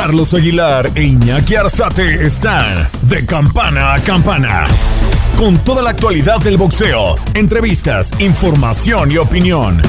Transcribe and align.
Carlos 0.00 0.32
Aguilar 0.32 0.92
e 0.94 1.02
Iñaki 1.02 1.56
Arzate 1.56 2.24
están 2.24 2.88
de 3.02 3.26
campana 3.26 3.94
a 3.94 4.00
campana. 4.00 4.64
Con 5.36 5.58
toda 5.64 5.82
la 5.82 5.90
actualidad 5.90 6.38
del 6.38 6.56
boxeo, 6.56 7.16
entrevistas, 7.34 8.12
información 8.20 9.10
y 9.10 9.18
opinión. 9.18 9.82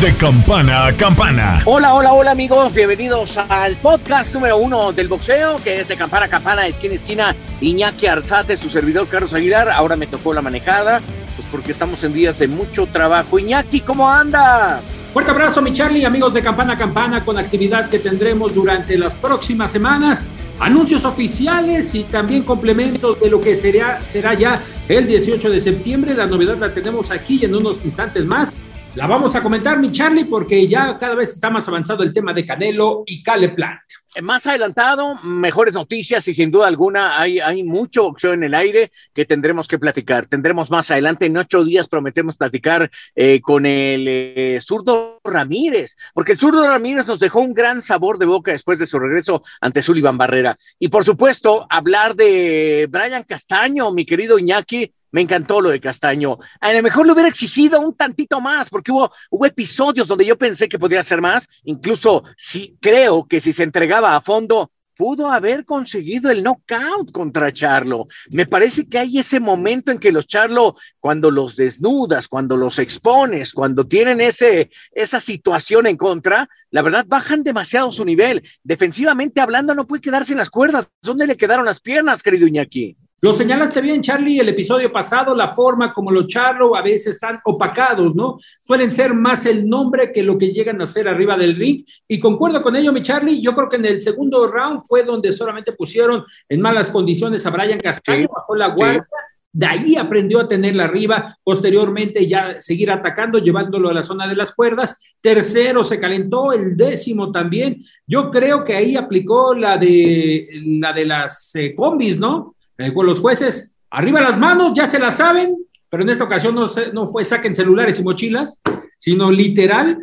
De 0.00 0.16
campana 0.16 0.86
a 0.86 0.92
campana. 0.92 1.62
Hola, 1.64 1.94
hola, 1.94 2.12
hola 2.12 2.32
amigos, 2.32 2.74
bienvenidos 2.74 3.36
al 3.36 3.76
podcast 3.76 4.34
número 4.34 4.58
uno 4.58 4.92
del 4.92 5.06
boxeo, 5.06 5.62
que 5.62 5.80
es 5.80 5.86
de 5.86 5.96
campana 5.96 6.26
a 6.26 6.28
campana, 6.28 6.66
esquina 6.66 6.94
a 6.94 6.96
esquina, 6.96 7.36
Iñaki 7.60 8.08
Arzate, 8.08 8.56
su 8.56 8.68
servidor 8.68 9.06
Carlos 9.06 9.32
Aguilar, 9.32 9.70
ahora 9.70 9.94
me 9.94 10.08
tocó 10.08 10.34
la 10.34 10.42
manejada, 10.42 11.00
pues 11.36 11.46
porque 11.52 11.70
estamos 11.70 12.02
en 12.02 12.14
días 12.14 12.40
de 12.40 12.48
mucho 12.48 12.88
trabajo. 12.88 13.38
Iñaki, 13.38 13.78
¿cómo 13.78 14.08
anda? 14.08 14.80
Fuerte 15.12 15.32
abrazo, 15.32 15.60
mi 15.60 15.72
Charlie, 15.72 16.04
amigos 16.04 16.32
de 16.32 16.40
Campana 16.40 16.74
a 16.74 16.78
Campana, 16.78 17.24
con 17.24 17.36
actividad 17.36 17.90
que 17.90 17.98
tendremos 17.98 18.54
durante 18.54 18.96
las 18.96 19.12
próximas 19.12 19.72
semanas, 19.72 20.28
anuncios 20.60 21.04
oficiales 21.04 21.96
y 21.96 22.04
también 22.04 22.44
complementos 22.44 23.18
de 23.18 23.28
lo 23.28 23.40
que 23.40 23.56
será, 23.56 24.00
será 24.06 24.34
ya 24.34 24.62
el 24.88 25.08
18 25.08 25.50
de 25.50 25.58
septiembre. 25.58 26.14
La 26.14 26.26
novedad 26.26 26.58
la 26.58 26.72
tenemos 26.72 27.10
aquí 27.10 27.44
en 27.44 27.56
unos 27.56 27.84
instantes 27.84 28.24
más. 28.24 28.52
La 28.94 29.08
vamos 29.08 29.34
a 29.34 29.42
comentar, 29.42 29.80
mi 29.80 29.90
Charlie, 29.90 30.26
porque 30.26 30.68
ya 30.68 30.96
cada 30.96 31.16
vez 31.16 31.30
está 31.30 31.50
más 31.50 31.66
avanzado 31.66 32.04
el 32.04 32.12
tema 32.12 32.32
de 32.32 32.46
Canelo 32.46 33.02
y 33.04 33.20
Cale 33.20 33.48
Plant. 33.48 33.80
Más 34.20 34.44
adelantado, 34.48 35.14
mejores 35.22 35.74
noticias 35.74 36.26
y 36.26 36.34
sin 36.34 36.50
duda 36.50 36.66
alguna 36.66 37.20
hay, 37.20 37.62
mucho 37.62 38.02
boxeo 38.02 38.32
en 38.32 38.42
el 38.42 38.56
aire 38.56 38.90
que 39.14 39.24
tendremos 39.24 39.68
que 39.68 39.78
platicar. 39.78 40.26
Tendremos 40.26 40.68
más 40.68 40.90
adelante, 40.90 41.26
en 41.26 41.36
ocho 41.36 41.62
días 41.62 41.88
prometemos 41.88 42.36
platicar 42.36 42.90
eh, 43.14 43.40
con 43.40 43.66
el 43.66 44.06
eh, 44.08 44.58
zurdo 44.60 45.20
Ramírez, 45.22 45.96
porque 46.12 46.32
el 46.32 46.38
zurdo 46.38 46.68
Ramírez 46.68 47.06
nos 47.06 47.20
dejó 47.20 47.40
un 47.40 47.54
gran 47.54 47.82
sabor 47.82 48.18
de 48.18 48.26
boca 48.26 48.50
después 48.50 48.80
de 48.80 48.86
su 48.86 48.98
regreso 48.98 49.42
ante 49.60 49.80
Sullivan 49.80 50.18
Barrera. 50.18 50.58
Y 50.80 50.88
por 50.88 51.04
supuesto, 51.04 51.66
hablar 51.70 52.16
de 52.16 52.88
Brian 52.90 53.22
Castaño, 53.22 53.92
mi 53.92 54.04
querido 54.04 54.40
Iñaki, 54.40 54.90
me 55.12 55.20
encantó 55.20 55.60
lo 55.60 55.70
de 55.70 55.80
Castaño. 55.80 56.38
A 56.60 56.72
lo 56.72 56.82
mejor 56.82 57.06
le 57.06 57.12
hubiera 57.12 57.28
exigido 57.28 57.80
un 57.80 57.94
tantito 57.94 58.40
más, 58.40 58.70
porque 58.70 58.90
hubo, 58.90 59.12
hubo 59.30 59.46
episodios 59.46 60.08
donde 60.08 60.26
yo 60.26 60.36
pensé 60.36 60.68
que 60.68 60.78
podría 60.78 61.02
ser 61.04 61.20
más, 61.20 61.48
incluso 61.64 62.24
si 62.36 62.76
creo 62.80 63.26
que 63.28 63.40
si 63.40 63.52
se 63.52 63.62
entregaba 63.62 63.99
a 64.04 64.20
fondo, 64.20 64.70
pudo 65.00 65.30
haber 65.30 65.64
conseguido 65.64 66.30
el 66.30 66.42
knockout 66.42 67.10
contra 67.10 67.50
Charlo. 67.52 68.06
Me 68.30 68.44
parece 68.44 68.86
que 68.86 68.98
hay 68.98 69.18
ese 69.18 69.40
momento 69.40 69.90
en 69.90 69.98
que 69.98 70.12
los 70.12 70.26
Charlo, 70.26 70.76
cuando 70.98 71.30
los 71.30 71.56
desnudas, 71.56 72.28
cuando 72.28 72.54
los 72.54 72.78
expones, 72.78 73.54
cuando 73.54 73.86
tienen 73.86 74.20
ese, 74.20 74.70
esa 74.92 75.18
situación 75.18 75.86
en 75.86 75.96
contra, 75.96 76.50
la 76.70 76.82
verdad 76.82 77.06
bajan 77.08 77.42
demasiado 77.42 77.90
su 77.92 78.04
nivel. 78.04 78.42
Defensivamente 78.62 79.40
hablando, 79.40 79.74
no 79.74 79.86
puede 79.86 80.02
quedarse 80.02 80.32
en 80.32 80.38
las 80.38 80.50
cuerdas. 80.50 80.90
¿Dónde 81.00 81.26
le 81.26 81.38
quedaron 81.38 81.64
las 81.64 81.80
piernas, 81.80 82.22
querido 82.22 82.46
Iñaki? 82.46 82.98
Lo 83.22 83.34
señalaste 83.34 83.82
bien, 83.82 84.00
Charlie, 84.00 84.40
el 84.40 84.48
episodio 84.48 84.90
pasado, 84.90 85.34
la 85.34 85.54
forma 85.54 85.92
como 85.92 86.10
los 86.10 86.26
Charlo 86.26 86.74
a 86.74 86.80
veces 86.80 87.14
están 87.14 87.38
opacados, 87.44 88.14
¿no? 88.14 88.38
Suelen 88.58 88.90
ser 88.90 89.12
más 89.12 89.44
el 89.44 89.68
nombre 89.68 90.10
que 90.10 90.22
lo 90.22 90.38
que 90.38 90.52
llegan 90.52 90.80
a 90.80 90.86
ser 90.86 91.06
arriba 91.06 91.36
del 91.36 91.54
ring. 91.54 91.84
Y 92.08 92.18
concuerdo 92.18 92.62
con 92.62 92.76
ello, 92.76 92.94
mi 92.94 93.02
Charlie. 93.02 93.42
Yo 93.42 93.52
creo 93.52 93.68
que 93.68 93.76
en 93.76 93.84
el 93.84 94.00
segundo 94.00 94.46
round 94.46 94.80
fue 94.80 95.02
donde 95.02 95.32
solamente 95.32 95.72
pusieron 95.72 96.24
en 96.48 96.60
malas 96.62 96.90
condiciones 96.90 97.44
a 97.44 97.50
Brian 97.50 97.78
Castaño, 97.78 98.22
Sí, 98.22 98.28
bajó 98.34 98.54
la 98.54 98.68
guardia. 98.68 99.04
De 99.52 99.66
ahí 99.66 99.96
aprendió 99.96 100.40
a 100.40 100.48
tenerla 100.48 100.84
arriba, 100.84 101.36
posteriormente 101.42 102.26
ya 102.26 102.60
seguir 102.60 102.90
atacando, 102.90 103.38
llevándolo 103.38 103.88
a 103.88 103.94
la 103.94 104.02
zona 104.02 104.28
de 104.28 104.36
las 104.36 104.54
cuerdas. 104.54 105.00
Tercero 105.20 105.82
se 105.82 105.98
calentó, 105.98 106.52
el 106.52 106.76
décimo 106.76 107.32
también. 107.32 107.84
Yo 108.06 108.30
creo 108.30 108.64
que 108.64 108.76
ahí 108.76 108.96
aplicó 108.96 109.54
la 109.54 109.76
de, 109.76 110.48
la 110.80 110.92
de 110.92 111.04
las 111.04 111.54
eh, 111.56 111.74
combis, 111.74 112.18
¿no? 112.18 112.54
Eh, 112.80 112.94
con 112.94 113.04
los 113.04 113.20
jueces, 113.20 113.70
arriba 113.90 114.22
las 114.22 114.38
manos, 114.38 114.72
ya 114.74 114.86
se 114.86 114.98
las 114.98 115.18
saben, 115.18 115.54
pero 115.90 116.02
en 116.02 116.08
esta 116.08 116.24
ocasión 116.24 116.54
no, 116.54 117.06
fue 117.06 117.24
saquen 117.24 117.54
celulares 117.54 118.00
y 118.00 118.02
mochilas, 118.02 118.58
sino 118.96 119.30
literal, 119.30 119.98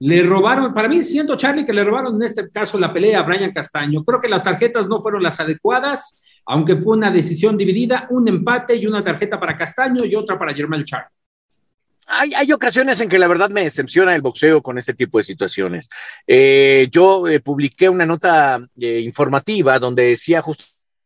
le 0.00 0.24
robaron, 0.24 0.74
para 0.74 0.88
mí 0.88 1.04
siento 1.04 1.36
Charlie 1.36 1.64
que 1.64 1.72
le 1.72 1.84
robaron 1.84 2.16
en 2.16 2.24
este 2.24 2.50
caso 2.50 2.76
la 2.76 2.92
pelea 2.92 3.20
a 3.20 3.22
Brian 3.22 3.52
Castaño. 3.52 4.02
Creo 4.02 4.20
que 4.20 4.28
las 4.28 4.42
tarjetas 4.42 4.88
no 4.88 5.00
fueron 5.00 5.22
las 5.22 5.38
adecuadas, 5.38 6.18
aunque 6.44 6.74
fue 6.74 6.96
una 6.96 7.12
decisión 7.12 7.56
dividida, 7.56 8.08
un 8.10 8.26
empate 8.26 8.74
y 8.74 8.88
una 8.88 9.04
tarjeta 9.04 9.38
para 9.38 9.54
Castaño 9.54 10.04
y 10.04 10.16
otra 10.16 10.36
para 10.36 10.52
Germán 10.52 10.84
Charlie. 10.84 11.06
Hay, 12.04 12.52
ocasiones 12.52 13.00
en 13.00 13.08
que 13.08 13.18
la 13.18 13.28
verdad 13.28 13.48
me 13.50 13.62
decepciona 13.62 14.14
el 14.14 14.22
boxeo 14.22 14.60
con 14.60 14.76
este 14.76 14.92
tipo 14.92 15.18
de 15.18 15.24
situaciones. 15.24 15.88
Eh, 16.26 16.88
yo 16.90 17.28
eh, 17.28 17.38
publiqué 17.38 17.88
una 17.88 18.04
nota 18.04 18.60
informativa 18.76 19.78
donde 19.78 20.02
decía 20.06 20.42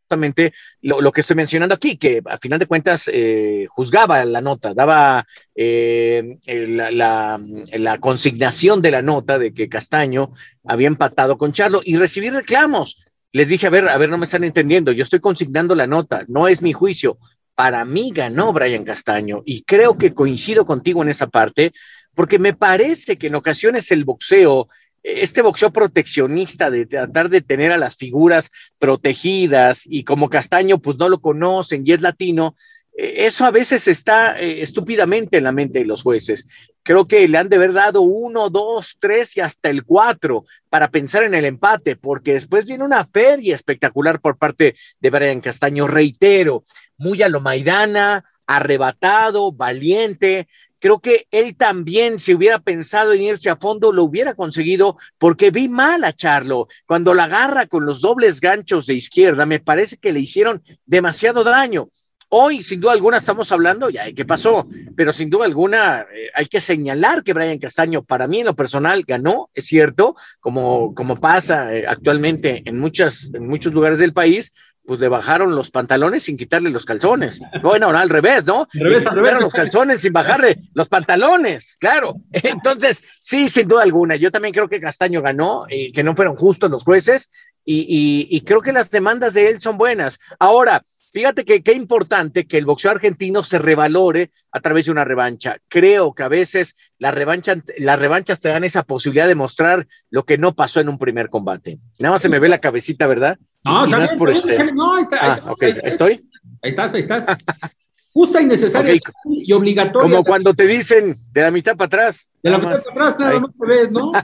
justamente 0.06 0.52
lo, 0.82 1.00
lo 1.00 1.10
que 1.10 1.20
estoy 1.22 1.34
mencionando 1.36 1.74
aquí, 1.74 1.96
que 1.96 2.22
a 2.24 2.38
final 2.38 2.60
de 2.60 2.66
cuentas 2.66 3.10
eh, 3.12 3.66
juzgaba 3.70 4.24
la 4.24 4.40
nota, 4.40 4.72
daba 4.72 5.26
eh, 5.54 6.38
la, 6.46 6.90
la- 6.92 7.40
la 7.72 7.98
consignación 7.98 8.80
de 8.82 8.92
la 8.92 9.02
nota 9.02 9.36
de 9.38 9.52
que 9.52 9.68
Castaño 9.68 10.30
había 10.64 10.86
empatado 10.86 11.36
con 11.36 11.52
Charlo 11.52 11.80
y 11.84 11.96
recibí 11.96 12.30
reclamos. 12.30 13.02
Les 13.32 13.48
dije, 13.48 13.66
a 13.66 13.70
ver, 13.70 13.88
a 13.88 13.98
ver, 13.98 14.08
no 14.08 14.16
me 14.18 14.24
están 14.26 14.44
entendiendo, 14.44 14.92
yo 14.92 15.02
estoy 15.02 15.18
consignando 15.20 15.74
la 15.74 15.86
nota, 15.88 16.24
no 16.28 16.46
es 16.46 16.62
mi 16.62 16.72
juicio. 16.72 17.18
Para 17.56 17.84
mí 17.84 18.12
ganó 18.14 18.52
Brian 18.52 18.84
Castaño 18.84 19.42
y 19.44 19.62
creo 19.64 19.98
que 19.98 20.14
coincido 20.14 20.64
contigo 20.64 21.02
en 21.02 21.08
esa 21.08 21.26
parte, 21.26 21.72
porque 22.14 22.38
me 22.38 22.52
parece 22.54 23.16
que 23.16 23.26
en 23.26 23.34
ocasiones 23.34 23.90
el 23.90 24.04
boxeo, 24.04 24.68
este 25.06 25.40
boxeo 25.40 25.72
proteccionista 25.72 26.70
de 26.70 26.84
tratar 26.86 27.28
de 27.28 27.40
tener 27.40 27.70
a 27.70 27.76
las 27.76 27.96
figuras 27.96 28.50
protegidas 28.78 29.82
y 29.84 30.02
como 30.02 30.28
Castaño 30.28 30.78
pues 30.78 30.98
no 30.98 31.08
lo 31.08 31.20
conocen 31.20 31.82
y 31.86 31.92
es 31.92 32.00
latino, 32.00 32.56
eh, 32.96 33.26
eso 33.26 33.44
a 33.44 33.50
veces 33.50 33.86
está 33.86 34.40
eh, 34.40 34.62
estúpidamente 34.62 35.36
en 35.36 35.44
la 35.44 35.52
mente 35.52 35.78
de 35.78 35.84
los 35.84 36.02
jueces. 36.02 36.48
Creo 36.82 37.06
que 37.06 37.28
le 37.28 37.38
han 37.38 37.48
de 37.48 37.56
haber 37.56 37.72
dado 37.72 38.00
uno, 38.00 38.50
dos, 38.50 38.96
tres 38.98 39.36
y 39.36 39.40
hasta 39.40 39.70
el 39.70 39.84
cuatro 39.84 40.44
para 40.70 40.90
pensar 40.90 41.22
en 41.22 41.34
el 41.34 41.44
empate, 41.44 41.96
porque 41.96 42.32
después 42.32 42.64
viene 42.64 42.84
una 42.84 43.04
feria 43.04 43.54
espectacular 43.54 44.20
por 44.20 44.38
parte 44.38 44.74
de 45.00 45.10
Brian 45.10 45.40
Castaño, 45.40 45.86
reitero, 45.86 46.64
muy 46.96 47.22
a 47.22 47.28
lo 47.28 47.40
Maidana, 47.40 48.24
arrebatado, 48.46 49.52
valiente. 49.52 50.48
Creo 50.78 51.00
que 51.00 51.26
él 51.30 51.56
también, 51.56 52.18
si 52.18 52.34
hubiera 52.34 52.58
pensado 52.58 53.12
en 53.12 53.22
irse 53.22 53.50
a 53.50 53.56
fondo, 53.56 53.92
lo 53.92 54.04
hubiera 54.04 54.34
conseguido, 54.34 54.96
porque 55.18 55.50
vi 55.50 55.68
mal 55.68 56.04
a 56.04 56.12
Charlo. 56.12 56.68
Cuando 56.86 57.14
la 57.14 57.24
agarra 57.24 57.66
con 57.66 57.86
los 57.86 58.00
dobles 58.00 58.40
ganchos 58.40 58.86
de 58.86 58.94
izquierda, 58.94 59.46
me 59.46 59.60
parece 59.60 59.96
que 59.96 60.12
le 60.12 60.20
hicieron 60.20 60.62
demasiado 60.84 61.44
daño. 61.44 61.88
Hoy, 62.28 62.64
sin 62.64 62.80
duda 62.80 62.92
alguna, 62.92 63.18
estamos 63.18 63.52
hablando 63.52 63.88
ya 63.88 64.12
qué 64.12 64.24
pasó, 64.24 64.66
pero 64.96 65.12
sin 65.12 65.30
duda 65.30 65.44
alguna 65.44 66.00
eh, 66.12 66.28
hay 66.34 66.46
que 66.46 66.60
señalar 66.60 67.22
que 67.22 67.32
Brian 67.32 67.58
Castaño, 67.58 68.02
para 68.02 68.26
mí 68.26 68.40
en 68.40 68.46
lo 68.46 68.56
personal, 68.56 69.04
ganó, 69.06 69.48
es 69.54 69.66
cierto, 69.66 70.16
como, 70.40 70.92
como 70.92 71.20
pasa 71.20 71.72
eh, 71.72 71.86
actualmente 71.86 72.62
en, 72.64 72.80
muchas, 72.80 73.30
en 73.32 73.46
muchos 73.46 73.72
lugares 73.72 74.00
del 74.00 74.12
país, 74.12 74.52
pues 74.86 75.00
le 75.00 75.08
bajaron 75.08 75.54
los 75.54 75.70
pantalones 75.70 76.24
sin 76.24 76.36
quitarle 76.36 76.70
los 76.70 76.84
calzones. 76.84 77.40
Bueno, 77.62 77.86
ahora 77.86 78.00
al 78.00 78.08
revés, 78.08 78.44
¿no? 78.44 78.68
Al 78.74 78.80
revés, 78.80 79.06
al 79.06 79.40
los 79.40 79.52
calzones 79.52 80.00
sin 80.00 80.12
bajarle 80.12 80.58
los 80.74 80.88
pantalones, 80.88 81.76
claro. 81.80 82.16
Entonces, 82.32 83.02
sí, 83.18 83.48
sin 83.48 83.66
duda 83.66 83.82
alguna. 83.82 84.16
Yo 84.16 84.30
también 84.30 84.54
creo 84.54 84.68
que 84.68 84.80
Castaño 84.80 85.20
ganó, 85.22 85.64
eh, 85.68 85.90
que 85.92 86.02
no 86.02 86.14
fueron 86.14 86.36
justos 86.36 86.70
los 86.70 86.84
jueces, 86.84 87.30
y, 87.64 87.80
y- 87.80 88.28
y 88.36 88.40
creo 88.42 88.60
que 88.62 88.72
las 88.72 88.90
demandas 88.90 89.34
de 89.34 89.48
él 89.48 89.60
son 89.60 89.76
buenas. 89.76 90.18
Ahora, 90.38 90.82
fíjate 91.16 91.46
que 91.46 91.62
qué 91.62 91.72
importante 91.72 92.46
que 92.46 92.58
el 92.58 92.66
boxeo 92.66 92.90
argentino 92.90 93.42
se 93.42 93.58
revalore 93.58 94.30
a 94.52 94.60
través 94.60 94.84
de 94.84 94.90
una 94.92 95.02
revancha. 95.02 95.56
Creo 95.66 96.12
que 96.12 96.22
a 96.22 96.28
veces 96.28 96.76
la 96.98 97.10
revancha, 97.10 97.54
las 97.78 97.98
revanchas 97.98 98.38
te 98.38 98.50
dan 98.50 98.64
esa 98.64 98.82
posibilidad 98.82 99.26
de 99.26 99.34
mostrar 99.34 99.86
lo 100.10 100.24
que 100.24 100.36
no 100.36 100.52
pasó 100.54 100.78
en 100.80 100.90
un 100.90 100.98
primer 100.98 101.30
combate. 101.30 101.78
Nada 101.98 102.12
más 102.12 102.20
se 102.20 102.28
me 102.28 102.38
ve 102.38 102.50
la 102.50 102.58
cabecita, 102.58 103.06
¿verdad? 103.06 103.38
No, 103.64 103.86
Y 103.86 103.90
no 103.92 103.96
está 103.96 104.12
es 104.12 104.18
por 104.18 104.30
este- 104.30 104.72
no, 104.74 104.94
ahí 104.94 105.04
está, 105.04 105.16
Ah, 105.22 105.54
ahí. 105.58 105.74
¿estoy? 105.84 106.28
Ahí 106.62 106.68
estás, 106.68 106.92
ahí 106.92 107.00
estás. 107.00 107.24
Justa 108.12 108.42
y 108.42 108.44
necesaria 108.46 108.94
y 109.24 109.52
obligatoria. 109.54 110.10
Como 110.10 110.22
cuando 110.22 110.52
te 110.52 110.66
dicen 110.66 111.14
de 111.32 111.40
la 111.40 111.50
mitad 111.50 111.76
para 111.78 111.86
atrás. 111.86 112.26
De 112.42 112.50
la 112.50 112.58
mitad 112.58 112.82
para 112.84 113.08
atrás 113.08 113.18
nada 113.18 113.40
más 113.40 113.50
te 113.58 113.66
ves, 113.66 113.90
¿no? 113.90 114.12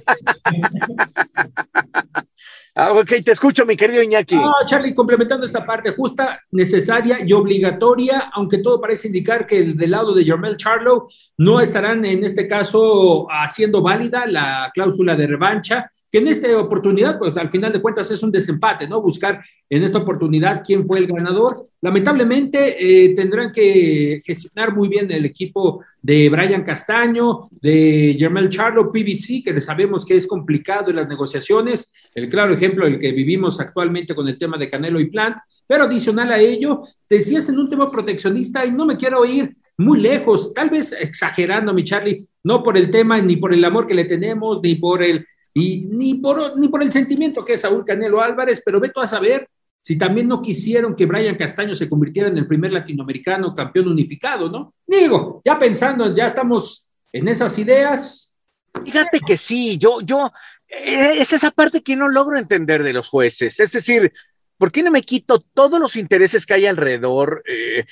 Ah, 2.74 2.92
ok, 2.92 3.06
te 3.22 3.32
escucho, 3.32 3.66
mi 3.66 3.76
querido 3.76 4.02
Iñaki. 4.02 4.34
No, 4.34 4.50
Charlie, 4.66 4.94
complementando 4.94 5.44
esta 5.44 5.66
parte 5.66 5.90
justa, 5.90 6.40
necesaria 6.52 7.19
y 7.26 7.30
obligatoria, 7.34 8.30
aunque 8.32 8.58
todo 8.58 8.80
parece 8.80 9.08
indicar 9.08 9.46
que 9.46 9.62
del 9.62 9.90
lado 9.90 10.14
de 10.14 10.24
Jermel 10.24 10.56
Charlo 10.56 11.08
no 11.36 11.60
estarán 11.60 12.04
en 12.06 12.24
este 12.24 12.48
caso 12.48 13.26
haciendo 13.30 13.82
válida 13.82 14.24
la 14.26 14.70
cláusula 14.72 15.14
de 15.16 15.26
revancha 15.26 15.92
que 16.12 16.19
en 16.19 16.29
esta 16.29 16.59
oportunidad, 16.59 17.19
pues 17.19 17.38
al 17.38 17.50
final 17.50 17.73
de 17.73 17.81
cuentas 17.81 18.11
es 18.11 18.23
un 18.23 18.31
desempate, 18.31 18.87
¿no? 18.87 19.00
Buscar 19.00 19.43
en 19.70 19.82
esta 19.82 19.99
oportunidad 19.99 20.62
quién 20.62 20.87
fue 20.87 20.99
el 20.99 21.06
ganador. 21.06 21.69
Lamentablemente 21.81 22.76
eh, 22.79 23.14
tendrán 23.14 23.50
que 23.50 24.20
gestionar 24.23 24.76
muy 24.76 24.88
bien 24.88 25.11
el 25.11 25.25
equipo 25.25 25.82
de 26.03 26.29
Brian 26.29 26.64
Castaño, 26.64 27.49
de 27.50 28.14
Jermel 28.19 28.50
Charlo, 28.50 28.93
PBC, 28.93 29.43
que 29.43 29.59
sabemos 29.62 30.05
que 30.05 30.17
es 30.17 30.26
complicado 30.26 30.91
en 30.91 30.97
las 30.97 31.09
negociaciones, 31.09 31.91
el 32.15 32.29
claro 32.29 32.53
ejemplo 32.53 32.87
el 32.87 33.00
que 33.00 33.11
vivimos 33.12 33.58
actualmente 33.58 34.15
con 34.15 34.29
el 34.29 34.37
tema 34.37 34.58
de 34.58 34.69
Canelo 34.69 35.00
y 35.00 35.08
Plant, 35.08 35.38
pero 35.67 35.85
adicional 35.85 36.31
a 36.31 36.38
ello, 36.38 36.82
decías 37.08 37.49
en 37.49 37.58
un 37.58 37.70
tema 37.70 37.91
proteccionista 37.91 38.67
y 38.67 38.73
no 38.73 38.85
me 38.85 38.99
quiero 38.99 39.25
ir 39.25 39.56
muy 39.79 39.99
lejos, 39.99 40.53
tal 40.53 40.69
vez 40.69 40.93
exagerando, 40.93 41.73
mi 41.73 41.85
Charlie, 41.85 42.26
no 42.44 42.62
por 42.62 42.76
el 42.76 42.91
tema 42.91 43.20
ni 43.23 43.37
por 43.37 43.55
el 43.55 43.65
amor 43.65 43.87
que 43.87 43.94
le 43.94 44.05
tenemos, 44.05 44.61
ni 44.62 44.75
por 44.75 45.03
el 45.03 45.26
y 45.54 45.87
ni 45.87 46.14
por, 46.14 46.58
ni 46.58 46.69
por 46.69 46.82
el 46.82 46.93
sentimiento 46.93 47.44
que 47.44 47.54
es 47.54 47.60
Saúl 47.60 47.84
Canelo 47.84 48.20
Álvarez, 48.20 48.62
pero 48.64 48.81
veto 48.81 49.00
a 49.00 49.06
saber 49.06 49.49
si 49.82 49.99
también 49.99 50.28
no 50.28 50.40
quisieron 50.40 50.94
que 50.94 51.06
Brian 51.06 51.37
Castaño 51.37 51.75
se 51.75 51.88
convirtiera 51.88 52.28
en 52.28 52.38
el 52.38 52.46
primer 52.46 52.72
latinoamericano 52.72 53.54
campeón 53.54 53.88
unificado, 53.88 54.49
¿no? 54.49 54.75
Digo, 54.87 55.43
ya 55.44 55.58
pensando, 55.58 56.14
ya 56.14 56.26
estamos 56.26 56.88
en 57.12 57.28
esas 57.28 57.58
ideas. 57.58 58.32
Fíjate 58.84 59.20
que 59.20 59.37
sí, 59.37 59.76
yo, 59.78 60.00
yo, 60.00 60.32
eh, 60.69 61.14
es 61.19 61.32
esa 61.32 61.50
parte 61.50 61.82
que 61.82 61.96
no 61.96 62.08
logro 62.08 62.38
entender 62.38 62.84
de 62.84 62.93
los 62.93 63.08
jueces. 63.08 63.58
Es 63.58 63.72
decir, 63.72 64.12
¿por 64.56 64.70
qué 64.70 64.84
no 64.84 64.93
me 64.93 65.02
quito 65.02 65.40
todos 65.40 65.81
los 65.81 65.96
intereses 65.96 66.46
que 66.46 66.55
hay 66.55 66.66
alrededor? 66.66 67.43
Eh, 67.46 67.84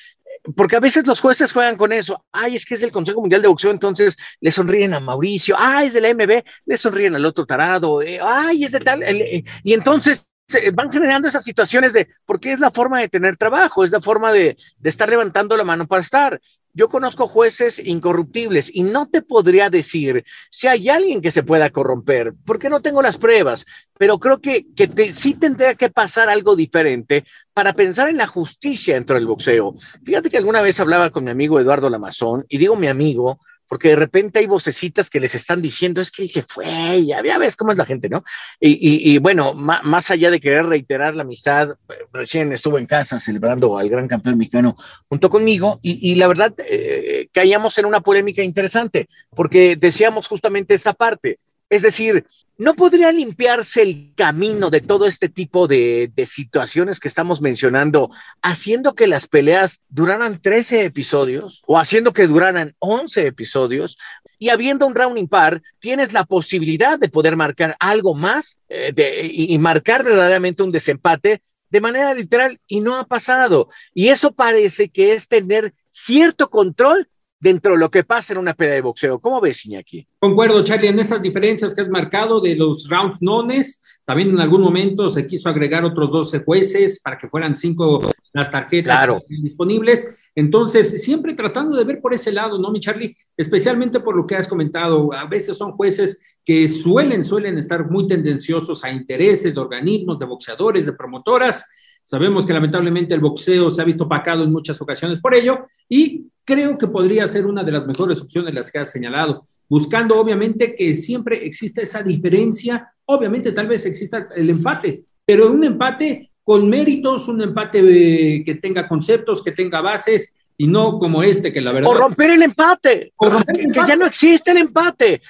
porque 0.57 0.77
a 0.77 0.81
veces 0.81 1.07
los 1.07 1.21
jueces 1.21 1.53
juegan 1.53 1.77
con 1.77 1.93
eso. 1.93 2.25
Ay, 2.33 2.55
es 2.55 2.65
que 2.65 2.75
es 2.75 2.83
el 2.83 2.93
Consejo 2.93 3.21
Mundial 3.21 3.43
de 3.43 3.49
Boxeo, 3.49 3.71
entonces 3.71 4.17
le 4.41 4.51
sonríen 4.51 4.95
a 4.95 5.01
Mauricio. 5.01 5.57
Ay, 5.59 5.89
es 5.89 5.93
de 5.95 6.01
la 6.01 6.09
MB, 6.09 6.43
le 6.67 6.77
sonríen 6.77 7.15
al 7.15 7.25
otro 7.27 7.47
tarado. 7.47 8.03
Eh, 8.03 8.19
ay, 8.23 8.65
es 8.65 8.73
de 8.73 8.81
tal. 8.81 9.03
Eh, 9.03 9.45
y 9.63 9.73
entonces 9.75 10.27
van 10.75 10.91
generando 10.91 11.29
esas 11.29 11.45
situaciones 11.45 11.93
de, 11.93 12.09
porque 12.25 12.53
es 12.53 12.61
la 12.61 12.71
forma 12.71 13.01
de 13.01 13.09
tener 13.09 13.37
trabajo, 13.37 13.85
es 13.85 13.91
la 13.91 14.01
forma 14.01 14.33
de, 14.33 14.57
de 14.79 14.91
estar 14.91 15.09
levantando 15.09 15.57
la 15.57 15.65
mano 15.65 15.87
para 15.87 16.03
estar. 16.03 16.41
Yo 16.73 16.89
conozco 16.89 17.27
jueces 17.27 17.81
incorruptibles 17.85 18.71
y 18.73 18.83
no 18.83 19.07
te 19.07 19.23
podría 19.23 19.71
decir 19.71 20.25
si 20.51 20.69
hay 20.69 20.89
alguien 20.89 21.21
que 21.21 21.31
se 21.31 21.43
pueda 21.43 21.71
corromper, 21.71 22.35
porque 22.45 22.71
no 22.71 22.81
tengo 22.81 23.03
las 23.03 23.19
pruebas, 23.19 23.67
pero 23.99 24.19
creo 24.19 24.41
que, 24.41 24.67
que 24.75 25.13
sí 25.13 25.35
tendría 25.35 25.75
que 25.75 25.91
pasar 25.91 26.29
algo 26.29 26.55
diferente 26.55 27.25
para 27.53 27.75
pensar 27.75 28.09
en 28.09 28.19
la 28.19 28.27
justicia 28.27 28.95
dentro 28.95 29.17
del 29.17 29.27
boxeo. 29.27 29.75
Fíjate 30.05 30.31
que 30.31 30.39
alguna 30.39 30.63
vez 30.63 30.79
hablaba 30.79 31.11
con 31.11 31.25
mi 31.25 31.31
amigo 31.31 31.59
Eduardo 31.59 31.91
Lamazón, 31.91 32.45
y 32.49 32.59
digo 32.59 32.77
mi 32.77 32.87
amigo 32.87 33.41
porque 33.71 33.91
de 33.91 33.97
repente 33.97 34.41
hay 34.41 34.47
vocecitas 34.47 35.09
que 35.09 35.21
les 35.21 35.33
están 35.37 35.63
diciendo, 35.63 36.01
es 36.01 36.11
que 36.11 36.27
se 36.27 36.43
fue, 36.43 37.07
ya, 37.07 37.23
ya 37.25 37.39
ves 37.39 37.55
cómo 37.55 37.71
es 37.71 37.79
la 37.79 37.87
gente, 37.87 38.09
¿no? 38.09 38.25
Y, 38.59 39.17
bueno, 39.19 39.55
más 39.55 40.11
allá 40.11 40.29
de 40.29 40.41
querer 40.41 40.67
reiterar 40.67 41.15
la 41.15 41.23
amistad, 41.23 41.77
recién 42.13 42.53
estuvo 42.53 42.79
en 42.79 42.87
casa 42.87 43.21
celebrando 43.21 43.79
al 43.79 43.89
gran 43.89 44.09
campeón 44.09 44.39
mexicano 44.39 44.77
junto 45.09 45.31
conmigo, 45.31 45.79
y, 45.83 46.17
la 46.17 46.27
verdad, 46.27 46.53
eh, 46.59 47.29
caíamos 47.33 47.79
en 47.79 47.87
una 47.87 48.01
polémica 48.01 48.43
interesante, 48.43 49.09
porque 49.37 49.77
decíamos 49.77 50.27
justamente 50.27 50.75
esa 50.75 50.93
parte, 50.93 51.39
es 51.71 51.83
decir, 51.83 52.27
¿no 52.59 52.75
podría 52.75 53.13
limpiarse 53.13 53.81
el 53.83 54.13
camino 54.17 54.69
de 54.69 54.81
todo 54.81 55.07
este 55.07 55.29
tipo 55.29 55.69
de, 55.69 56.13
situaciones 56.27 56.99
que 56.99 57.09
estamos 57.09 57.41
mencionando, 57.41 58.11
haciendo 58.43 58.95
que 58.95 59.07
las 59.07 59.29
peleas 59.29 59.81
duraran 59.89 60.43
13 60.43 60.85
episodios 60.85 61.63
o 61.67 61.79
haciendo 61.79 62.13
que 62.13 62.27
duraran 62.27 62.75
11 62.81 63.29
episodios? 63.29 63.99
Y 64.39 64.49
habiendo 64.49 64.87
un 64.87 64.97
round 64.97 65.17
impar, 65.17 65.63
tienes 65.79 66.13
la 66.13 66.25
posibilidad 66.25 66.99
de 66.99 67.09
poder 67.09 67.37
marcar 67.37 67.77
algo 67.79 68.15
más 68.15 68.59
eh, 68.69 69.31
y 69.33 69.57
marcar 69.59 70.03
verdaderamente 70.03 70.63
un 70.65 70.73
desempate 70.73 71.41
de 71.71 71.81
manera 71.81 72.13
literal 72.15 72.59
y 72.67 72.81
no 72.81 72.97
ha 72.97 73.07
pasado. 73.07 73.69
Y 73.95 74.09
eso 74.09 74.33
parece 74.33 74.89
que 74.89 75.15
es 75.15 75.29
tener 75.29 75.73
cierto 75.91 76.51
control 76.51 77.09
dentro 77.41 77.73
de 77.73 77.79
lo 77.79 77.91
que 77.91 78.05
pasa 78.05 78.35
en 78.35 78.39
una 78.39 78.55
pelea 78.55 78.75
de 78.75 78.83
boxeo. 78.83 79.19
¿Cómo 79.19 79.41
ves, 79.41 79.65
Iñaki? 79.65 80.07
Concuerdo, 80.19 80.63
Charlie, 80.63 80.89
en 80.89 81.01
esas 81.01 81.23
diferencias 81.23 81.75
que 81.75 81.81
has 81.81 81.89
marcado 81.89 82.41
de 82.41 82.55
los 82.55 82.87
rounds 82.89 83.23
nones, 83.23 83.83
también 84.05 84.29
en 84.31 84.41
algún 84.41 84.61
momento 84.61 85.09
se 85.09 85.27
quiso 85.27 85.49
agregar 85.49 85.85
otros 85.85 86.11
12 86.13 86.41
jueces 86.45 87.01
para 87.01 87.17
que 87.17 87.29
fueran 87.29 87.57
cinco 87.57 88.01
las 88.33 88.51
tarjetas 88.51 89.25
disponibles. 89.29 90.15
Entonces, 90.35 91.03
siempre 91.03 91.35
tratando 91.35 91.77
de 91.77 91.85
ver 91.85 92.01
por 92.01 92.15
ese 92.15 92.31
lado, 92.31 92.59
¿no, 92.59 92.71
mi 92.71 92.81
Charlie? 92.81 93.17
Especialmente 93.37 94.01
por 94.01 94.15
lo 94.15 94.27
que 94.27 94.37
has 94.37 94.47
comentado, 94.47 95.13
a 95.13 95.27
veces 95.27 95.57
son 95.57 95.73
jueces 95.73 96.19
que 96.45 96.69
suelen, 96.69 97.25
suelen 97.25 97.59
estar 97.59 97.91
muy 97.91 98.07
tendenciosos 98.07 98.85
a 98.85 98.91
intereses 98.91 99.55
de 99.55 99.61
organismos, 99.61 100.19
de 100.19 100.27
boxeadores, 100.27 100.87
de 100.87 100.93
promotoras, 100.93 101.65
Sabemos 102.11 102.45
que 102.45 102.53
lamentablemente 102.53 103.15
el 103.15 103.21
boxeo 103.21 103.71
se 103.71 103.81
ha 103.81 103.85
visto 103.85 104.09
pacado 104.09 104.43
en 104.43 104.51
muchas 104.51 104.83
ocasiones 104.83 105.21
por 105.21 105.33
ello 105.33 105.69
y 105.89 106.27
creo 106.45 106.77
que 106.77 106.89
podría 106.89 107.25
ser 107.29 107.47
una 107.47 107.63
de 107.63 107.71
las 107.71 107.87
mejores 107.87 108.21
opciones 108.21 108.53
las 108.53 108.69
que 108.73 108.81
has 108.81 108.91
señalado, 108.91 109.47
buscando 109.69 110.19
obviamente 110.19 110.75
que 110.75 110.93
siempre 110.93 111.47
exista 111.47 111.83
esa 111.83 112.03
diferencia, 112.03 112.93
obviamente 113.05 113.53
tal 113.53 113.69
vez 113.69 113.87
exista 113.87 114.27
el 114.35 114.51
empate, 114.51 115.05
pero 115.25 115.53
un 115.53 115.63
empate 115.63 116.33
con 116.43 116.69
méritos, 116.69 117.29
un 117.29 117.43
empate 117.43 117.79
eh, 117.79 118.43
que 118.45 118.57
tenga 118.57 118.89
conceptos, 118.89 119.41
que 119.41 119.53
tenga 119.53 119.81
bases 119.81 120.35
y 120.61 120.67
no 120.67 120.99
como 120.99 121.23
este 121.23 121.55
que 121.55 121.63
la 121.63 121.73
verdad... 121.73 121.89
O 121.89 121.95
romper 121.95 122.33
el 122.33 122.43
empate, 122.43 123.15
que, 123.19 123.81
ya 123.89 123.97
no 123.97 124.05
existe 124.05 124.51
el 124.51 124.59
empate, 124.59 125.23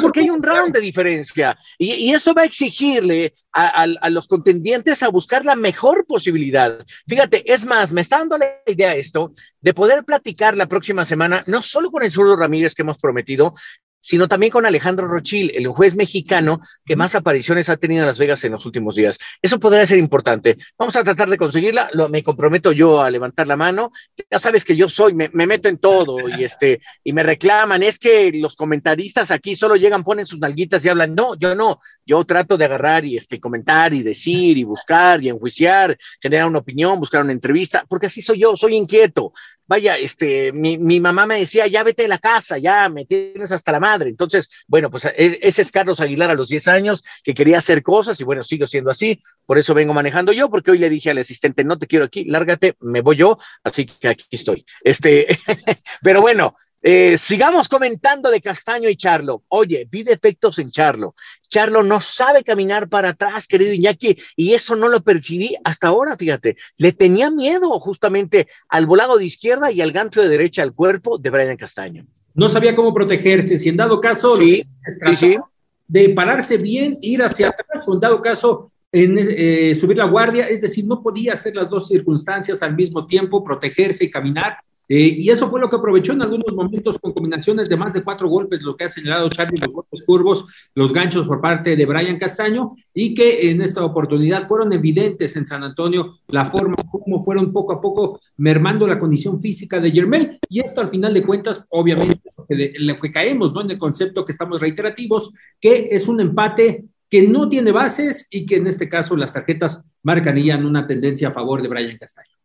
porque, 0.00 0.18
hay 0.18 0.30
un 0.30 0.42
round 0.42 0.74
de 0.74 0.80
diferencia. 0.80 1.56
Y, 1.78 2.12
eso 2.12 2.34
va 2.34 2.42
a 2.42 2.46
exigirle 2.46 3.32
a, 3.52 3.86
los 4.10 4.26
contendientes 4.26 5.04
a 5.04 5.08
buscar 5.08 5.44
la 5.44 5.54
mejor 5.54 6.04
posibilidad. 6.04 6.84
Fíjate, 7.06 7.44
es 7.46 7.64
más, 7.64 7.92
me 7.92 8.00
está 8.00 8.18
dando 8.18 8.38
la 8.38 8.46
idea 8.66 8.96
esto 8.96 9.30
de 9.60 9.72
poder 9.72 10.02
platicar 10.02 10.56
la 10.56 10.66
próxima 10.66 11.04
semana, 11.04 11.44
no 11.46 11.62
solo 11.62 11.92
con 11.92 12.02
el 12.02 12.10
zurdo 12.10 12.34
Ramírez 12.34 12.74
que 12.74 12.82
hemos 12.82 12.98
prometido, 12.98 13.54
sino 14.02 14.28
también 14.28 14.52
con 14.52 14.66
Alejandro 14.66 15.06
Rochil, 15.06 15.52
el 15.54 15.66
juez 15.68 15.94
mexicano 15.94 16.60
que 16.84 16.96
más 16.96 17.14
apariciones 17.14 17.70
ha 17.70 17.76
tenido 17.76 18.02
en 18.02 18.08
Las 18.08 18.18
Vegas 18.18 18.44
en 18.44 18.52
los 18.52 18.66
últimos 18.66 18.96
días. 18.96 19.16
Eso 19.40 19.58
podría 19.58 19.86
ser 19.86 19.98
importante. 19.98 20.58
Vamos 20.76 20.96
a 20.96 21.04
tratar 21.04 21.30
de 21.30 21.38
conseguirla. 21.38 21.88
me 22.10 22.22
comprometo 22.22 22.72
yo 22.72 23.00
a 23.00 23.10
levantar 23.10 23.46
la 23.46 23.56
mano. 23.56 23.92
Ya 24.30 24.38
sabes 24.38 24.64
que 24.64 24.76
yo 24.76 24.88
soy, 24.88 25.14
me, 25.14 25.30
meto 25.32 25.68
en 25.68 25.78
todo 25.78 26.28
y 26.28 26.44
este 26.44 26.80
y 27.04 27.12
me 27.12 27.22
reclaman. 27.22 27.82
Es 27.82 27.98
que 27.98 28.32
los 28.34 28.56
comentaristas 28.56 29.30
aquí 29.30 29.54
solo 29.54 29.76
llegan, 29.76 30.04
ponen 30.04 30.26
sus 30.26 30.40
nalguitas 30.40 30.84
y 30.84 30.88
hablan. 30.88 31.14
No, 31.14 31.36
yo 31.36 31.54
no. 31.54 31.80
Yo 32.04 32.24
trato 32.24 32.58
de 32.58 32.64
agarrar 32.64 33.04
y 33.04 33.16
este 33.16 33.38
comentar 33.38 33.94
y 33.94 34.02
decir 34.02 34.58
y 34.58 34.64
buscar 34.64 35.22
y 35.22 35.28
enjuiciar, 35.28 35.96
generar 36.20 36.48
una 36.48 36.58
opinión, 36.58 36.98
buscar 36.98 37.22
una 37.22 37.32
entrevista, 37.32 37.84
porque 37.88 38.06
así 38.06 38.20
soy 38.20 38.40
yo. 38.40 38.56
Soy 38.56 38.74
inquieto 38.74 39.32
vaya, 39.66 39.96
este, 39.96 40.52
mi, 40.52 40.78
mi, 40.78 41.00
mamá 41.00 41.26
me 41.26 41.38
decía, 41.38 41.66
ya 41.66 41.82
vete 41.82 42.02
de 42.02 42.08
la 42.08 42.18
casa, 42.18 42.58
ya 42.58 42.88
me 42.88 43.04
tienes 43.04 43.52
hasta 43.52 43.72
la 43.72 43.80
madre. 43.80 44.10
Entonces, 44.10 44.50
bueno, 44.66 44.90
pues 44.90 45.04
e, 45.04 45.38
ese 45.42 45.62
es 45.62 45.72
Carlos 45.72 46.00
Aguilar 46.00 46.30
a 46.30 46.34
los 46.34 46.48
10 46.48 46.68
años, 46.68 47.04
que 47.22 47.34
quería 47.34 47.58
hacer 47.58 47.82
cosas 47.82 48.20
y 48.20 48.24
bueno, 48.24 48.42
sigo 48.42 48.66
siendo 48.66 48.90
así, 48.90 49.20
por 49.46 49.58
eso 49.58 49.74
vengo 49.74 49.94
manejando 49.94 50.32
yo, 50.32 50.50
porque 50.50 50.70
hoy 50.70 50.78
le 50.78 50.90
dije 50.90 51.10
al 51.10 51.18
asistente, 51.18 51.64
no 51.64 51.78
te 51.78 51.86
quiero 51.86 52.04
aquí, 52.04 52.24
lárgate, 52.24 52.76
me 52.80 53.00
voy 53.00 53.16
yo, 53.16 53.38
así 53.64 53.86
que 53.86 54.08
aquí 54.08 54.26
estoy. 54.30 54.64
Este, 54.82 55.26
pero 56.02 56.20
bueno, 56.20 56.56
eh, 56.82 57.16
sigamos 57.16 57.68
comentando 57.68 58.28
de 58.30 58.40
Castaño 58.40 58.88
y 58.88 58.96
Charlo. 58.96 59.44
Oye, 59.48 59.86
vi 59.90 60.02
defectos 60.02 60.58
en 60.58 60.68
Charlo. 60.68 61.14
Charlo 61.48 61.84
no 61.84 62.00
sabe 62.00 62.42
caminar 62.42 62.88
para 62.88 63.10
atrás, 63.10 63.46
querido 63.46 63.72
Iñaki, 63.72 64.16
y 64.36 64.54
eso 64.54 64.74
no 64.74 64.88
lo 64.88 65.00
percibí 65.00 65.54
hasta 65.62 65.88
ahora, 65.88 66.16
fíjate. 66.16 66.56
Le 66.78 66.92
tenía 66.92 67.30
miedo 67.30 67.70
justamente 67.78 68.48
al 68.68 68.86
volado 68.86 69.16
de 69.16 69.24
izquierda 69.24 69.70
y 69.70 69.80
al 69.80 69.92
gancho 69.92 70.20
de 70.20 70.28
derecha 70.28 70.62
al 70.62 70.74
cuerpo 70.74 71.18
de 71.18 71.30
Brian 71.30 71.56
Castaño. 71.56 72.04
No 72.34 72.48
sabía 72.48 72.74
cómo 72.74 72.92
protegerse, 72.92 73.58
si 73.58 73.68
en 73.68 73.76
dado 73.76 74.00
caso 74.00 74.36
de 74.36 76.08
pararse 76.10 76.56
bien, 76.56 76.98
ir 77.00 77.22
hacia 77.22 77.48
atrás, 77.48 77.86
o 77.86 77.94
en 77.94 78.00
dado 78.00 78.20
caso 78.20 78.72
en, 78.90 79.18
eh, 79.18 79.74
subir 79.74 79.98
la 79.98 80.06
guardia, 80.06 80.48
es 80.48 80.60
decir, 80.60 80.86
no 80.86 81.00
podía 81.00 81.34
hacer 81.34 81.54
las 81.54 81.70
dos 81.70 81.86
circunstancias 81.86 82.62
al 82.62 82.74
mismo 82.74 83.06
tiempo, 83.06 83.44
protegerse 83.44 84.04
y 84.04 84.10
caminar 84.10 84.56
eh, 84.94 85.14
y 85.20 85.30
eso 85.30 85.48
fue 85.48 85.58
lo 85.58 85.70
que 85.70 85.76
aprovechó 85.76 86.12
en 86.12 86.20
algunos 86.20 86.52
momentos 86.52 86.98
con 86.98 87.14
combinaciones 87.14 87.66
de 87.66 87.78
más 87.78 87.94
de 87.94 88.04
cuatro 88.04 88.28
golpes, 88.28 88.60
lo 88.60 88.76
que 88.76 88.84
ha 88.84 88.88
señalado 88.88 89.30
Charlie, 89.30 89.56
los 89.58 89.72
golpes 89.72 90.04
curvos, 90.04 90.44
los 90.74 90.92
ganchos 90.92 91.26
por 91.26 91.40
parte 91.40 91.76
de 91.76 91.86
Brian 91.86 92.18
Castaño, 92.18 92.74
y 92.92 93.14
que 93.14 93.48
en 93.48 93.62
esta 93.62 93.82
oportunidad 93.82 94.46
fueron 94.46 94.70
evidentes 94.74 95.34
en 95.38 95.46
San 95.46 95.64
Antonio 95.64 96.18
la 96.28 96.50
forma 96.50 96.76
como 96.90 97.22
fueron 97.22 97.54
poco 97.54 97.72
a 97.72 97.80
poco 97.80 98.20
mermando 98.36 98.86
la 98.86 98.98
condición 98.98 99.40
física 99.40 99.80
de 99.80 99.92
Germel. 99.92 100.38
Y 100.50 100.60
esto 100.60 100.82
al 100.82 100.90
final 100.90 101.14
de 101.14 101.24
cuentas, 101.24 101.64
obviamente, 101.70 102.30
lo 102.78 103.00
que, 103.00 103.10
caemos 103.10 103.54
¿no? 103.54 103.62
en 103.62 103.70
el 103.70 103.78
concepto 103.78 104.26
que 104.26 104.32
estamos 104.32 104.60
reiterativos, 104.60 105.32
que 105.58 105.88
es 105.90 106.06
un 106.06 106.20
empate 106.20 106.84
que 107.08 107.26
no 107.26 107.48
tiene 107.48 107.72
bases 107.72 108.28
y 108.30 108.44
que 108.44 108.56
en 108.56 108.66
este 108.66 108.90
caso 108.90 109.16
las 109.16 109.32
tarjetas 109.32 109.86
marcarían 110.02 110.66
una 110.66 110.86
tendencia 110.86 111.28
a 111.28 111.32
favor 111.32 111.62
de 111.62 111.68
Brian 111.68 111.96
Castaño. 111.96 112.36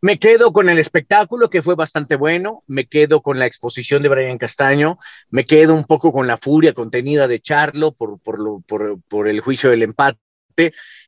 Me 0.00 0.18
quedo 0.18 0.52
con 0.52 0.68
el 0.68 0.78
espectáculo 0.78 1.50
que 1.50 1.62
fue 1.62 1.74
bastante 1.74 2.16
bueno, 2.16 2.62
me 2.66 2.86
quedo 2.86 3.20
con 3.20 3.38
la 3.38 3.46
exposición 3.46 4.02
de 4.02 4.08
Brian 4.08 4.38
Castaño, 4.38 4.98
me 5.30 5.44
quedo 5.44 5.74
un 5.74 5.84
poco 5.84 6.12
con 6.12 6.26
la 6.26 6.36
furia 6.36 6.72
contenida 6.72 7.26
de 7.26 7.40
Charlo 7.40 7.92
por, 7.92 8.20
por, 8.20 8.38
lo, 8.38 8.60
por, 8.60 9.00
por 9.08 9.28
el 9.28 9.40
juicio 9.40 9.70
del 9.70 9.82
empate. 9.82 10.18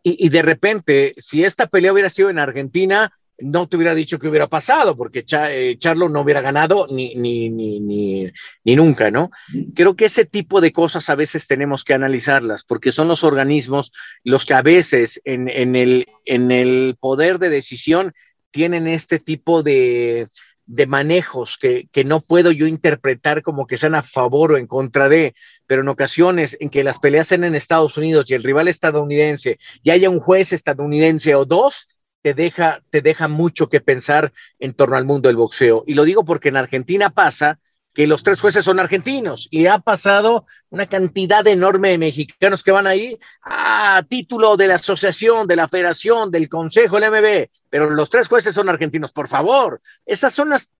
Y, 0.02 0.26
y, 0.26 0.28
de 0.28 0.42
repente, 0.42 1.14
si 1.18 1.44
esta 1.44 1.66
pelea 1.66 1.92
hubiera 1.92 2.10
sido 2.10 2.30
en 2.30 2.38
Argentina, 2.38 3.12
no 3.40 3.68
te 3.68 3.76
hubiera 3.76 3.94
dicho 3.94 4.18
que 4.18 4.28
hubiera 4.28 4.48
pasado, 4.48 4.96
porque 4.96 5.24
Cha, 5.24 5.52
eh, 5.52 5.76
Charlo 5.78 6.08
no 6.08 6.20
hubiera 6.20 6.40
ganado 6.40 6.86
ni, 6.90 7.14
ni, 7.14 7.48
ni, 7.48 7.80
ni, 7.80 8.30
ni 8.64 8.76
nunca, 8.76 9.10
¿no? 9.10 9.30
Creo 9.74 9.96
que 9.96 10.06
ese 10.06 10.24
tipo 10.24 10.60
de 10.60 10.72
cosas 10.72 11.08
a 11.10 11.14
veces 11.14 11.46
tenemos 11.46 11.84
que 11.84 11.94
analizarlas, 11.94 12.64
porque 12.64 12.92
son 12.92 13.08
los 13.08 13.24
organismos 13.24 13.92
los 14.24 14.44
que 14.44 14.54
a 14.54 14.62
veces 14.62 15.20
en, 15.24 15.48
en, 15.48 15.76
el, 15.76 16.06
en 16.24 16.50
el 16.50 16.96
poder 17.00 17.38
de 17.38 17.48
decisión 17.48 18.12
tienen 18.50 18.86
este 18.86 19.18
tipo 19.18 19.62
de, 19.62 20.28
de 20.66 20.86
manejos 20.86 21.58
que, 21.58 21.88
que, 21.90 22.04
no 22.04 22.20
puedo 22.20 22.52
yo 22.52 22.66
interpretar 22.66 23.42
como 23.42 23.66
que 23.66 23.76
sean 23.76 23.94
a 23.94 24.02
favor 24.02 24.52
o 24.52 24.56
en 24.56 24.66
contra 24.66 25.08
de, 25.08 25.34
pero 25.66 25.82
en 25.82 25.88
ocasiones 25.88 26.56
en 26.60 26.70
que 26.70 26.84
las 26.84 26.98
peleas 26.98 27.28
sean 27.28 27.44
en 27.44 27.54
Estados 27.54 27.96
Unidos 27.96 28.26
y 28.28 28.34
el 28.34 28.44
rival 28.44 28.68
estadounidense 28.68 29.58
y 29.82 29.90
haya 29.90 30.10
un 30.10 30.20
juez 30.20 30.52
estadounidense 30.52 31.34
o 31.34 31.44
dos, 31.44 31.88
te 32.22 32.34
deja, 32.34 32.82
te 32.90 33.02
deja 33.02 33.28
mucho 33.28 33.68
que 33.68 33.80
pensar 33.80 34.32
en 34.58 34.74
torno 34.74 34.96
al 34.96 35.04
mundo 35.04 35.28
del 35.28 35.36
boxeo. 35.36 35.84
Y 35.86 35.94
lo 35.94 36.04
digo 36.04 36.24
porque 36.24 36.50
en 36.50 36.56
Argentina 36.56 37.10
pasa 37.10 37.58
que 37.94 38.06
los 38.06 38.22
tres 38.22 38.40
jueces 38.40 38.64
son 38.64 38.78
argentinos 38.78 39.48
y 39.50 39.66
ha 39.66 39.78
pasado 39.78 40.46
una 40.68 40.86
cantidad 40.86 41.46
enorme 41.46 41.90
de 41.90 41.98
mexicanos 41.98 42.62
que 42.62 42.70
van 42.70 42.86
ahí 42.86 43.18
a 43.42 44.04
título 44.08 44.56
de 44.56 44.68
la 44.68 44.76
asociación, 44.76 45.46
de 45.46 45.56
la 45.56 45.68
federación, 45.68 46.30
del 46.30 46.48
consejo, 46.48 47.00
del 47.00 47.10
MB, 47.10 47.50
pero 47.68 47.90
los 47.90 48.10
tres 48.10 48.28
jueces 48.28 48.54
son 48.54 48.68
argentinos, 48.68 49.12
por 49.12 49.28
favor. 49.28 49.80
Esas 50.06 50.32
son 50.32 50.50
las, 50.50 50.72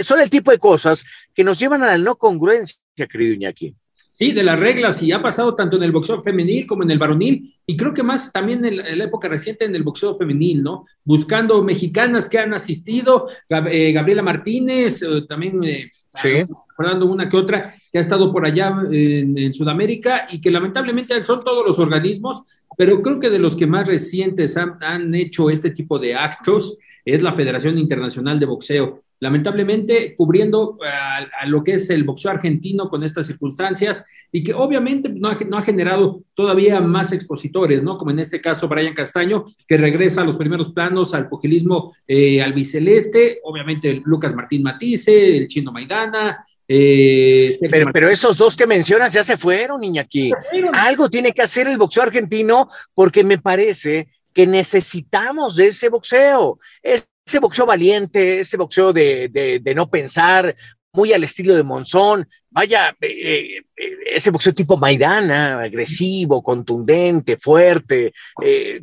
son 0.00 0.20
el 0.20 0.30
tipo 0.30 0.50
de 0.50 0.58
cosas 0.58 1.04
que 1.34 1.44
nos 1.44 1.58
llevan 1.58 1.82
a 1.82 1.86
la 1.86 1.98
no 1.98 2.16
congruencia, 2.16 2.80
querido 3.10 3.34
Iñaki. 3.34 3.74
Sí, 4.18 4.32
de 4.32 4.42
las 4.42 4.58
reglas, 4.58 5.00
y 5.00 5.12
ha 5.12 5.22
pasado 5.22 5.54
tanto 5.54 5.76
en 5.76 5.84
el 5.84 5.92
boxeo 5.92 6.20
femenil 6.20 6.66
como 6.66 6.82
en 6.82 6.90
el 6.90 6.98
varonil, 6.98 7.54
y 7.64 7.76
creo 7.76 7.94
que 7.94 8.02
más 8.02 8.32
también 8.32 8.64
en 8.64 8.78
la, 8.78 8.88
en 8.88 8.98
la 8.98 9.04
época 9.04 9.28
reciente 9.28 9.64
en 9.64 9.76
el 9.76 9.84
boxeo 9.84 10.12
femenil, 10.12 10.60
¿no? 10.60 10.86
Buscando 11.04 11.62
mexicanas 11.62 12.28
que 12.28 12.40
han 12.40 12.52
asistido, 12.52 13.28
Gab 13.48 13.68
eh, 13.68 13.92
Gabriela 13.92 14.22
Martínez, 14.22 15.02
eh, 15.02 15.22
también 15.28 15.62
eh, 15.62 15.88
sí. 16.20 16.42
recordando 16.68 17.06
una 17.06 17.28
que 17.28 17.36
otra, 17.36 17.72
que 17.92 17.98
ha 17.98 18.00
estado 18.00 18.32
por 18.32 18.44
allá 18.44 18.74
en, 18.90 19.38
en, 19.38 19.54
Sudamérica, 19.54 20.26
y 20.28 20.40
que 20.40 20.50
lamentablemente 20.50 21.22
son 21.22 21.44
todos 21.44 21.64
los 21.64 21.78
organismos, 21.78 22.42
pero 22.76 23.00
creo 23.00 23.20
que 23.20 23.30
de 23.30 23.38
los 23.38 23.54
que 23.54 23.68
más 23.68 23.86
recientes 23.86 24.56
han, 24.56 24.82
han 24.82 25.14
hecho 25.14 25.48
este 25.48 25.70
tipo 25.70 25.96
de 26.00 26.16
actos 26.16 26.76
es 27.04 27.22
la 27.22 27.34
Federación 27.34 27.78
Internacional 27.78 28.40
de 28.40 28.46
Boxeo 28.46 29.04
lamentablemente 29.20 30.14
cubriendo 30.16 30.78
a, 30.84 31.18
a, 31.42 31.46
lo 31.46 31.64
que 31.64 31.74
es 31.74 31.90
el 31.90 32.04
boxeo 32.04 32.30
argentino 32.30 32.88
con 32.88 33.02
estas 33.02 33.26
circunstancias 33.26 34.04
y 34.30 34.44
que 34.44 34.54
obviamente 34.54 35.08
no 35.08 35.28
ha, 35.28 35.34
no 35.48 35.56
ha, 35.56 35.62
generado 35.62 36.22
todavía 36.34 36.80
más 36.80 37.12
expositores, 37.12 37.82
¿no? 37.82 37.96
Como 37.98 38.10
en 38.10 38.18
este 38.18 38.40
caso 38.40 38.68
Brian 38.68 38.94
Castaño, 38.94 39.46
que 39.66 39.76
regresa 39.76 40.20
a 40.20 40.24
los 40.24 40.36
primeros 40.36 40.72
planos 40.72 41.14
al 41.14 41.28
pugilismo 41.28 41.94
eh, 42.06 42.42
albiceleste, 42.42 43.40
obviamente 43.42 44.02
Lucas 44.04 44.34
Martín 44.34 44.62
Matisse, 44.62 45.08
el 45.08 45.48
chino 45.48 45.72
Maidana. 45.72 46.44
Eh, 46.70 47.56
pero, 47.70 47.90
pero, 47.92 48.10
esos 48.10 48.36
dos 48.36 48.54
que 48.54 48.66
mencionas 48.66 49.14
ya 49.14 49.24
se 49.24 49.38
fueron, 49.38 49.82
Iñaki. 49.82 50.28
Se 50.28 50.50
fueron. 50.50 50.76
Algo 50.76 51.08
tiene 51.08 51.32
que 51.32 51.40
hacer 51.40 51.66
el 51.66 51.78
boxeo 51.78 52.02
argentino 52.02 52.68
porque 52.92 53.24
me 53.24 53.38
parece 53.38 54.08
que 54.34 54.46
necesitamos 54.46 55.56
de 55.56 55.68
ese 55.68 55.88
boxeo. 55.88 56.60
Es 56.82 57.08
ese 57.28 57.40
boxeo 57.40 57.66
valiente, 57.66 58.40
ese 58.40 58.56
boxeo 58.56 58.92
de, 58.92 59.28
de, 59.62 59.74
no 59.74 59.90
pensar, 59.90 60.56
muy 60.92 61.12
al 61.12 61.22
estilo 61.22 61.54
de 61.54 61.62
Monzón, 61.62 62.26
vaya, 62.50 62.96
eh, 63.02 63.60
eh, 63.76 63.96
ese 64.06 64.30
boxeo 64.30 64.54
tipo 64.54 64.78
Maidana, 64.78 65.60
agresivo, 65.60 66.42
contundente, 66.42 67.36
fuerte, 67.36 68.14
eh, 68.42 68.82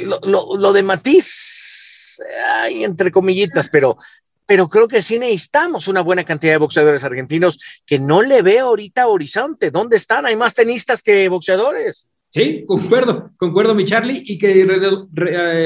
lo, 0.00 0.72
de 0.72 0.82
Matiz, 0.82 2.18
hay 2.56 2.84
entre 2.84 3.10
comillitas, 3.10 3.68
pero, 3.68 3.98
pero 4.46 4.66
creo 4.66 4.88
que 4.88 5.02
sí 5.02 5.18
necesitamos 5.18 5.86
una 5.86 6.00
buena 6.00 6.24
cantidad 6.24 6.54
de 6.54 6.58
boxeadores 6.58 7.04
argentinos 7.04 7.60
que 7.84 7.98
no 7.98 8.22
le 8.22 8.40
veo 8.40 8.68
ahorita 8.68 9.08
horizonte. 9.08 9.70
¿Dónde 9.70 9.96
están? 9.96 10.24
Hay 10.24 10.36
más 10.36 10.54
tenistas 10.54 11.02
que 11.02 11.28
boxeadores. 11.28 12.08
Sí, 12.34 12.64
concuerdo, 12.66 13.30
concuerdo, 13.36 13.76
mi 13.76 13.84
Charlie, 13.84 14.24
y 14.26 14.36
que 14.36 14.64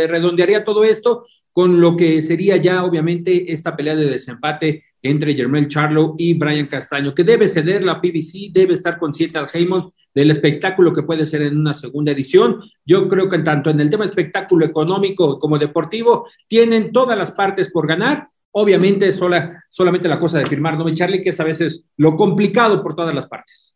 redondearía 0.07 0.63
todo 0.63 0.85
esto 0.85 1.25
con 1.51 1.81
lo 1.81 1.97
que 1.97 2.21
sería 2.21 2.59
ya 2.59 2.85
obviamente 2.85 3.51
esta 3.51 3.75
pelea 3.75 3.97
de 3.97 4.05
desempate 4.05 4.85
entre 5.01 5.33
Jermel 5.33 5.69
Charlo 5.69 6.15
y 6.19 6.35
Brian 6.35 6.67
Castaño, 6.67 7.15
que 7.15 7.25
debe 7.25 7.49
ceder 7.49 7.83
la 7.83 8.03
PBC, 8.03 8.53
debe 8.53 8.75
estar 8.75 8.99
consciente 8.99 9.39
al 9.39 9.49
Heyman 9.51 9.91
del 10.15 10.31
espectáculo 10.31 10.93
que 10.93 11.05
puede 11.05 11.25
ser 11.25 11.41
en 11.41 11.57
una 11.57 11.73
segunda 11.73 12.13
edición. 12.13 12.61
Yo 12.85 13.09
creo 13.09 13.31
que 13.31 13.39
tanto 13.39 13.71
en 13.71 13.81
el 13.81 13.89
tema 13.89 14.05
espectáculo 14.05 14.67
económico 14.67 15.39
como 15.39 15.59
deportivo 15.59 16.27
tienen 16.49 16.93
todas 16.93 17.17
las 17.17 17.33
partes 17.33 17.71
por 17.71 17.87
ganar. 17.87 18.29
Obviamente 18.51 19.11
sola, 19.11 19.65
solamente 19.71 20.07
la 20.07 20.19
cosa 20.19 20.39
de 20.39 20.45
firmar, 20.45 20.77
¿no, 20.77 20.93
Charlie? 20.93 21.23
Que 21.23 21.31
es 21.31 21.41
a 21.41 21.45
veces 21.45 21.87
lo 21.97 22.15
complicado 22.15 22.83
por 22.83 22.95
todas 22.95 23.15
las 23.15 23.27
partes. 23.27 23.73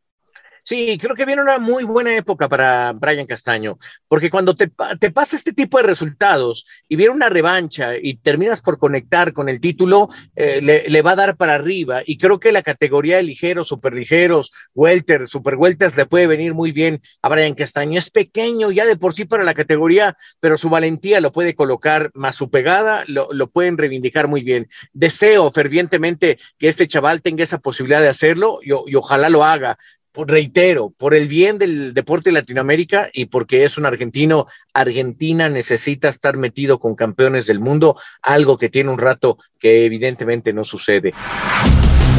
Sí, 0.65 0.97
creo 1.01 1.17
que 1.17 1.27
viene 1.27 1.43
una 1.43 1.59
muy 1.59 1.83
buena 1.83 2.17
época 2.17 2.49
para 2.49 2.93
Brian 2.93 3.27
Castaño, 3.27 3.79
porque 4.07 4.31
cuando 4.31 4.55
te, 4.55 4.71
te, 5.01 5.11
pasa 5.11 5.35
este 5.35 5.53
tipo 5.53 5.79
de 5.79 5.83
resultados 5.85 6.67
y 6.89 6.95
viene 6.95 7.13
una 7.13 7.29
revancha 7.29 7.97
y 8.01 8.19
terminas 8.19 8.63
por 8.63 8.79
conectar 8.79 9.33
con 9.33 9.49
el 9.49 9.61
título, 9.61 10.09
eh, 10.37 10.61
le, 10.63 10.89
le, 10.89 11.03
va 11.03 11.13
a 11.13 11.17
dar 11.17 11.37
para 11.37 11.57
arriba. 11.57 12.03
Y 12.07 12.17
creo 12.17 12.39
que 12.39 12.53
la 12.53 12.63
categoría 12.63 13.17
de 13.17 13.25
ligeros, 13.25 13.69
superligeros, 13.69 14.53
welter, 14.73 15.27
super 15.27 15.57
welters 15.57 15.97
le 15.97 16.07
puede 16.07 16.29
venir 16.29 16.55
muy 16.55 16.71
bien 16.71 17.01
a 17.23 17.29
Brian 17.29 17.55
Castaño. 17.55 17.99
Es 17.99 18.11
pequeño 18.11 18.71
ya 18.71 18.87
de 18.87 18.97
por 18.97 19.15
sí 19.15 19.25
para 19.25 19.43
la 19.43 19.55
categoría, 19.55 20.17
pero 20.39 20.57
su 20.57 20.71
valentía 20.71 21.21
lo 21.21 21.33
puede 21.33 21.57
colocar 21.57 22.13
más 22.15 22.37
su 22.37 22.51
pegada, 22.51 23.03
lo, 23.09 23.33
lo 23.33 23.51
pueden 23.51 23.79
reivindicar 23.79 24.29
muy 24.29 24.43
bien. 24.43 24.69
Deseo 24.93 25.51
fervientemente 25.51 26.39
que 26.57 26.69
este 26.69 26.87
chaval 26.87 27.21
tenga 27.21 27.43
esa 27.43 27.59
posibilidad 27.59 28.01
de 28.01 28.09
hacerlo 28.09 28.61
y, 28.63 28.71
y 28.71 28.95
ojalá 28.95 29.29
lo 29.29 29.43
haga 29.43 29.77
reitero, 30.15 30.91
por 30.91 31.15
el 31.15 31.29
bien 31.29 31.59
del 31.59 31.95
deporte 31.95 32.31
de 32.31 32.35
Latinoamérica 32.35 33.09
y 33.13 33.27
porque 33.27 33.65
es 33.65 33.79
un 33.79 33.87
argentino, 33.87 34.47
Argentina 34.75 35.49
necesita 35.49 36.09
estar 36.09 36.37
metido 36.37 36.79
con 36.79 36.95
campeones 36.95 37.47
del 37.47 37.61
mundo, 37.61 37.97
algo 38.21 38.59
que 38.59 38.69
tiene 38.69 38.91
un 38.91 38.99
rato 38.99 39.39
que 39.59 39.87
evidentemente 39.87 40.53
no 40.53 40.65
sucede. 40.65 41.13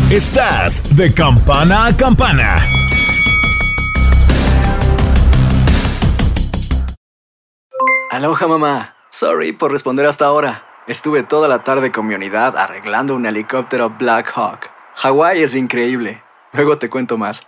Estás 0.10 0.96
de 0.96 1.14
campana 1.14 1.88
a 1.88 1.98
campana. 1.98 2.62
Aloha 8.12 8.48
mamá, 8.48 8.96
sorry 9.10 9.54
por 9.54 9.72
responder 9.72 10.06
hasta 10.06 10.26
ahora. 10.26 10.66
Estuve 10.86 11.24
toda 11.24 11.48
la 11.48 11.64
tarde 11.64 11.92
con 11.92 12.06
mi 12.06 12.14
unidad 12.14 12.58
arreglando 12.58 13.16
un 13.16 13.26
helicóptero 13.26 13.90
Black 13.90 14.32
Hawk. 14.36 14.70
Hawái 14.96 15.42
es 15.42 15.56
increíble. 15.56 16.22
Luego 16.52 16.78
te 16.78 16.90
cuento 16.90 17.18
más. 17.18 17.48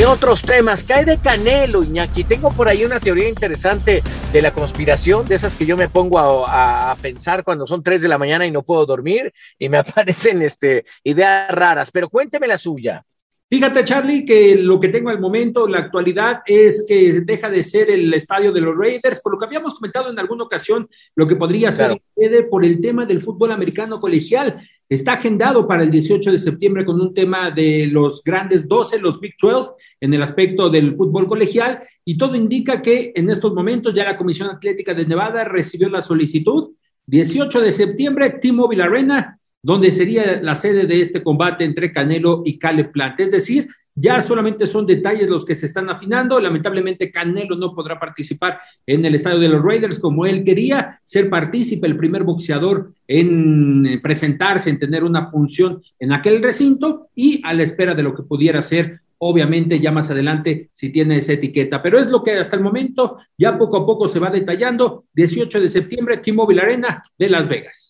¿Qué 0.00 0.06
otros 0.06 0.40
temas? 0.40 0.82
¿Qué 0.82 0.94
hay 0.94 1.04
de 1.04 1.18
Canelo, 1.18 1.82
Iñaki? 1.82 2.24
Tengo 2.24 2.50
por 2.50 2.68
ahí 2.68 2.86
una 2.86 2.98
teoría 2.98 3.28
interesante 3.28 4.02
de 4.32 4.40
la 4.40 4.50
conspiración, 4.50 5.28
de 5.28 5.34
esas 5.34 5.54
que 5.54 5.66
yo 5.66 5.76
me 5.76 5.90
pongo 5.90 6.18
a, 6.18 6.90
a 6.90 6.96
pensar 6.96 7.44
cuando 7.44 7.66
son 7.66 7.82
3 7.82 8.00
de 8.00 8.08
la 8.08 8.16
mañana 8.16 8.46
y 8.46 8.50
no 8.50 8.62
puedo 8.62 8.86
dormir 8.86 9.30
y 9.58 9.68
me 9.68 9.76
aparecen 9.76 10.40
este, 10.40 10.86
ideas 11.04 11.54
raras, 11.54 11.90
pero 11.90 12.08
cuénteme 12.08 12.46
la 12.46 12.56
suya. 12.56 13.04
Fíjate, 13.50 13.84
Charlie, 13.84 14.24
que 14.24 14.56
lo 14.56 14.80
que 14.80 14.88
tengo 14.88 15.10
al 15.10 15.20
momento, 15.20 15.68
la 15.68 15.80
actualidad, 15.80 16.40
es 16.46 16.86
que 16.88 17.20
deja 17.22 17.50
de 17.50 17.62
ser 17.62 17.90
el 17.90 18.14
estadio 18.14 18.52
de 18.52 18.62
los 18.62 18.74
Raiders, 18.74 19.20
por 19.20 19.34
lo 19.34 19.38
que 19.38 19.44
habíamos 19.44 19.74
comentado 19.74 20.08
en 20.08 20.18
alguna 20.18 20.44
ocasión, 20.44 20.88
lo 21.14 21.26
que 21.26 21.36
podría 21.36 21.70
ser 21.72 22.00
sede 22.06 22.44
por 22.44 22.64
el 22.64 22.80
tema 22.80 23.04
del 23.04 23.20
fútbol 23.20 23.52
americano 23.52 24.00
colegial. 24.00 24.66
Está 24.90 25.12
agendado 25.12 25.68
para 25.68 25.84
el 25.84 25.90
18 25.92 26.32
de 26.32 26.38
septiembre 26.38 26.84
con 26.84 27.00
un 27.00 27.14
tema 27.14 27.52
de 27.52 27.86
los 27.86 28.24
grandes 28.24 28.66
12, 28.66 28.98
los 28.98 29.20
Big 29.20 29.36
12, 29.40 29.70
en 30.00 30.14
el 30.14 30.20
aspecto 30.20 30.68
del 30.68 30.96
fútbol 30.96 31.28
colegial, 31.28 31.80
y 32.04 32.16
todo 32.16 32.34
indica 32.34 32.82
que 32.82 33.12
en 33.14 33.30
estos 33.30 33.54
momentos 33.54 33.94
ya 33.94 34.02
la 34.02 34.16
Comisión 34.16 34.50
Atlética 34.50 34.92
de 34.92 35.06
Nevada 35.06 35.44
recibió 35.44 35.88
la 35.88 36.00
solicitud. 36.00 36.72
18 37.06 37.60
de 37.60 37.70
septiembre, 37.70 38.30
T-Mobile 38.30 38.82
Arena, 38.82 39.38
donde 39.62 39.92
sería 39.92 40.42
la 40.42 40.56
sede 40.56 40.86
de 40.86 41.00
este 41.00 41.22
combate 41.22 41.64
entre 41.64 41.92
Canelo 41.92 42.42
y 42.44 42.58
Cale 42.58 42.86
Plant. 42.86 43.20
Es 43.20 43.30
decir, 43.30 43.68
ya 44.00 44.20
solamente 44.20 44.66
son 44.66 44.86
detalles 44.86 45.28
los 45.28 45.44
que 45.44 45.54
se 45.54 45.66
están 45.66 45.90
afinando. 45.90 46.40
Lamentablemente, 46.40 47.10
Canelo 47.10 47.56
no 47.56 47.74
podrá 47.74 48.00
participar 48.00 48.58
en 48.86 49.04
el 49.04 49.14
estadio 49.14 49.38
de 49.38 49.48
los 49.48 49.64
Raiders 49.64 49.98
como 49.98 50.24
él 50.24 50.42
quería, 50.42 51.00
ser 51.04 51.28
partícipe, 51.28 51.86
el 51.86 51.96
primer 51.96 52.24
boxeador 52.24 52.94
en 53.06 54.00
presentarse, 54.02 54.70
en 54.70 54.78
tener 54.78 55.04
una 55.04 55.28
función 55.28 55.82
en 55.98 56.12
aquel 56.12 56.42
recinto 56.42 57.08
y 57.14 57.42
a 57.44 57.52
la 57.52 57.62
espera 57.62 57.94
de 57.94 58.02
lo 58.02 58.14
que 58.14 58.22
pudiera 58.22 58.62
ser. 58.62 59.00
Obviamente, 59.18 59.78
ya 59.78 59.92
más 59.92 60.10
adelante, 60.10 60.70
si 60.72 60.90
tiene 60.90 61.18
esa 61.18 61.34
etiqueta, 61.34 61.82
pero 61.82 61.98
es 61.98 62.08
lo 62.08 62.24
que 62.24 62.38
hasta 62.38 62.56
el 62.56 62.62
momento 62.62 63.18
ya 63.36 63.58
poco 63.58 63.76
a 63.76 63.84
poco 63.84 64.08
se 64.08 64.18
va 64.18 64.30
detallando. 64.30 65.04
18 65.12 65.60
de 65.60 65.68
septiembre, 65.68 66.18
T-Mobile 66.18 66.62
Arena 66.62 67.02
de 67.18 67.28
Las 67.28 67.46
Vegas. 67.46 67.89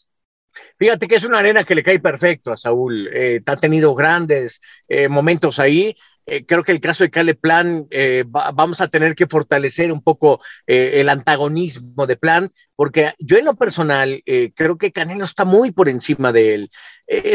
Fíjate 0.80 1.08
que 1.08 1.16
es 1.16 1.24
una 1.24 1.40
arena 1.40 1.62
que 1.62 1.74
le 1.74 1.82
cae 1.82 2.00
perfecto 2.00 2.50
a 2.50 2.56
Saúl. 2.56 3.10
Eh, 3.12 3.40
ha 3.44 3.56
tenido 3.56 3.94
grandes 3.94 4.62
eh, 4.88 5.08
momentos 5.08 5.58
ahí. 5.58 5.94
Eh, 6.24 6.46
creo 6.46 6.62
que 6.64 6.72
el 6.72 6.80
caso 6.80 7.04
de 7.04 7.10
Cale 7.10 7.34
Plan, 7.34 7.86
vamos 8.30 8.80
a 8.80 8.88
tener 8.88 9.14
que 9.14 9.26
fortalecer 9.26 9.92
un 9.92 10.00
poco 10.00 10.40
el 10.66 11.08
antagonismo 11.08 12.06
de 12.06 12.16
Plan, 12.16 12.48
porque 12.76 13.12
yo 13.18 13.36
en 13.36 13.46
lo 13.46 13.56
personal 13.56 14.22
creo 14.54 14.78
que 14.78 14.92
Canelo 14.92 15.24
está 15.24 15.44
muy 15.44 15.72
por 15.72 15.88
encima 15.88 16.30
de 16.30 16.54
él. 16.54 16.70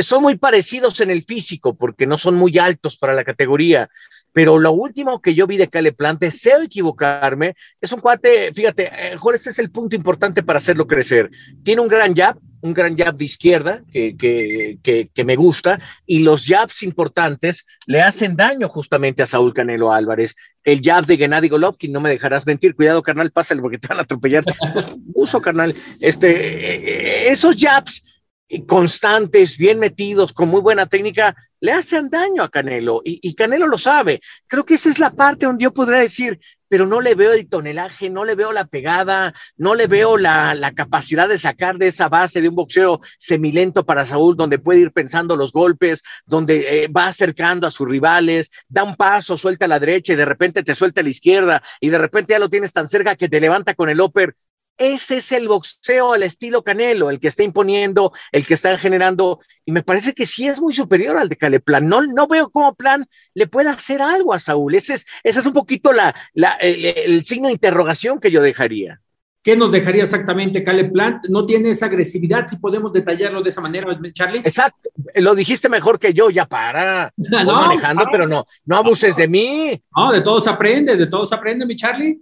son 0.02 0.24
muy 0.24 0.38
parecidos 0.38 1.02
en 1.02 1.10
el 1.10 1.24
físico, 1.24 1.76
porque 1.76 2.06
no 2.08 2.18
son 2.18 2.36
muy 2.36 2.58
altos 2.58 2.98
para 2.98 3.14
la 3.14 3.26
categoría, 3.26 3.90
pero 4.32 4.60
lo 4.60 4.72
último 4.72 5.22
que 5.22 5.34
yo 5.34 5.46
vi 5.46 5.58
de 5.58 5.68
Cale 5.68 5.92
Plant, 5.92 6.22
deseo 6.22 6.62
equivocarme, 6.62 7.56
es 7.82 7.92
un 7.92 8.00
cuate, 8.00 8.54
fíjate, 8.54 8.90
mejor 9.12 9.36
este 9.36 9.50
es 9.50 9.60
el 9.60 9.72
punto 9.72 9.96
importante 9.96 10.42
para 10.42 10.58
hacerlo 10.58 10.88
crecer. 10.88 11.30
Tiene 11.64 11.82
un 11.82 11.90
gran 11.90 12.16
jab, 12.16 12.38
un 12.66 12.74
gran 12.74 12.98
jab 12.98 13.16
de 13.16 13.26
izquierda 13.26 13.84
que, 13.92 14.18
que, 14.18 15.10
que, 15.14 15.24
me 15.24 15.36
gusta 15.36 15.80
y 16.06 16.20
los 16.20 16.46
jabs 16.46 16.82
importantes 16.82 17.66
le 17.86 18.02
hacen 18.02 18.36
daño 18.36 18.68
justamente 18.70 19.22
a 19.22 19.28
Saúl 19.28 19.54
Canelo 19.54 19.94
Álvarez. 19.94 20.36
El 20.64 20.82
jab 20.82 21.06
de 21.06 21.18
Gennady 21.18 21.48
Golovkin, 21.48 21.92
no 21.92 22.02
me 22.02 22.10
dejarás 22.10 22.48
mentir, 22.48 22.76
cuidado 22.76 23.04
carnal, 23.04 23.32
pásale 23.32 23.62
porque 23.62 23.78
te 23.78 23.88
van 23.88 24.00
a 24.00 24.02
atropellar. 24.02 24.44
Pues, 24.74 24.88
uso 25.14 25.42
carnal, 25.42 25.76
este, 26.02 27.28
eh, 27.28 27.32
esos 27.32 27.56
jabs 27.56 28.04
constantes, 28.68 29.58
bien 29.58 29.80
metidos, 29.80 30.34
con 30.34 30.50
muy 30.50 30.62
buena 30.62 30.86
técnica, 30.86 31.36
le 31.60 31.72
hacen 31.72 32.10
daño 32.10 32.44
a 32.44 32.50
Canelo 32.50 33.02
y, 33.04 33.34
Canelo 33.34 33.68
lo 33.68 33.78
sabe. 33.78 34.22
Creo 34.46 34.66
que 34.66 34.76
esa 34.76 34.90
es 34.90 35.00
la 35.00 35.12
parte 35.12 35.48
donde 35.48 35.64
yo 35.64 35.74
podría 35.74 36.00
decir, 36.00 36.40
pero 36.68 36.86
no 36.86 37.02
le 37.02 37.16
veo 37.16 37.34
el 37.34 37.50
tonelaje, 37.50 38.10
no 38.10 38.24
le 38.24 38.36
veo 38.36 38.52
la 38.52 38.66
pegada, 38.66 39.34
no 39.58 39.74
le 39.74 39.88
veo 39.88 40.18
la, 40.18 40.74
capacidad 40.76 41.28
de 41.28 41.40
sacar 41.40 41.78
de 41.78 41.88
esa 41.88 42.08
base 42.08 42.42
de 42.42 42.50
un 42.50 42.56
boxeo 42.56 43.00
semilento 43.18 43.84
para 43.84 44.06
Saúl, 44.06 44.36
donde 44.36 44.60
puede 44.60 44.82
ir 44.82 44.92
pensando 44.92 45.36
los 45.36 45.52
golpes, 45.52 46.04
donde 46.26 46.84
eh, 46.84 46.88
va 46.88 47.08
acercando 47.08 47.66
a 47.66 47.72
sus 47.72 47.88
rivales, 47.88 48.52
da 48.68 48.84
un 48.84 48.96
paso, 48.96 49.38
suelta 49.38 49.66
a 49.66 49.70
la 49.70 49.80
derecha 49.80 50.14
y 50.14 50.18
de 50.18 50.26
repente 50.26 50.62
te 50.62 50.76
suelta 50.76 51.02
a 51.02 51.04
la 51.04 51.10
izquierda 51.10 51.64
y 51.80 51.90
de 51.90 51.98
repente 51.98 52.34
ya 52.34 52.40
lo 52.40 52.50
tienes 52.50 52.74
tan 52.74 52.88
cerca 52.88 53.16
que 53.16 53.30
te 53.30 53.40
levanta 53.40 53.74
con 53.74 53.90
el 53.90 54.02
upper 54.02 54.36
ese 54.78 55.18
es 55.18 55.32
el 55.32 55.48
boxeo 55.48 56.14
al 56.14 56.24
estilo 56.24 56.64
Canelo, 56.64 57.10
el 57.10 57.20
que 57.20 57.28
está 57.28 57.44
imponiendo, 57.44 58.12
el 58.32 58.46
que 58.46 58.56
está 58.56 58.78
generando, 58.78 59.40
y 59.64 59.72
me 59.72 59.84
parece 59.84 60.14
que 60.14 60.26
sí 60.26 60.48
es 60.48 60.60
muy 60.60 60.74
superior 60.74 61.18
al 61.18 61.30
de 61.30 61.38
Caleplan. 61.38 61.88
No, 61.88 62.02
no 62.02 62.28
veo 62.28 62.50
cómo 62.50 62.76
Plan 62.76 63.06
le 63.34 63.48
pueda 63.48 63.72
hacer 63.72 64.02
algo 64.02 64.34
a 64.34 64.40
Saúl. 64.40 64.76
Ese 64.76 64.96
es, 64.96 65.06
ese 65.24 65.40
es 65.40 65.46
un 65.46 65.54
poquito 65.54 65.92
la, 65.94 66.14
el, 66.60 67.24
signo 67.24 67.48
de 67.48 67.54
interrogación 67.54 68.20
que 68.20 68.32
yo 68.32 68.42
dejaría. 68.42 69.02
¿Qué 69.42 69.56
nos 69.56 69.72
dejaría 69.72 70.02
exactamente 70.02 70.64
Caleb 70.64 70.92
Plant? 70.92 71.26
No 71.30 71.46
tiene 71.46 71.70
esa 71.70 71.86
agresividad, 71.86 72.48
si 72.48 72.58
podemos 72.58 72.92
detallarlo 72.92 73.44
de 73.44 73.50
esa 73.50 73.62
manera, 73.62 73.88
Charlie. 74.12 74.40
Exacto, 74.40 74.90
lo 75.14 75.36
dijiste 75.36 75.70
mejor 75.70 76.00
que 76.00 76.14
yo, 76.14 76.32
ya 76.32 76.48
para. 76.48 77.14
No, 77.18 77.54
manejando, 77.54 78.06
pero 78.12 78.28
no, 78.28 78.46
no 78.66 78.78
abuses 78.78 79.16
de 79.18 79.28
mí. 79.28 79.82
No, 79.96 80.12
de 80.12 80.22
todos 80.22 80.48
aprende, 80.48 80.98
de 80.98 81.08
todos 81.08 81.32
aprende, 81.32 81.66
mi 81.66 81.76
Charlie. 81.76 82.20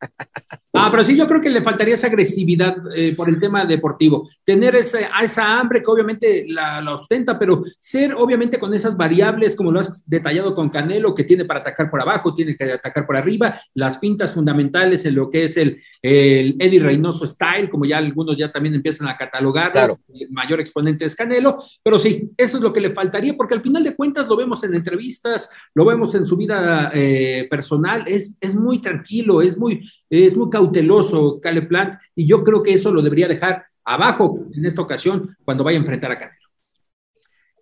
Ah, 0.74 0.88
pero 0.90 1.02
sí, 1.02 1.16
yo 1.16 1.26
creo 1.26 1.40
que 1.40 1.48
le 1.48 1.62
faltaría 1.62 1.94
esa 1.94 2.08
agresividad 2.08 2.76
eh, 2.94 3.14
por 3.16 3.30
el 3.30 3.40
tema 3.40 3.64
deportivo. 3.64 4.28
Tener 4.44 4.76
esa, 4.76 4.98
esa 5.22 5.58
hambre 5.58 5.82
que 5.82 5.90
obviamente 5.90 6.44
la, 6.46 6.84
ostenta, 6.92 7.38
pero 7.38 7.64
ser 7.78 8.14
obviamente 8.14 8.58
con 8.58 8.74
esas 8.74 8.94
variables, 8.94 9.56
como 9.56 9.72
lo 9.72 9.80
has 9.80 10.08
detallado 10.08 10.54
con 10.54 10.68
Canelo, 10.68 11.14
que 11.14 11.24
tiene 11.24 11.46
para 11.46 11.60
atacar 11.60 11.90
por 11.90 12.02
abajo, 12.02 12.34
tiene 12.34 12.54
que 12.54 12.72
atacar 12.72 13.06
por 13.06 13.16
arriba, 13.16 13.58
las 13.74 13.96
pintas 13.96 14.34
fundamentales 14.34 15.06
en 15.06 15.14
lo 15.14 15.30
que 15.30 15.44
es 15.44 15.56
el, 15.56 15.80
el 16.02 16.56
Eddie 16.58 16.80
Reynoso 16.80 17.26
style, 17.26 17.70
como 17.70 17.86
ya 17.86 17.96
algunos 17.96 18.36
ya 18.36 18.52
también 18.52 18.74
empiezan 18.74 19.08
a 19.08 19.16
catalogar, 19.16 19.72
el 20.12 20.30
mayor 20.30 20.60
exponente 20.60 21.06
es 21.06 21.16
Canelo, 21.16 21.64
pero 21.82 21.98
sí, 21.98 22.30
eso 22.36 22.58
es 22.58 22.62
lo 22.62 22.74
que 22.74 22.80
le 22.80 22.92
faltaría, 22.92 23.34
porque 23.36 23.54
al 23.54 23.62
final 23.62 23.84
de 23.84 23.96
cuentas 23.96 24.28
lo 24.28 24.36
vemos 24.36 24.62
en 24.64 24.74
entrevistas, 24.74 25.50
lo 25.74 25.86
vemos 25.86 26.14
en 26.14 26.26
su 26.26 26.36
vida 26.36 26.90
eh, 26.92 27.46
personal, 27.50 28.04
es, 28.06 28.36
es 28.38 28.54
muy 28.54 28.80
tranquilo, 28.80 29.40
es 29.40 29.56
muy, 29.56 29.88
es 30.10 30.36
muy 30.36 30.50
cauteloso 30.68 31.40
Cale 31.40 31.62
Plant 31.62 31.98
y 32.14 32.26
yo 32.26 32.44
creo 32.44 32.62
que 32.62 32.72
eso 32.72 32.92
lo 32.92 33.02
debería 33.02 33.28
dejar 33.28 33.66
abajo 33.84 34.46
en 34.54 34.66
esta 34.66 34.82
ocasión 34.82 35.36
cuando 35.44 35.64
vaya 35.64 35.78
a 35.78 35.80
enfrentar 35.80 36.12
a 36.12 36.18
Canelo. 36.18 36.38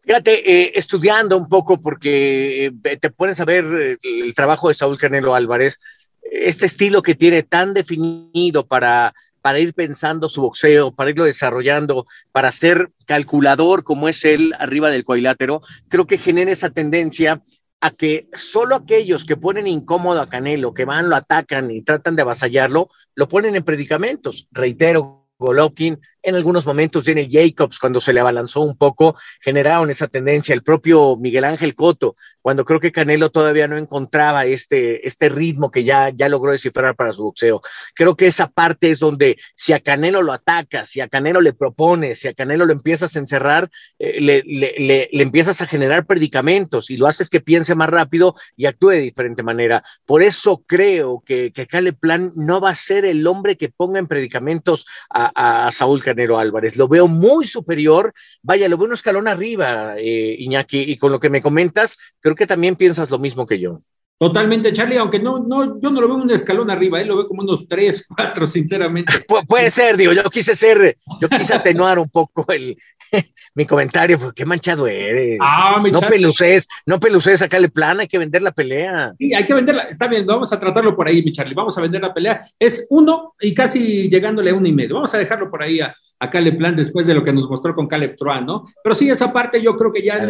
Fíjate, 0.03 0.51
eh, 0.51 0.73
estudiando 0.77 1.37
un 1.37 1.49
poco 1.49 1.81
porque 1.81 2.66
eh, 2.66 2.97
te 2.97 3.11
pones 3.11 3.40
a 3.40 3.45
ver 3.45 3.64
eh, 3.64 3.99
el 4.03 4.35
trabajo 4.35 4.69
de 4.69 4.75
Saúl 4.75 4.99
Canelo 4.99 5.35
Álvarez, 5.35 5.79
este 6.23 6.66
estilo 6.66 7.03
que 7.03 7.14
tiene 7.14 7.42
tan 7.42 7.75
definido 7.75 8.66
para, 8.66 9.14
para 9.40 9.59
ir 9.59 9.75
pensando 9.75 10.29
su 10.29 10.42
boxeo, 10.42 10.92
para 10.92 11.11
irlo 11.11 11.25
desarrollando, 11.25 12.07
para 12.33 12.51
ser 12.53 12.90
calculador 13.07 13.85
como 13.85 14.09
es 14.09 14.25
él 14.25 14.53
arriba 14.59 14.90
del 14.90 15.05
cuadrilátero, 15.05 15.61
creo 15.88 16.07
que 16.07 16.19
genera 16.19 16.53
esa 16.53 16.71
tendencia 16.71 17.40
a 17.81 17.91
que 17.91 18.29
solo 18.35 18.77
aquellos 18.77 19.25
que 19.25 19.37
ponen 19.37 19.67
incómodo 19.67 20.21
a 20.21 20.29
Canelo, 20.29 20.75
que 20.75 20.85
van, 20.85 21.09
lo 21.09 21.17
atacan 21.17 21.71
y 21.71 21.83
tratan 21.83 22.17
de 22.17 22.23
avasallarlo, 22.23 22.89
lo 23.15 23.29
ponen 23.29 23.55
en 23.57 23.65
predicamentos. 23.65 24.49
Reitero, 24.51 25.26
Golovkin, 25.38 26.01
en 26.22 26.35
algunos 26.35 26.66
momentos 26.66 27.05
Jenny 27.05 27.29
Jacobs, 27.31 27.79
cuando 27.79 28.01
se 28.01 28.12
le 28.12 28.20
abalanzó 28.20 28.61
un 28.61 28.77
poco, 28.77 29.16
generaron 29.40 29.90
esa 29.90 30.09
tendencia. 30.09 30.55
El 30.55 30.62
propio 30.62 31.16
Miguel 31.16 31.44
Ángel 31.44 31.75
Coto, 31.75 32.16
cuando 32.40 32.64
creo 32.64 32.81
que 32.81 32.90
Canelo 32.90 33.31
todavía 33.31 33.68
no 33.68 33.77
encontraba 33.77 34.44
este, 34.44 35.07
este 35.07 35.29
ritmo 35.29 35.70
que 35.70 35.85
ya, 35.85 36.11
ya 36.11 36.29
logró 36.29 36.53
descifrar 36.53 36.96
para 36.96 37.12
su 37.12 37.22
boxeo. 37.22 37.61
Creo 37.94 38.16
que 38.16 38.27
esa 38.27 38.49
parte 38.49 38.90
es 38.90 38.99
donde 38.99 39.37
si 39.55 39.72
a 39.72 39.81
Canelo 39.81 40.22
lo 40.22 40.33
atacas, 40.33 40.88
si 40.88 41.01
a 41.01 41.09
Canelo 41.09 41.40
le 41.40 41.53
propones, 41.53 42.18
si 42.18 42.29
a 42.29 42.35
Canelo 42.35 42.66
lo 42.66 42.72
empiezas 42.72 43.14
a 43.14 43.18
encerrar, 43.20 43.70
eh, 43.99 44.20
le, 44.20 44.42
le, 44.44 45.09
le, 45.12 45.22
empiezas 45.22 45.61
a 45.61 45.66
generar 45.66 46.07
predicamentos 46.07 46.90
y 46.90 46.96
lo 46.96 47.07
haces 47.07 47.31
que 47.31 47.40
piense 47.40 47.75
más 47.75 47.90
rápido 47.90 48.35
y 48.57 48.66
actúe 48.66 48.90
de 48.90 49.01
diferente 49.01 49.42
manera. 49.44 49.85
Por 50.05 50.22
eso 50.22 50.64
creo 50.66 51.22
que, 51.25 51.53
que 51.53 51.66
Caleb 51.66 51.99
Plan 51.99 52.33
no 52.35 52.61
va 52.61 52.70
a 52.70 52.75
ser 52.75 53.05
el 53.05 53.27
hombre 53.27 53.57
que 53.57 53.68
ponga 53.68 53.99
en 53.99 54.09
predicamentos 54.09 54.87
a, 55.11 55.26
a 55.35 55.71
Saúl 55.73 56.03
Canelo 56.03 56.39
Álvarez. 56.39 56.77
Lo 56.77 56.89
veo 56.89 57.09
muy 57.09 57.47
superior, 57.47 58.12
vaya, 58.43 58.69
lo 58.69 58.77
veo 58.77 58.89
un 58.89 58.95
escalón 58.95 59.29
arriba, 59.29 59.95
eh, 59.99 60.37
Iñaki, 60.39 60.83
y 60.83 60.97
con 60.97 61.12
lo 61.12 61.21
que 61.21 61.31
me 61.31 61.43
comentas, 61.43 61.97
creo 62.21 62.35
que 62.35 62.47
también 62.47 62.77
piensas 62.77 63.11
lo 63.11 63.19
mismo 63.19 63.47
que 63.47 63.59
yo. 63.59 63.81
Totalmente, 64.18 64.72
Charlie, 64.72 64.96
aunque 64.96 65.18
no, 65.18 65.40
no, 65.40 65.79
yo 65.79 65.90
no 65.90 66.00
lo 66.00 66.09
veo 66.09 66.16
un 66.16 66.31
escalón 66.31 66.70
arriba, 66.70 67.00
él 67.00 67.09
lo 67.09 67.16
veo 67.16 67.26
como 67.26 67.42
unos 67.42 67.68
tres, 67.68 68.07
cuatro, 68.16 68.46
sinceramente. 68.46 69.12
puede 69.48 69.70
ser, 69.70 69.96
digo, 69.96 70.12
yo 70.12 70.22
quise 70.31 70.57
ser, 70.57 70.96
yo 71.20 71.29
quise 71.29 71.55
atenuar 71.55 71.98
un 71.98 72.09
poco 72.09 72.50
el, 72.50 72.79
mi 73.55 73.66
comentario, 73.66 74.18
porque 74.18 74.42
qué 74.42 74.46
manchado 74.46 74.87
eres. 74.87 75.38
Ah, 75.40 75.83
no 75.92 76.00
peluces, 76.00 76.66
no 76.87 76.98
peluces, 76.98 77.44
le 77.61 77.68
plan, 77.68 78.00
hay 78.00 78.09
que 78.09 78.18
vender 78.18 78.40
la 78.40 78.52
pelea. 78.52 79.12
Sí, 79.18 79.35
hay 79.35 79.44
que 79.44 79.52
venderla, 79.52 79.83
está 79.83 80.07
bien, 80.07 80.24
vamos 80.24 80.50
a 80.50 80.59
tratarlo 80.59 80.96
por 80.96 81.07
ahí, 81.07 81.22
mi 81.22 81.33
Charlie, 81.33 81.55
vamos 81.55 81.76
a 81.76 81.83
vender 81.83 82.00
la 82.00 82.14
pelea. 82.14 82.40
Es 82.59 82.87
uno 82.88 83.35
y 83.38 83.52
casi 83.52 84.09
llegándole 84.09 84.50
a 84.50 84.55
uno 84.55 84.66
y 84.66 84.72
medio, 84.72 84.94
vamos 84.94 85.14
a 85.14 85.18
dejarlo 85.18 85.50
por 85.50 85.62
ahí 85.62 85.81
a, 85.81 85.94
a 86.18 86.31
Caleb 86.31 86.57
Plan 86.57 86.74
después 86.74 87.07
de 87.07 87.14
lo 87.14 87.22
que 87.22 87.35
nos 87.35 87.48
mostró 87.50 87.74
con 87.74 87.87
Caleb 87.87 88.16
Troan, 88.16 88.46
¿no? 88.46 88.66
Pero 88.83 88.94
sí, 88.94 89.11
esa 89.11 89.31
parte 89.31 89.61
yo 89.62 89.76
creo 89.76 89.92
que 89.92 90.02
ya, 90.02 90.26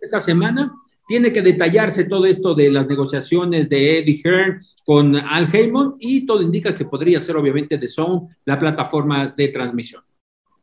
esta 0.00 0.20
semana 0.20 0.72
tiene 1.06 1.32
que 1.32 1.42
detallarse 1.42 2.04
todo 2.04 2.26
esto 2.26 2.54
de 2.54 2.70
las 2.70 2.86
negociaciones 2.86 3.68
de 3.68 4.00
Eddie 4.00 4.20
Hearn 4.24 4.62
con 4.84 5.16
Al 5.16 5.54
Heyman 5.54 5.94
y 5.98 6.26
todo 6.26 6.42
indica 6.42 6.74
que 6.74 6.84
podría 6.84 7.20
ser 7.20 7.36
obviamente 7.36 7.78
de 7.78 7.88
Zone 7.88 8.28
la 8.44 8.58
plataforma 8.58 9.34
de 9.36 9.48
transmisión. 9.48 10.02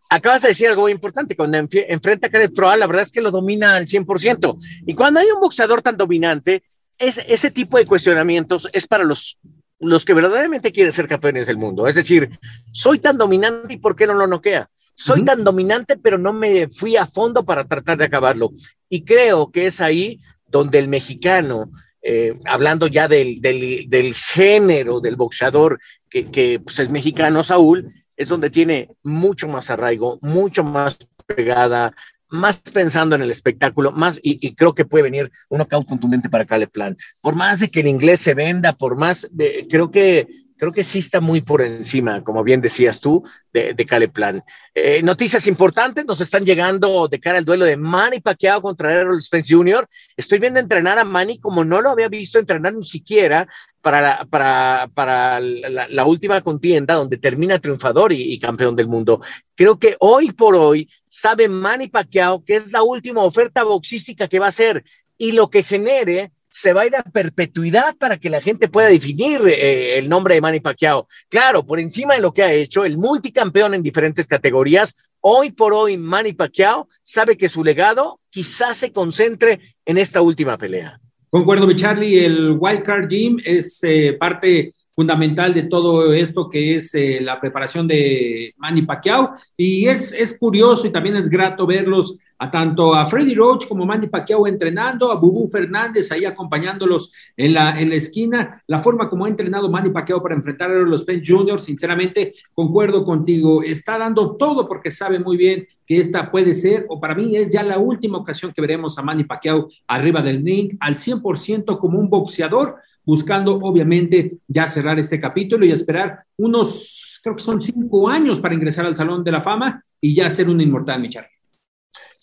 Acabas 0.09 0.43
de 0.43 0.49
decir 0.49 0.67
algo 0.67 0.89
importante, 0.89 1.35
cuando 1.35 1.57
enfrenta 1.57 2.27
a 2.27 2.29
Caleb 2.29 2.53
Troan, 2.53 2.79
la 2.79 2.87
verdad 2.87 3.03
es 3.03 3.11
que 3.11 3.21
lo 3.21 3.31
domina 3.31 3.75
al 3.75 3.87
100%. 3.87 4.57
Y 4.85 4.93
cuando 4.93 5.19
hay 5.19 5.27
un 5.33 5.39
boxeador 5.39 5.81
tan 5.81 5.97
dominante, 5.97 6.61
es, 6.99 7.17
ese 7.27 7.49
tipo 7.49 7.77
de 7.77 7.87
cuestionamientos 7.87 8.69
es 8.73 8.85
para 8.85 9.03
los 9.03 9.39
los 9.83 10.05
que 10.05 10.13
verdaderamente 10.13 10.71
quieren 10.71 10.93
ser 10.93 11.07
campeones 11.07 11.47
del 11.47 11.57
mundo. 11.57 11.87
Es 11.87 11.95
decir, 11.95 12.29
soy 12.71 12.99
tan 12.99 13.17
dominante 13.17 13.73
y 13.73 13.77
¿por 13.77 13.95
qué 13.95 14.07
no 14.07 14.13
lo 14.13 14.27
noquea? 14.27 14.69
Soy 14.95 15.25
tan 15.25 15.43
dominante, 15.43 15.97
pero 15.97 16.17
no 16.17 16.33
me 16.33 16.69
fui 16.69 16.95
a 16.95 17.07
fondo 17.07 17.43
para 17.43 17.67
tratar 17.67 17.97
de 17.97 18.05
acabarlo. 18.05 18.51
Y 18.89 19.03
creo 19.03 19.51
que 19.51 19.65
es 19.65 19.81
ahí 19.81 20.19
donde 20.53 20.77
el 20.77 20.87
mexicano, 20.87 21.71
eh, 22.01 22.35
hablando 22.45 22.85
ya 22.87 23.07
del, 23.07 23.41
del, 23.41 24.13
género 24.13 25.01
del 25.01 25.15
boxeador 25.15 25.79
que, 26.09 26.29
que 26.29 26.59
pues, 26.59 26.79
es 26.79 26.89
mexicano, 26.89 27.43
Saúl, 27.43 27.91
es 28.15 28.29
donde 28.29 28.51
tiene 28.51 28.89
mucho 29.03 29.47
más 29.47 29.71
arraigo, 29.71 30.19
mucho 30.21 30.63
más 30.63 30.95
pegada, 31.25 31.95
más 32.29 32.57
pensando 32.71 33.15
en 33.15 33.23
el 33.23 33.31
espectáculo, 33.31 33.91
más, 33.91 34.19
y, 34.21 34.53
creo 34.53 34.75
que 34.75 34.85
puede 34.85 35.03
venir 35.03 35.31
un 35.49 35.57
knockout 35.57 35.87
contundente 35.87 36.29
para 36.29 36.45
Caleb 36.45 36.69
Plan. 36.69 36.97
Por 37.21 37.35
más 37.35 37.59
de 37.59 37.69
que 37.69 37.79
el 37.79 37.87
inglés 37.87 38.21
se 38.21 38.35
venda, 38.35 38.73
por 38.73 38.95
más, 38.95 39.27
de, 39.31 39.67
creo 39.69 39.89
que 39.89 40.27
creo 40.63 40.71
que 40.71 40.85
sí 40.85 40.99
está 40.99 41.19
muy 41.19 41.41
por 41.41 41.61
encima, 41.61 42.23
como 42.23 42.41
bien 42.41 42.61
decías 42.61 43.01
tú, 43.01 43.21
de, 43.51 43.73
de 43.73 43.85
Caleb 43.85 44.13
Plan. 44.13 44.41
Eh, 44.73 45.03
noticias 45.03 45.45
importantes 45.45 46.05
nos 46.05 46.21
están 46.21 46.45
llegando 46.45 47.09
de 47.09 47.19
cara 47.19 47.37
al 47.37 47.43
duelo 47.43 47.65
de 47.65 47.75
Manny 47.75 48.21
Pacquiao 48.21 48.61
contra 48.61 48.93
Errol 48.95 49.21
Spence 49.21 49.53
Jr. 49.53 49.85
Estoy 50.15 50.39
viendo 50.39 50.61
entrenar 50.61 50.97
a 50.97 51.03
Manny 51.03 51.37
como 51.37 51.65
no 51.65 51.81
lo 51.81 51.89
había 51.89 52.07
visto 52.07 52.39
entrenar 52.39 52.73
ni 52.73 52.85
siquiera 52.85 53.45
para 53.81 53.99
la, 53.99 54.25
para, 54.25 54.89
para 54.93 55.41
la, 55.41 56.05
última 56.05 56.39
contienda 56.39 56.93
donde 56.93 57.17
termina 57.17 57.59
triunfador 57.59 58.13
y, 58.13 58.33
y, 58.33 58.39
campeón 58.39 58.77
del 58.77 58.87
mundo. 58.87 59.19
Creo 59.55 59.77
que 59.77 59.97
hoy 59.99 60.31
por 60.31 60.55
hoy 60.55 60.89
sabe 61.09 61.49
Manny 61.49 61.89
Pacquiao 61.89 62.45
que 62.45 62.55
es 62.55 62.71
la 62.71 62.83
última 62.83 63.21
oferta 63.21 63.65
boxística 63.65 64.29
que 64.29 64.39
va 64.39 64.45
a 64.45 64.49
hacer 64.49 64.85
y 65.17 65.33
lo 65.33 65.49
que 65.49 65.63
genere 65.63 66.31
se 66.55 66.71
va 66.71 66.81
a 66.81 66.85
ir 66.85 66.95
a 66.95 67.01
perpetuidad 67.01 67.97
para 67.97 68.19
que 68.19 68.29
la 68.29 68.39
gente 68.39 68.67
pueda 68.67 68.87
definir 68.87 69.41
eh, 69.47 69.97
el 69.97 70.07
nombre 70.07 70.35
de 70.35 70.41
Manny 70.41 70.59
Pacquiao. 70.59 71.07
Claro, 71.27 71.65
por 71.65 71.79
encima 71.79 72.13
de 72.13 72.21
lo 72.21 72.31
que 72.31 72.43
ha 72.43 72.53
hecho, 72.53 72.85
el 72.85 72.99
multicampeón 72.99 73.73
en 73.73 73.81
diferentes 73.81 74.27
categorías, 74.27 75.09
hoy 75.19 75.51
por 75.51 75.73
hoy 75.73 75.97
Manny 75.97 76.33
Pacquiao 76.33 76.87
sabe 77.01 77.37
que 77.37 77.49
su 77.49 77.63
legado 77.63 78.19
quizás 78.29 78.77
se 78.77 78.93
concentre 78.93 79.75
en 79.83 79.97
esta 79.97 80.21
última 80.21 80.55
pelea. 80.55 80.99
Concuerdo, 81.27 81.65
mi 81.65 81.75
Charlie, 81.75 82.23
el 82.23 82.55
Wildcard 82.59 83.07
Gym 83.07 83.39
es 83.43 83.79
eh, 83.81 84.15
parte 84.19 84.73
fundamental 84.91 85.55
de 85.55 85.63
todo 85.63 86.13
esto 86.13 86.47
que 86.47 86.75
es 86.75 86.93
eh, 86.93 87.17
la 87.19 87.41
preparación 87.41 87.87
de 87.87 88.53
Manny 88.57 88.83
Pacquiao 88.83 89.31
y 89.57 89.87
es, 89.87 90.11
es 90.11 90.37
curioso 90.37 90.85
y 90.85 90.91
también 90.91 91.15
es 91.15 91.29
grato 91.29 91.65
verlos 91.65 92.19
a 92.43 92.51
tanto 92.51 92.93
a 92.93 93.05
Freddy 93.05 93.33
Roach 93.35 93.69
como 93.69 93.85
Manny 93.85 94.07
Pacquiao 94.07 94.45
entrenando, 94.45 95.13
a 95.13 95.15
Bubú 95.15 95.47
Fernández 95.47 96.11
ahí 96.11 96.25
acompañándolos 96.25 97.13
en 97.37 97.53
la, 97.53 97.79
en 97.79 97.87
la 97.87 97.95
esquina, 97.95 98.61
la 98.67 98.79
forma 98.79 99.07
como 99.07 99.23
ha 99.23 99.29
entrenado 99.29 99.69
Manny 99.69 99.91
Pacquiao 99.91 100.21
para 100.21 100.35
enfrentar 100.35 100.69
a 100.69 100.79
los 100.79 101.05
Penn 101.05 101.23
Jr., 101.25 101.61
sinceramente 101.61 102.33
concuerdo 102.53 103.05
contigo, 103.05 103.63
está 103.63 103.97
dando 103.97 104.35
todo 104.35 104.67
porque 104.67 104.91
sabe 104.91 105.19
muy 105.19 105.37
bien 105.37 105.65
que 105.87 105.97
esta 105.97 106.29
puede 106.29 106.53
ser, 106.53 106.85
o 106.89 106.99
para 106.99 107.15
mí 107.15 107.33
es 107.37 107.49
ya 107.49 107.63
la 107.63 107.77
última 107.77 108.17
ocasión 108.17 108.51
que 108.51 108.59
veremos 108.59 108.97
a 108.97 109.03
Manny 109.03 109.23
Pacquiao 109.23 109.69
arriba 109.87 110.21
del 110.21 110.43
ring 110.43 110.75
al 110.81 110.95
100% 110.95 111.79
como 111.79 111.97
un 111.97 112.09
boxeador, 112.09 112.75
buscando 113.05 113.55
obviamente 113.55 114.39
ya 114.49 114.67
cerrar 114.67 114.99
este 114.99 115.17
capítulo 115.17 115.65
y 115.65 115.71
esperar 115.71 116.25
unos, 116.35 117.21
creo 117.23 117.37
que 117.37 117.41
son 117.41 117.61
cinco 117.61 118.09
años 118.09 118.41
para 118.41 118.53
ingresar 118.53 118.85
al 118.85 118.97
Salón 118.97 119.23
de 119.23 119.31
la 119.31 119.41
Fama 119.41 119.81
y 120.01 120.13
ya 120.13 120.29
ser 120.29 120.49
un 120.49 120.59
inmortal, 120.59 120.99
Michar. 120.99 121.32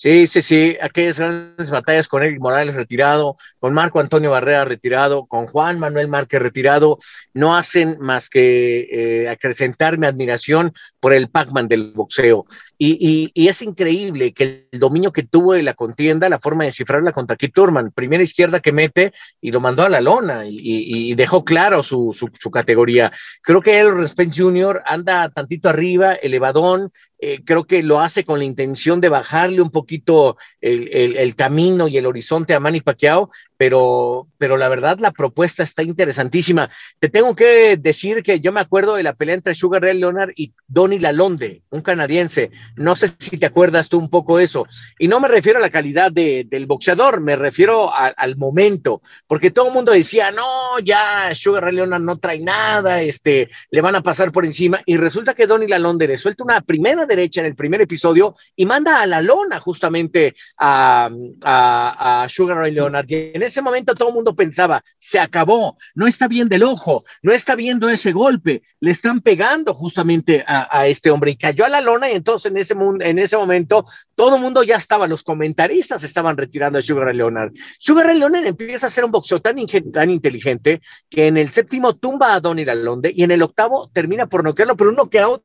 Sí, 0.03 0.27
sí, 0.27 0.41
sí, 0.41 0.79
aquellas 0.81 1.19
grandes 1.19 1.71
batallas 1.71 2.09
con 2.09 2.23
Eric 2.23 2.41
Morales 2.41 2.75
retirado, 2.75 3.37
con 3.59 3.75
Marco 3.75 4.01
Antonio 4.01 4.31
Barrera 4.31 4.65
retirado, 4.65 5.27
con 5.27 5.45
Juan 5.45 5.79
Manuel 5.79 6.09
Márquez 6.09 6.41
retirado, 6.41 6.99
no 7.35 7.55
hacen 7.55 7.99
más 8.01 8.31
que 8.31 8.89
eh, 8.91 9.29
acrecentar 9.29 9.99
mi 9.99 10.07
admiración 10.07 10.73
por 11.01 11.13
el 11.13 11.29
Pac-Man 11.29 11.69
del 11.69 11.93
boxeo. 11.93 12.47
Y, 12.83 13.31
es 13.35 13.61
increíble 13.61 14.33
que 14.33 14.67
el 14.73 14.81
dominio 14.81 15.13
que 15.13 15.23
tuvo 15.23 15.53
de 15.53 15.63
la 15.63 15.75
contienda, 15.75 16.31
la 16.31 16.41
forma 16.41 16.65
de 16.65 16.73
cifrarla 16.73 17.13
contra 17.13 17.37
Keith 17.37 17.53
Turman, 17.53 17.91
primera 17.91 18.23
izquierda 18.23 18.61
que 18.61 18.73
mete 18.73 19.13
y 19.39 19.53
lo 19.53 19.61
mandó 19.61 19.83
a 19.83 19.91
la 19.91 20.01
lona 20.01 20.45
y, 20.47 21.15
dejó 21.15 21.45
claro 21.45 21.83
su, 21.83 22.15
categoría. 22.51 23.13
Creo 23.43 23.61
que 23.61 23.81
él, 23.81 24.09
Spence 24.09 24.43
Jr., 24.43 24.81
anda 24.87 25.29
tantito 25.29 25.69
arriba, 25.69 26.15
elevadón, 26.15 26.91
eh, 27.19 27.41
creo 27.45 27.67
que 27.67 27.83
lo 27.83 28.01
hace 28.01 28.25
con 28.25 28.39
la 28.39 28.47
intención 28.47 28.99
de 29.03 29.11
bajarle 29.11 29.61
un 29.61 29.71
poquito 29.71 30.39
el, 30.63 30.89
el, 30.91 31.37
camino 31.37 31.87
y 31.87 31.99
el 31.99 32.07
horizonte 32.07 32.55
a 32.55 32.61
Manny 32.61 32.81
Pacquiao, 32.81 33.29
pero, 33.61 34.27
pero 34.39 34.57
la 34.57 34.71
verdad 34.71 34.99
la 35.01 35.11
propuesta 35.11 35.63
está 35.63 35.83
interesantísima. 35.83 36.71
Te 36.99 37.11
tengo 37.11 37.37
que 37.37 37.77
decir 37.77 38.23
que 38.23 38.41
yo 38.41 38.53
me 38.53 38.61
acuerdo 38.61 38.95
de 38.95 39.03
la 39.03 39.13
pelea 39.13 39.35
entre 39.35 39.55
Sugar 39.55 39.83
Ray 39.83 39.99
Leonard 39.99 40.31
y 40.35 40.55
Donny 40.67 40.99
Lalonde, 40.99 41.61
un 41.69 41.83
canadiense. 41.83 42.51
No 42.77 42.97
sé 42.97 43.11
si 43.19 43.37
te 43.37 43.45
acuerdas 43.45 43.91
tú 43.91 43.99
un 43.99 44.09
poco 44.09 44.39
eso. 44.41 44.67
Y 44.99 45.09
no 45.09 45.21
me 45.21 45.29
refiero 45.29 45.59
a 45.59 45.61
la 45.61 45.69
calidad 45.69 46.11
de, 46.11 46.47
del 46.49 46.65
boxeador, 46.65 47.21
me 47.21 47.37
refiero 47.37 47.93
al 47.95 48.39
momento, 48.39 49.03
porque 49.27 49.51
todo 49.51 49.69
el 49.69 49.75
mundo 49.75 49.93
decía, 49.93 50.31
no, 50.31 50.79
ya 50.83 51.35
Sugar 51.35 51.65
Ray 51.65 51.75
Leonard 51.75 52.01
no 52.01 52.19
trae 52.19 52.39
nada, 52.39 53.03
este, 53.03 53.51
le 53.71 53.83
van 53.83 53.95
a 53.95 54.03
pasar 54.03 54.33
por 54.33 54.47
encima. 54.47 54.81
Y 54.87 54.97
resulta 54.97 55.35
que 55.35 55.47
Donny 55.47 55.67
Lalonde 55.67 56.09
le 56.09 56.17
suelta 56.17 56.45
una 56.45 56.63
primera 56.63 57.05
derecha 57.05 57.43
en 57.43 57.49
el 57.49 57.57
primer 57.57 57.83
episodio 57.83 58.35
y 58.57 58.65
manda 58.65 59.03
a 59.03 59.07
la 59.07 59.21
lona 59.21 59.61
justamente 59.61 60.35
a, 60.57 61.11
a, 61.45 62.23
a 62.23 62.29
Sugar 62.31 62.57
Ray 62.57 62.73
Leonard. 62.73 63.05
Y 63.07 63.33
en 63.35 63.50
ese 63.51 63.63
momento 63.63 63.95
todo 63.95 64.09
el 64.09 64.15
mundo 64.15 64.35
pensaba, 64.35 64.83
se 64.99 65.19
acabó, 65.19 65.77
no 65.95 66.07
está 66.07 66.29
bien 66.29 66.49
del 66.49 66.63
ojo, 66.63 67.05
no 67.23 67.33
está 67.33 67.55
viendo 67.55 67.89
ese 67.89 68.13
golpe, 68.13 68.63
le 68.81 68.91
están 68.91 69.21
pegando 69.21 69.75
justamente 69.75 70.45
a, 70.47 70.87
este 70.87 71.11
hombre 71.11 71.33
y 71.33 71.37
cayó 71.37 71.65
a 71.65 71.69
la 71.69 71.81
lona 71.81 72.11
y 72.11 72.15
entonces 72.15 72.51
en 72.51 72.57
ese, 72.57 72.75
en 72.75 73.19
ese 73.19 73.37
momento 73.37 73.85
todo 74.15 74.37
el 74.37 74.43
mundo 74.43 74.63
ya 74.63 74.77
estaba, 74.77 75.07
los 75.07 75.23
comentaristas 75.23 76.03
estaban 76.03 76.37
retirando 76.37 76.79
a 76.79 76.83
Sugar 76.83 77.07
Ray 77.07 77.17
Leonard. 77.17 77.53
Sugar 77.79 78.07
Ray 78.07 78.19
Leonard 78.19 78.47
empieza 78.47 78.87
a 78.87 78.91
ser 78.91 79.05
un 79.05 79.11
boxeo 79.11 79.41
tan, 79.41 79.57
tan 79.93 80.11
inteligente 80.11 80.81
que 81.09 81.27
en 81.27 81.37
el 81.37 81.51
séptimo 81.51 81.97
tumba 81.97 82.35
a 82.35 82.41
Donny 82.41 82.65
Lalonde 82.65 83.13
y 83.15 83.25
en 83.25 83.31
el 83.31 83.43
octavo 83.43 83.91
termina 83.93 84.27
por 84.27 84.45
noquearlo, 84.45 84.77
pero 84.77 84.91
un 84.91 84.97
noqueado 84.97 85.45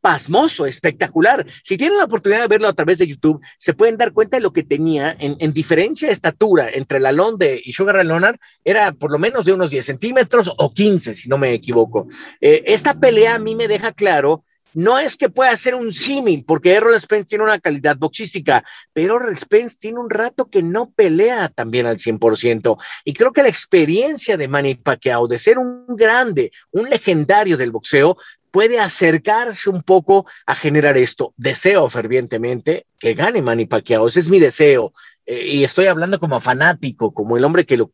pasmoso, 0.00 0.66
espectacular. 0.66 1.46
Si 1.62 1.76
tienen 1.76 1.98
la 1.98 2.04
oportunidad 2.04 2.42
de 2.42 2.48
verlo 2.48 2.68
a 2.68 2.72
través 2.72 2.98
de 2.98 3.06
YouTube, 3.06 3.40
se 3.58 3.74
pueden 3.74 3.96
dar 3.96 4.12
cuenta 4.12 4.36
de 4.36 4.42
lo 4.42 4.52
que 4.52 4.62
tenía 4.62 5.16
en, 5.18 5.52
diferencia 5.52 6.08
de 6.08 6.14
estatura 6.14 6.70
entre 6.70 7.00
la 7.00 7.12
Londe 7.12 7.60
y 7.64 7.72
Sugar 7.72 7.96
Ray 7.96 8.06
Leonard, 8.06 8.36
era 8.64 8.92
por 8.92 9.10
lo 9.10 9.18
menos 9.18 9.44
de 9.44 9.52
unos 9.52 9.70
10 9.70 9.84
centímetros 9.84 10.52
o 10.56 10.72
15, 10.72 11.14
si 11.14 11.28
no 11.28 11.38
me 11.38 11.52
equivoco. 11.52 12.06
Eh, 12.40 12.62
esta 12.66 12.94
pelea 12.94 13.34
a 13.34 13.38
mí 13.38 13.54
me 13.54 13.68
deja 13.68 13.92
claro 13.92 14.44
no 14.76 14.98
es 14.98 15.16
que 15.16 15.30
pueda 15.30 15.56
ser 15.56 15.74
un 15.74 15.90
símil, 15.90 16.44
porque 16.46 16.74
Errol 16.74 17.00
Spence 17.00 17.24
tiene 17.24 17.44
una 17.44 17.58
calidad 17.58 17.96
boxística, 17.96 18.62
pero 18.92 19.16
Errol 19.16 19.38
Spence 19.38 19.78
tiene 19.80 19.98
un 19.98 20.10
rato 20.10 20.50
que 20.50 20.62
no 20.62 20.90
pelea 20.90 21.48
también 21.48 21.86
al 21.86 21.96
100%. 21.96 22.76
Y 23.02 23.14
creo 23.14 23.32
que 23.32 23.42
la 23.42 23.48
experiencia 23.48 24.36
de 24.36 24.48
Manny 24.48 24.74
Pacquiao, 24.74 25.28
de 25.28 25.38
ser 25.38 25.56
un 25.58 25.86
grande, 25.96 26.52
un 26.72 26.90
legendario 26.90 27.56
del 27.56 27.72
boxeo, 27.72 28.18
puede 28.56 28.80
acercarse 28.80 29.68
un 29.68 29.82
poco 29.82 30.24
a 30.46 30.54
generar 30.54 30.96
esto. 30.96 31.34
Deseo 31.36 31.90
fervientemente 31.90 32.86
que 32.98 33.12
gane 33.12 33.42
Manny 33.42 33.66
Pacquiao, 33.66 34.06
ese 34.06 34.20
es 34.20 34.30
mi 34.30 34.40
deseo. 34.40 34.94
Eh, 35.26 35.56
y 35.56 35.64
estoy 35.64 35.88
hablando 35.88 36.18
como 36.18 36.40
fanático, 36.40 37.12
como 37.12 37.36
el 37.36 37.44
hombre 37.44 37.66
que 37.66 37.76
lo 37.76 37.90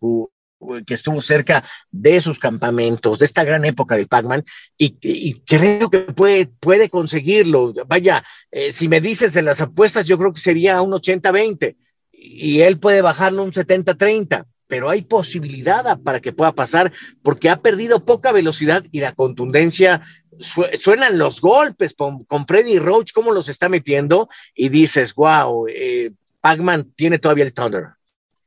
que 0.87 0.95
estuvo 0.95 1.21
cerca 1.21 1.65
de 1.91 2.21
sus 2.21 2.39
campamentos, 2.39 3.19
de 3.19 3.25
esta 3.25 3.43
gran 3.43 3.65
época 3.65 3.97
de 3.97 4.07
Pac-Man, 4.07 4.45
y, 4.79 5.41
creo 5.41 5.91
que 5.91 5.99
puede, 5.99 6.47
puede 6.47 6.89
conseguirlo. 6.89 7.75
Vaya, 7.89 8.23
eh, 8.53 8.71
si 8.71 8.87
me 8.87 9.01
dices 9.01 9.33
de 9.33 9.43
las 9.43 9.61
apuestas, 9.61 10.07
yo 10.07 10.17
creo 10.17 10.33
que 10.33 10.41
sería 10.41 10.81
un 10.81 10.93
80-20, 10.93 11.75
y 12.13 12.61
él 12.61 12.79
puede 12.79 13.03
bajarlo 13.03 13.43
un 13.43 13.51
70-30 13.51 14.47
pero 14.73 14.89
hay 14.89 15.03
posibilidad 15.03 16.01
para 16.01 16.21
que 16.21 16.33
pueda 16.33 16.55
pasar 16.55 16.95
porque 17.23 17.51
ha 17.51 17.61
perdido 17.61 18.07
poca 18.07 18.33
velocidad 18.33 18.83
y 18.91 19.01
la 19.01 19.13
contundencia 19.13 20.01
suenan 20.41 21.19
los 21.19 21.41
golpes 21.41 21.95
con, 21.95 22.47
Freddy 22.47 22.79
Roach, 22.79 23.13
cómo 23.13 23.33
los 23.33 23.49
está 23.49 23.69
metiendo, 23.69 24.29
y 24.55 24.69
dices, 24.69 25.15
wow, 25.15 25.67
eh, 25.69 26.13
Pac-Man 26.41 26.93
tiene 26.97 27.19
todavía 27.19 27.45
el 27.45 27.53
Thunder. 27.53 27.89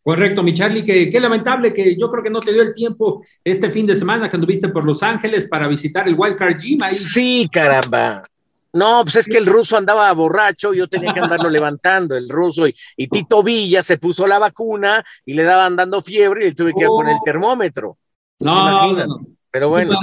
Correcto, 0.04 0.44
mi 0.44 0.54
Charlie, 0.54 0.84
que 0.84 1.10
qué 1.10 1.20
lamentable 1.20 1.74
que 1.74 1.98
yo 1.98 2.10
creo 2.10 2.24
que 2.24 2.30
no 2.30 2.40
te 2.40 2.54
dio 2.54 2.62
el 2.62 2.76
tiempo 2.76 3.26
este 3.44 3.72
fin 3.72 3.88
de 3.88 3.96
semana 3.96 4.30
que 4.30 4.36
anduviste 4.36 4.70
por 4.70 4.86
Los 4.86 5.02
Ángeles 5.02 5.48
para 5.48 5.68
visitar 5.68 6.08
el 6.08 6.14
Wildcard 6.16 6.58
Gym. 6.60 6.84
Ahí. 6.84 6.94
Sí, 6.94 7.50
caramba. 7.52 8.24
No, 8.72 9.02
pues 9.04 9.16
es 9.16 9.28
que 9.28 9.38
el 9.38 9.46
ruso 9.46 9.78
andaba 9.78 10.12
borracho, 10.12 10.74
yo 10.74 10.88
tenía 10.88 11.14
que 11.14 11.22
andarlo 11.22 11.50
levantando, 11.50 12.16
el 12.16 12.30
ruso, 12.30 12.68
y, 12.68 13.08
Tito 13.08 13.42
Villa 13.42 13.82
se 13.82 13.98
puso 13.98 14.28
la 14.28 14.38
vacuna 14.38 15.04
y 15.26 15.34
le 15.34 15.44
daban 15.44 15.76
dando 15.76 16.02
fiebre 16.02 16.42
y 16.42 16.50
le 16.50 16.56
tuve 16.56 16.74
que 16.78 16.86
con 16.86 17.08
el 17.08 17.16
oh. 17.16 17.22
termómetro. 17.24 17.98
No, 18.42 18.94
no, 18.94 19.35
Pero 19.56 19.70
bueno, 19.70 19.98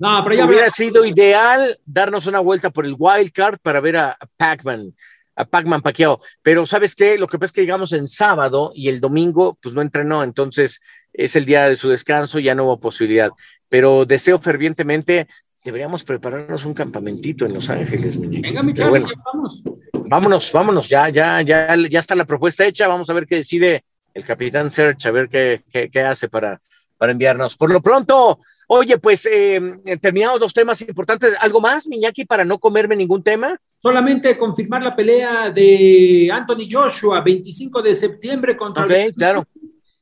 no, 0.00 0.24
pero 0.24 0.34
ya 0.34 0.44
hubiera 0.44 0.68
sido 0.70 1.04
ideal 1.04 1.78
darnos 1.86 2.26
una 2.26 2.40
vuelta 2.40 2.70
por 2.70 2.84
el 2.84 2.96
wild 2.98 3.30
card 3.30 3.58
para 3.62 3.80
ver 3.80 3.96
a, 3.96 4.18
Pac-Man, 4.36 4.92
a 5.36 5.44
Pac-Man 5.44 5.82
Paqueo. 5.82 6.20
Pero 6.42 6.66
¿sabes 6.66 6.96
qué? 6.96 7.16
Lo 7.16 7.28
que 7.28 7.38
pasa 7.38 7.46
es 7.46 7.52
que 7.52 7.60
llegamos 7.60 7.92
en 7.92 8.08
sábado 8.08 8.72
y 8.74 8.88
el 8.88 8.98
domingo 8.98 9.56
pues 9.62 9.72
no 9.72 9.82
entrenó, 9.82 10.24
entonces 10.24 10.80
es 11.12 11.36
el 11.36 11.44
día 11.44 11.68
de 11.68 11.76
su 11.76 11.88
descanso, 11.88 12.40
ya 12.40 12.56
no 12.56 12.64
hubo 12.64 12.80
posibilidad. 12.80 13.30
Pero 13.68 14.04
deseo 14.04 14.40
fervientemente 14.40 15.28
deberíamos 15.64 16.02
prepararnos 16.02 16.64
un 16.64 16.74
campamentito 16.74 17.46
en 17.46 17.54
Los 17.54 17.70
Ángeles, 17.70 18.20
Venga, 18.20 18.64
mi 18.64 18.72
bueno, 18.72 19.06
vamos. 19.32 19.62
Vámonos, 20.08 20.50
vámonos, 20.50 20.88
ya, 20.88 21.08
ya, 21.08 21.40
ya, 21.42 21.76
ya 21.88 22.00
está 22.00 22.16
la 22.16 22.24
propuesta 22.24 22.66
hecha, 22.66 22.88
vamos 22.88 23.08
a 23.08 23.12
ver 23.12 23.28
qué 23.28 23.36
decide 23.36 23.84
el 24.12 24.24
capitán 24.24 24.72
Search, 24.72 25.06
a 25.06 25.12
ver 25.12 25.28
qué, 25.28 25.60
qué, 25.70 26.00
hace 26.00 26.28
para, 26.28 26.60
para 26.98 27.12
enviarnos. 27.12 27.56
Por 27.56 27.70
lo 27.70 27.80
pronto, 27.80 28.40
oye, 28.66 28.98
pues 28.98 29.26
eh, 29.30 29.60
terminados 30.02 30.40
los 30.40 30.52
temas 30.52 30.82
importantes, 30.82 31.34
¿algo 31.40 31.60
más, 31.60 31.86
Miñaki, 31.86 32.26
para 32.26 32.44
no 32.44 32.58
comerme 32.58 32.96
ningún 32.96 33.22
tema? 33.22 33.56
Solamente 33.80 34.36
confirmar 34.36 34.82
la 34.82 34.94
pelea 34.94 35.50
de 35.50 36.28
Anthony 36.32 36.68
Joshua, 36.70 37.20
25 37.22 37.80
de 37.80 37.94
septiembre 37.94 38.56
contra... 38.56 38.84
Ok, 38.84 38.92
claro. 39.16 39.44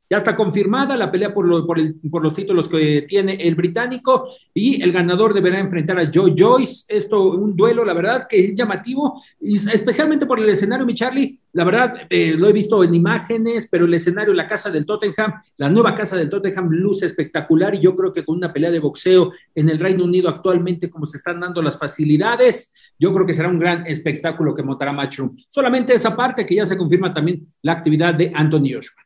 Ya 0.08 0.18
está 0.18 0.36
confirmada 0.36 0.96
la 0.96 1.10
pelea 1.10 1.34
por, 1.34 1.66
por, 1.66 2.22
los 2.22 2.34
títulos 2.34 2.68
que 2.68 3.02
tiene 3.08 3.34
el 3.34 3.56
británico 3.56 4.28
y 4.54 4.80
el 4.80 4.92
ganador 4.92 5.34
deberá 5.34 5.58
enfrentar 5.58 5.98
a 5.98 6.10
Joe 6.12 6.32
Joyce. 6.36 6.84
Esto, 6.88 7.30
un 7.30 7.56
duelo, 7.56 7.84
la 7.84 7.92
verdad, 7.92 8.26
que 8.28 8.44
es 8.44 8.54
llamativo, 8.54 9.20
y 9.40 9.56
especialmente 9.56 10.24
por 10.24 10.38
el 10.38 10.48
escenario, 10.48 10.86
mi 10.86 10.94
Charlie. 10.94 11.40
La 11.52 11.64
verdad, 11.64 11.94
eh, 12.10 12.34
lo 12.36 12.48
he 12.48 12.52
visto 12.52 12.84
en 12.84 12.94
imágenes, 12.94 13.66
pero 13.70 13.86
el 13.86 13.94
escenario, 13.94 14.34
la 14.34 14.46
casa 14.46 14.70
del 14.70 14.84
Tottenham, 14.84 15.32
la 15.56 15.70
nueva 15.70 15.94
casa 15.94 16.16
del 16.16 16.28
Tottenham 16.28 16.68
luce 16.70 17.06
espectacular 17.06 17.74
y 17.74 17.80
yo 17.80 17.94
creo 17.94 18.12
que 18.12 18.24
con 18.24 18.36
una 18.36 18.52
pelea 18.52 18.70
de 18.70 18.78
boxeo 18.78 19.32
en 19.54 19.68
el 19.70 19.78
Reino 19.78 20.04
Unido 20.04 20.28
actualmente, 20.28 20.90
como 20.90 21.06
se 21.06 21.16
están 21.16 21.40
dando 21.40 21.62
las 21.62 21.78
facilidades, 21.78 22.72
yo 22.98 23.12
creo 23.12 23.26
que 23.26 23.34
será 23.34 23.48
un 23.48 23.58
gran 23.58 23.86
espectáculo 23.86 24.54
que 24.54 24.62
montará 24.62 24.92
Matchroom. 24.92 25.36
Solamente 25.48 25.94
esa 25.94 26.14
parte 26.14 26.44
que 26.44 26.54
ya 26.54 26.66
se 26.66 26.76
confirma 26.76 27.12
también 27.12 27.46
la 27.62 27.72
actividad 27.72 28.14
de 28.14 28.32
Anthony 28.34 28.74
Joshua. 28.74 29.05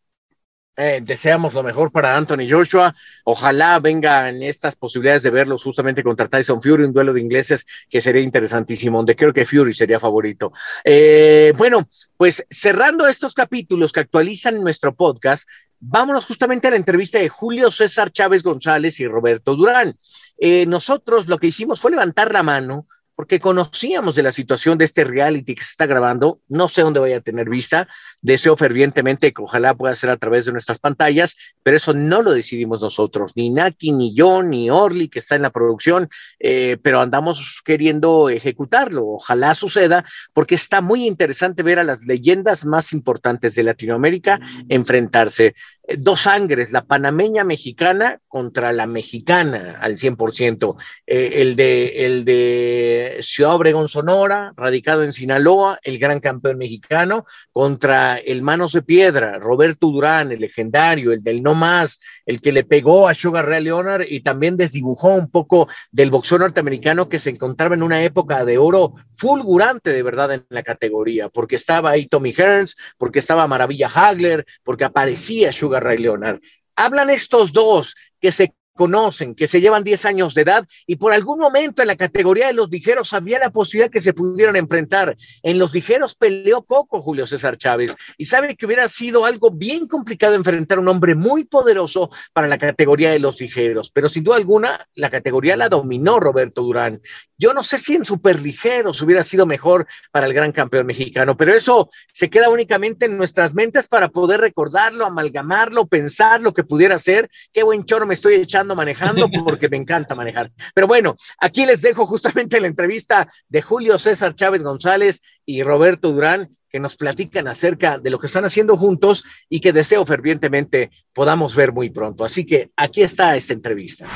Eh, 0.77 1.01
deseamos 1.03 1.53
lo 1.53 1.63
mejor 1.63 1.93
para 1.93 2.17
Anthony 2.17 2.49
Joshua. 2.49 2.95
Ojalá 3.25 3.79
vengan 3.81 4.43
estas 4.43 4.77
posibilidades 4.77 5.23
de 5.23 5.31
verlos 5.31 5.63
justamente 5.63 6.03
contra 6.03 6.29
Tyson 6.29 6.61
Fury, 6.61 6.85
un 6.85 6.93
duelo 6.93 7.13
de 7.13 7.21
ingleses 7.21 7.67
que 7.89 8.01
sería 8.01 8.23
interesantísimo, 8.23 8.99
donde 8.99 9.17
creo 9.17 9.33
que 9.33 9.45
Fury 9.45 9.75
sería 9.75 10.01
favorito. 10.01 10.53
Eh, 10.85 11.53
bueno, 11.59 11.87
pues 12.17 12.47
cerrando 12.49 13.07
estos 13.07 13.35
capítulos 13.35 13.93
que 13.93 14.01
actualizan 14.01 14.63
nuestro 14.63 14.95
podcast, 14.95 15.47
vámonos 15.81 16.25
justamente 16.25 16.69
a 16.69 16.71
la 16.71 16.77
entrevista 16.77 17.19
de 17.19 17.29
Julio 17.29 17.71
César 17.71 18.11
Chávez 18.11 18.43
González 18.43 19.01
y 19.01 19.07
Roberto 19.07 19.57
Durán. 19.57 19.99
Eh, 20.39 20.65
nosotros 20.67 21.27
lo 21.27 21.39
que 21.39 21.49
hicimos 21.49 21.81
fue 21.81 21.91
levantar 21.91 22.33
la 22.33 22.43
mano 22.43 22.87
porque 23.21 23.39
conocíamos 23.39 24.15
de 24.15 24.23
la 24.23 24.33
situación 24.33 24.79
de 24.79 24.87
este 24.87 25.05
reality 25.05 25.55
que 25.55 25.63
se 25.63 25.73
está 25.73 25.85
grabando. 25.85 26.41
No 26.49 26.69
sé 26.69 26.81
dónde 26.81 27.01
vaya 27.01 27.19
a 27.19 27.21
tener 27.21 27.51
vista. 27.51 27.87
Deseo 28.23 28.57
fervientemente 28.57 29.31
que 29.35 29.43
ojalá 29.43 29.75
pueda 29.75 29.95
ser 29.95 30.09
a 30.09 30.17
través 30.17 30.47
de 30.47 30.53
nuestras 30.53 30.79
pantallas, 30.79 31.37
pero 31.63 31.77
eso 31.77 31.93
no 31.93 32.23
lo 32.23 32.33
decidimos 32.33 32.81
nosotros, 32.81 33.33
ni 33.37 33.51
Naki, 33.51 33.93
ni 33.93 34.15
yo, 34.15 34.43
ni 34.43 34.71
Orly, 34.71 35.11
que 35.11 35.19
está 35.19 35.37
en 35.37 35.43
la 35.43 35.51
producción, 35.51 36.09
eh, 36.39 36.79
pero 36.83 37.03
andamos 37.03 37.61
queriendo 37.63 38.31
ejecutarlo. 38.31 39.07
Ojalá 39.07 39.55
suceda, 39.55 40.03
porque 40.33 40.55
está 40.55 40.81
muy 40.81 41.07
interesante 41.07 41.63
ver 41.63 41.79
a 41.79 41.85
las 41.85 42.01
leyendas 42.07 42.65
más 42.65 42.95
importantes 42.95 43.55
de 43.55 43.65
Latinoamérica 43.65 44.41
enfrentarse 44.71 45.55
dos 45.99 46.21
sangres, 46.21 46.73
la 46.73 46.85
panameña 46.85 47.45
mexicana 47.45 48.21
contra 48.29 48.73
la 48.73 48.87
mexicana 48.87 49.79
al 49.81 49.97
100%. 49.97 50.77
Eh, 51.07 51.31
el, 51.37 51.57
de, 51.57 52.05
el 52.05 52.25
de 52.25 53.10
Ciudad 53.21 53.55
Obregón, 53.55 53.89
Sonora, 53.89 54.53
radicado 54.57 55.05
en 55.05 55.13
Sinaloa, 55.13 55.79
el 55.83 55.99
gran 55.99 56.21
campeón 56.21 56.59
mexicano, 56.59 57.25
contra 57.53 58.17
el 58.17 58.43
Manos 58.43 58.73
de 58.73 58.83
Piedra, 58.83 59.39
Roberto 59.39 59.89
Durán, 59.89 60.33
el 60.33 60.41
legendario, 60.41 61.13
el 61.13 61.23
del 61.23 61.43
no 61.43 61.55
más, 61.55 62.01
el 62.27 62.41
que 62.41 62.53
le 62.53 62.65
pegó 62.65 63.09
a 63.09 63.15
Sugar 63.15 63.47
Ray 63.47 63.65
Leonard 63.65 64.07
y 64.09 64.21
también 64.21 64.57
desdibujó 64.57 65.09
un 65.15 65.31
poco 65.31 65.69
del 65.91 66.11
boxeo 66.11 66.39
norteamericano 66.39 67.09
que 67.09 67.19
se 67.19 67.31
encontraba 67.31 67.75
en 67.75 67.83
una 67.83 68.03
época 68.03 68.45
de 68.45 68.59
oro 68.59 68.95
fulgurante 69.15 69.93
de 69.93 70.03
verdad 70.03 70.33
en 70.33 70.47
la 70.49 70.63
categoría, 70.63 71.29
porque 71.29 71.57
estaba 71.57 71.91
ahí 71.91 72.07
Tommy 72.07 72.33
Hearns, 72.33 72.77
porque 72.99 73.19
estaba 73.19 73.47
Maravilla 73.47 73.89
Hagler, 73.93 74.47
porque 74.63 74.85
aparecía 74.85 75.53
Sugar 75.53 75.85
Ray 75.85 75.99
Leonard. 75.99 76.41
Hablan 76.77 77.11
estos 77.11 77.53
dos 77.53 77.95
que 78.21 78.33
se 78.33 78.55
conocen, 78.81 79.35
que 79.35 79.47
se 79.47 79.61
llevan 79.61 79.85
10 79.85 80.07
años 80.07 80.33
de 80.33 80.41
edad 80.41 80.67
y 80.87 80.97
por 80.97 81.13
algún 81.13 81.39
momento 81.39 81.83
en 81.83 81.89
la 81.89 81.97
categoría 81.97 82.47
de 82.47 82.55
los 82.55 82.71
ligeros 82.71 83.13
había 83.13 83.39
la 83.39 83.51
posibilidad 83.51 83.91
que 83.91 84.01
se 84.01 84.15
pudieran 84.15 84.57
enfrentar. 84.57 85.19
En 85.43 85.59
los 85.59 85.75
ligeros 85.75 86.15
peleó 86.15 86.63
poco 86.63 87.03
Julio 87.03 87.27
César 87.27 87.59
Chávez 87.59 87.95
y 88.17 88.25
sabe 88.25 88.57
que 88.57 88.65
hubiera 88.65 88.89
sido 88.89 89.27
algo 89.27 89.51
bien 89.51 89.87
complicado 89.87 90.35
enfrentar 90.35 90.79
a 90.79 90.81
un 90.81 90.89
hombre 90.89 91.15
muy 91.15 91.45
poderoso 91.45 92.09
para 92.33 92.49
la 92.49 92.57
categoría 92.57 93.11
de 93.11 93.19
los 93.19 93.39
ligeros, 93.39 93.91
pero 93.91 94.09
sin 94.09 94.25
duda 94.25 94.37
alguna 94.37 94.89
la 94.95 95.11
categoría 95.11 95.59
la 95.59 95.69
dominó 95.69 96.19
Roberto 96.19 96.63
Durán. 96.63 97.03
Yo 97.37 97.53
no 97.53 97.63
sé 97.63 97.77
si 97.77 97.95
en 97.95 98.07
superligeros 98.07 99.01
hubiera 99.03 99.23
sido 99.23 99.45
mejor 99.45 99.87
para 100.11 100.27
el 100.27 100.33
gran 100.33 100.53
campeón 100.53 100.87
mexicano, 100.87 101.37
pero 101.37 101.53
eso 101.53 101.91
se 102.15 102.31
queda 102.31 102.49
únicamente 102.49 103.07
en 103.07 103.19
nuestras 103.19 103.55
mentes 103.55 103.89
para 103.89 104.09
poder 104.09 104.41
recordarlo, 104.41 105.05
amalgamarlo, 105.05 105.87
pensar 105.87 106.43
lo 106.43 106.53
que 106.55 106.65
pudiera 106.65 106.99
ser. 106.99 107.31
Qué 107.53 107.63
buen 107.63 107.85
choro 107.85 108.07
me 108.07 108.15
estoy 108.15 108.35
echando 108.35 108.70
manejando 108.75 109.29
porque 109.45 109.69
me 109.69 109.77
encanta 109.77 110.15
manejar. 110.15 110.51
Pero 110.75 110.87
bueno, 110.87 111.17
aquí 111.39 111.67
les 111.67 111.83
dejo 111.83 112.07
justamente 112.07 112.61
la 112.61 112.67
entrevista 112.67 113.29
de 113.49 113.63
Julio 113.63 113.99
César 113.99 114.35
Chávez 114.35 114.63
González 114.63 115.23
y 115.45 115.63
Roberto 115.63 116.13
Durán 116.13 116.49
que 116.71 116.81
nos 116.81 116.97
platican 116.97 117.49
acerca 117.49 117.99
de 117.99 118.11
lo 118.11 118.19
que 118.19 118.29
están 118.29 118.45
haciendo 118.45 118.77
juntos 118.77 119.25
y 119.49 119.61
que 119.61 119.73
deseo 119.73 120.07
fervientemente 120.07 120.91
podamos 121.13 121.55
ver 121.55 121.73
muy 121.73 121.91
pronto. 121.91 122.25
Así 122.25 122.47
que 122.47 122.71
aquí 122.77 123.03
está 123.03 123.37
esta 123.37 123.53
entrevista. 123.53 124.07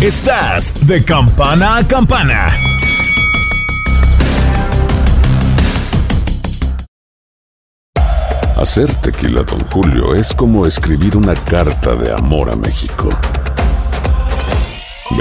Estás 0.00 0.72
de 0.86 1.04
campana 1.04 1.78
a 1.78 1.86
campana. 1.86 2.52
Hacer 8.56 8.94
tequila, 8.96 9.42
don 9.42 9.60
Julio, 9.70 10.14
es 10.14 10.34
como 10.34 10.66
escribir 10.66 11.16
una 11.16 11.34
carta 11.34 11.96
de 11.96 12.12
amor 12.12 12.50
a 12.50 12.56
México. 12.56 13.08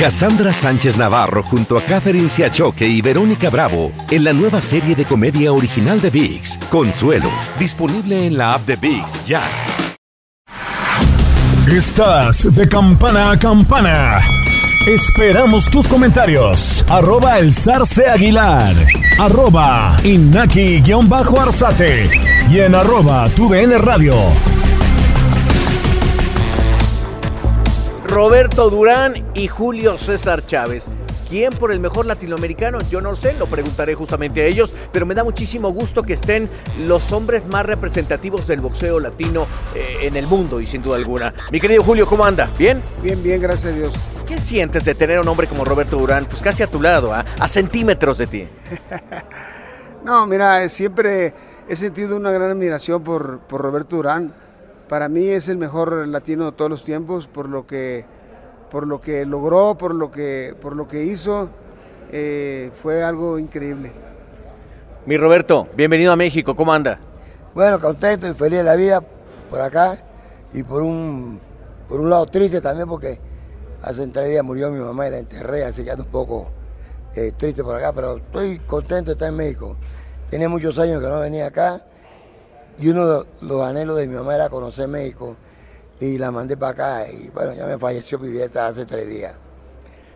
Cassandra 0.00 0.52
Sánchez 0.54 0.96
Navarro 0.96 1.42
junto 1.42 1.76
a 1.76 1.82
Catherine 1.82 2.30
Siachoque 2.30 2.88
y 2.88 3.02
Verónica 3.02 3.50
Bravo 3.50 3.92
en 4.10 4.24
la 4.24 4.32
nueva 4.32 4.62
serie 4.62 4.94
de 4.94 5.04
comedia 5.04 5.52
original 5.52 6.00
de 6.00 6.08
VIX, 6.08 6.56
Consuelo, 6.70 7.28
disponible 7.58 8.26
en 8.26 8.38
la 8.38 8.54
app 8.54 8.66
de 8.66 8.76
VIX 8.76 9.26
ya. 9.26 9.42
Estás 11.70 12.54
de 12.56 12.66
campana 12.66 13.32
a 13.32 13.38
campana. 13.38 14.16
Esperamos 14.88 15.70
tus 15.70 15.86
comentarios. 15.86 16.82
Arroba 16.88 17.38
el 17.38 17.52
zarce 17.52 18.08
aguilar. 18.08 18.74
Arroba 19.18 19.98
inaki-arzate. 20.02 20.88
Y 22.48 22.60
en 22.60 22.74
arroba 22.74 23.28
tu 23.36 23.52
radio. 23.52 24.14
Roberto 28.10 28.70
Durán 28.70 29.14
y 29.34 29.46
Julio 29.46 29.96
César 29.96 30.44
Chávez. 30.44 30.90
¿Quién 31.28 31.52
por 31.52 31.70
el 31.70 31.78
mejor 31.78 32.06
latinoamericano? 32.06 32.80
Yo 32.90 33.00
no 33.00 33.14
sé, 33.14 33.34
lo 33.34 33.48
preguntaré 33.48 33.94
justamente 33.94 34.42
a 34.42 34.46
ellos, 34.46 34.74
pero 34.92 35.06
me 35.06 35.14
da 35.14 35.22
muchísimo 35.22 35.68
gusto 35.70 36.02
que 36.02 36.14
estén 36.14 36.50
los 36.76 37.12
hombres 37.12 37.46
más 37.46 37.64
representativos 37.64 38.48
del 38.48 38.62
boxeo 38.62 38.98
latino 38.98 39.46
eh, 39.76 39.98
en 40.02 40.16
el 40.16 40.26
mundo 40.26 40.60
y 40.60 40.66
sin 40.66 40.82
duda 40.82 40.96
alguna. 40.96 41.32
Mi 41.52 41.60
querido 41.60 41.84
Julio, 41.84 42.04
¿cómo 42.04 42.24
anda? 42.24 42.50
¿Bien? 42.58 42.82
Bien, 43.00 43.22
bien, 43.22 43.40
gracias 43.40 43.72
a 43.72 43.76
Dios. 43.76 43.94
¿Qué 44.26 44.38
sientes 44.38 44.84
de 44.84 44.96
tener 44.96 45.18
a 45.18 45.20
un 45.20 45.28
hombre 45.28 45.46
como 45.46 45.64
Roberto 45.64 45.96
Durán, 45.96 46.26
pues 46.26 46.42
casi 46.42 46.64
a 46.64 46.66
tu 46.66 46.82
lado, 46.82 47.14
¿ah? 47.14 47.24
a 47.38 47.46
centímetros 47.46 48.18
de 48.18 48.26
ti? 48.26 48.48
no, 50.04 50.26
mira, 50.26 50.68
siempre 50.68 51.32
he 51.68 51.76
sentido 51.76 52.16
una 52.16 52.32
gran 52.32 52.50
admiración 52.50 53.04
por, 53.04 53.38
por 53.38 53.60
Roberto 53.60 53.94
Durán. 53.94 54.34
Para 54.90 55.08
mí 55.08 55.28
es 55.28 55.48
el 55.48 55.56
mejor 55.56 56.08
latino 56.08 56.46
de 56.46 56.52
todos 56.52 56.68
los 56.68 56.82
tiempos, 56.82 57.28
por 57.28 57.48
lo 57.48 57.64
que 57.64 58.04
por 58.72 58.88
lo 58.88 59.00
que 59.00 59.24
logró, 59.24 59.78
por 59.78 59.94
lo 59.94 60.10
que, 60.10 60.56
por 60.60 60.74
lo 60.74 60.88
que 60.88 61.04
hizo, 61.04 61.48
eh, 62.10 62.72
fue 62.82 63.04
algo 63.04 63.38
increíble. 63.38 63.92
Mi 65.06 65.16
Roberto, 65.16 65.68
bienvenido 65.76 66.12
a 66.12 66.16
México, 66.16 66.56
¿cómo 66.56 66.72
anda? 66.72 66.98
Bueno, 67.54 67.78
contento 67.78 68.26
y 68.28 68.34
feliz 68.34 68.58
de 68.58 68.64
la 68.64 68.74
vida 68.74 69.00
por 69.48 69.60
acá 69.60 69.96
y 70.52 70.64
por 70.64 70.82
un, 70.82 71.38
por 71.88 72.00
un 72.00 72.10
lado 72.10 72.26
triste 72.26 72.60
también 72.60 72.88
porque 72.88 73.20
hace 73.82 74.08
tres 74.08 74.28
días 74.28 74.42
murió 74.42 74.72
mi 74.72 74.80
mamá 74.80 75.06
y 75.06 75.12
la 75.12 75.18
enterré, 75.18 75.66
así 75.66 75.84
que 75.84 75.92
ando 75.92 76.02
un 76.02 76.10
poco 76.10 76.50
eh, 77.14 77.30
triste 77.36 77.62
por 77.62 77.76
acá, 77.76 77.92
pero 77.92 78.16
estoy 78.16 78.58
contento 78.58 79.10
de 79.10 79.12
estar 79.12 79.28
en 79.28 79.36
México. 79.36 79.76
Tenía 80.28 80.48
muchos 80.48 80.76
años 80.80 81.00
que 81.00 81.08
no 81.08 81.20
venía 81.20 81.46
acá 81.46 81.80
y 82.78 82.88
uno 82.88 83.06
de 83.06 83.26
los 83.42 83.62
anhelos 83.62 83.96
de 83.96 84.06
mi 84.06 84.14
mamá 84.14 84.34
era 84.34 84.48
conocer 84.48 84.88
México 84.88 85.36
y 86.00 86.18
la 86.18 86.30
mandé 86.30 86.56
para 86.56 86.72
acá 86.72 87.10
y 87.10 87.28
bueno, 87.30 87.52
ya 87.54 87.66
me 87.66 87.78
falleció 87.78 88.18
mi 88.18 88.28
dieta 88.28 88.66
hace 88.66 88.86
tres 88.86 89.08
días. 89.08 89.36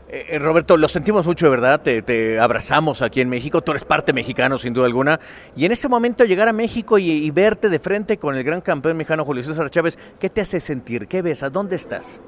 Eh, 0.08 0.38
Roberto, 0.38 0.76
lo 0.76 0.86
sentimos 0.86 1.26
mucho 1.26 1.46
de 1.46 1.50
verdad, 1.50 1.80
te, 1.80 2.38
abrazamos 2.38 3.02
aquí 3.02 3.20
en 3.20 3.28
México, 3.28 3.62
tú 3.62 3.72
eres 3.72 3.84
parte 3.84 4.12
mexicano 4.12 4.58
sin 4.58 4.74
duda 4.74 4.86
alguna, 4.86 5.18
y 5.56 5.64
en 5.64 5.72
ese 5.72 5.88
momento 5.88 6.24
llegar 6.24 6.46
a 6.46 6.52
México 6.52 6.98
y, 6.98 7.30
verte 7.30 7.68
de 7.68 7.78
frente 7.78 8.18
con 8.18 8.36
el 8.36 8.44
gran 8.44 8.60
campeón 8.60 8.96
mexicano 8.96 9.24
Julio 9.24 9.42
César 9.42 9.70
Chávez, 9.70 9.98
¿qué 10.20 10.28
te 10.28 10.42
hace 10.42 10.60
sentir? 10.60 11.08
¿Qué 11.08 11.22
ves? 11.22 11.42
¿A 11.42 11.50
dónde 11.50 11.76
estás? 11.76 12.20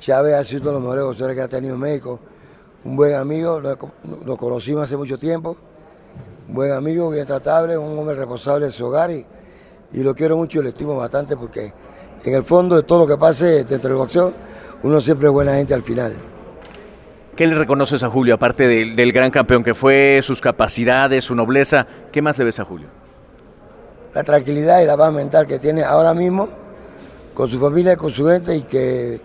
Chávez 0.00 0.34
ha 0.34 0.44
sido 0.44 0.62
uno 0.62 0.70
de 0.70 0.74
los 0.74 0.82
mejores 0.82 1.04
boxeadores 1.04 1.36
que 1.36 1.42
ha 1.42 1.48
tenido 1.48 1.78
México, 1.78 2.20
un 2.84 2.96
buen 2.96 3.14
amigo, 3.14 3.60
lo, 3.60 4.36
conocimos 4.36 4.84
hace 4.84 4.96
mucho 4.96 5.18
tiempo, 5.18 5.56
un 6.48 6.54
buen 6.54 6.72
amigo, 6.72 7.10
bien 7.10 7.26
tratable, 7.26 7.76
un 7.76 7.98
hombre 7.98 8.14
responsable 8.14 8.66
de 8.66 8.72
su 8.72 8.86
hogar 8.86 9.10
y, 9.10 9.26
y 9.92 10.02
lo 10.02 10.14
quiero 10.14 10.36
mucho 10.36 10.60
y 10.60 10.62
lo 10.62 10.68
estimo 10.68 10.96
bastante 10.96 11.36
porque 11.36 11.72
en 12.24 12.34
el 12.34 12.42
fondo 12.44 12.76
de 12.76 12.82
todo 12.82 13.00
lo 13.00 13.06
que 13.06 13.16
pase 13.16 13.64
dentro 13.64 13.90
del 13.90 13.98
boxeo, 13.98 14.32
uno 14.82 15.00
siempre 15.00 15.26
es 15.28 15.32
buena 15.32 15.54
gente 15.54 15.74
al 15.74 15.82
final. 15.82 16.14
¿Qué 17.36 17.46
le 17.46 17.54
reconoces 17.54 18.02
a 18.02 18.10
Julio, 18.10 18.34
aparte 18.34 18.68
del, 18.68 19.12
gran 19.12 19.30
campeón 19.30 19.64
que 19.64 19.74
fue, 19.74 20.20
sus 20.22 20.40
capacidades, 20.40 21.24
su 21.24 21.34
nobleza? 21.34 21.86
¿Qué 22.12 22.20
más 22.20 22.36
le 22.38 22.44
ves 22.44 22.60
a 22.60 22.64
Julio? 22.64 22.88
La 24.14 24.22
tranquilidad 24.22 24.82
y 24.82 24.86
la 24.86 24.96
paz 24.96 25.12
mental 25.12 25.46
que 25.46 25.58
tiene 25.58 25.82
ahora 25.82 26.12
mismo 26.12 26.48
con 27.32 27.48
su 27.48 27.58
familia, 27.58 27.96
con 27.96 28.10
su 28.10 28.26
gente 28.26 28.54
y 28.54 28.62
que 28.62 29.18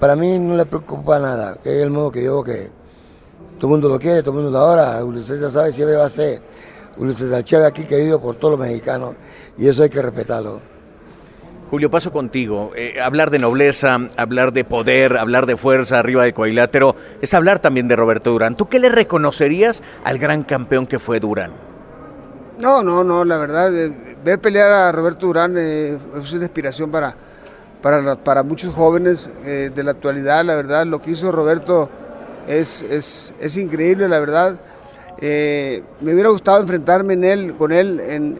para 0.00 0.16
mí 0.16 0.38
no 0.38 0.56
le 0.56 0.64
preocupa 0.64 1.18
nada, 1.18 1.56
que 1.62 1.68
es 1.68 1.82
el 1.82 1.90
modo 1.90 2.10
que 2.10 2.24
yo 2.24 2.42
que 2.42 2.70
todo 3.58 3.68
el 3.68 3.70
mundo 3.70 3.88
lo 3.88 3.98
quiere, 3.98 4.22
todo 4.22 4.32
el 4.32 4.42
mundo 4.42 4.50
lo 4.50 4.58
adora, 4.58 5.00
Julio 5.02 5.22
César 5.22 5.50
sabe 5.50 5.72
siempre 5.72 5.96
va 5.96 6.06
a 6.06 6.10
ser 6.10 6.40
Julio 6.96 7.14
César 7.14 7.44
Chávez 7.44 7.68
aquí 7.68 7.84
querido 7.84 8.20
por 8.20 8.36
todos 8.36 8.58
los 8.58 8.66
mexicanos 8.66 9.14
y 9.56 9.68
eso 9.68 9.82
hay 9.82 9.90
que 9.90 10.02
respetarlo. 10.02 10.60
Julio, 11.70 11.90
paso 11.90 12.12
contigo. 12.12 12.72
Eh, 12.76 13.00
hablar 13.00 13.30
de 13.30 13.38
nobleza, 13.38 13.98
hablar 14.16 14.52
de 14.52 14.64
poder, 14.64 15.16
hablar 15.16 15.46
de 15.46 15.56
fuerza 15.56 15.98
arriba 15.98 16.22
del 16.22 16.34
cuadrilátero, 16.34 16.94
es 17.20 17.34
hablar 17.34 17.58
también 17.58 17.88
de 17.88 17.96
Roberto 17.96 18.30
Durán. 18.30 18.54
¿Tú 18.54 18.68
qué 18.68 18.78
le 18.78 18.90
reconocerías 18.90 19.82
al 20.04 20.18
gran 20.18 20.44
campeón 20.44 20.86
que 20.86 20.98
fue 20.98 21.18
Durán? 21.20 21.52
No, 22.60 22.82
no, 22.84 23.02
no, 23.02 23.24
la 23.24 23.38
verdad, 23.38 23.76
eh, 23.76 24.16
ver 24.24 24.38
pelear 24.40 24.70
a 24.70 24.92
Roberto 24.92 25.26
Durán 25.26 25.56
eh, 25.58 25.98
es 26.16 26.32
una 26.32 26.44
inspiración 26.44 26.90
para, 26.90 27.16
para, 27.82 28.14
para 28.16 28.42
muchos 28.44 28.72
jóvenes 28.72 29.28
de 29.42 29.82
la 29.82 29.92
actualidad, 29.92 30.44
la 30.44 30.54
verdad, 30.54 30.86
lo 30.86 31.02
que 31.02 31.10
hizo 31.10 31.32
Roberto 31.32 31.90
es, 32.48 32.82
es, 32.82 33.34
es 33.40 33.56
increíble, 33.56 34.08
la 34.08 34.18
verdad. 34.20 34.56
me 35.20 36.12
hubiera 36.12 36.30
gustado 36.30 36.60
enfrentarme 36.60 37.14
en 37.14 37.24
él, 37.24 37.54
con 37.56 37.72
él 37.72 38.00
en, 38.00 38.38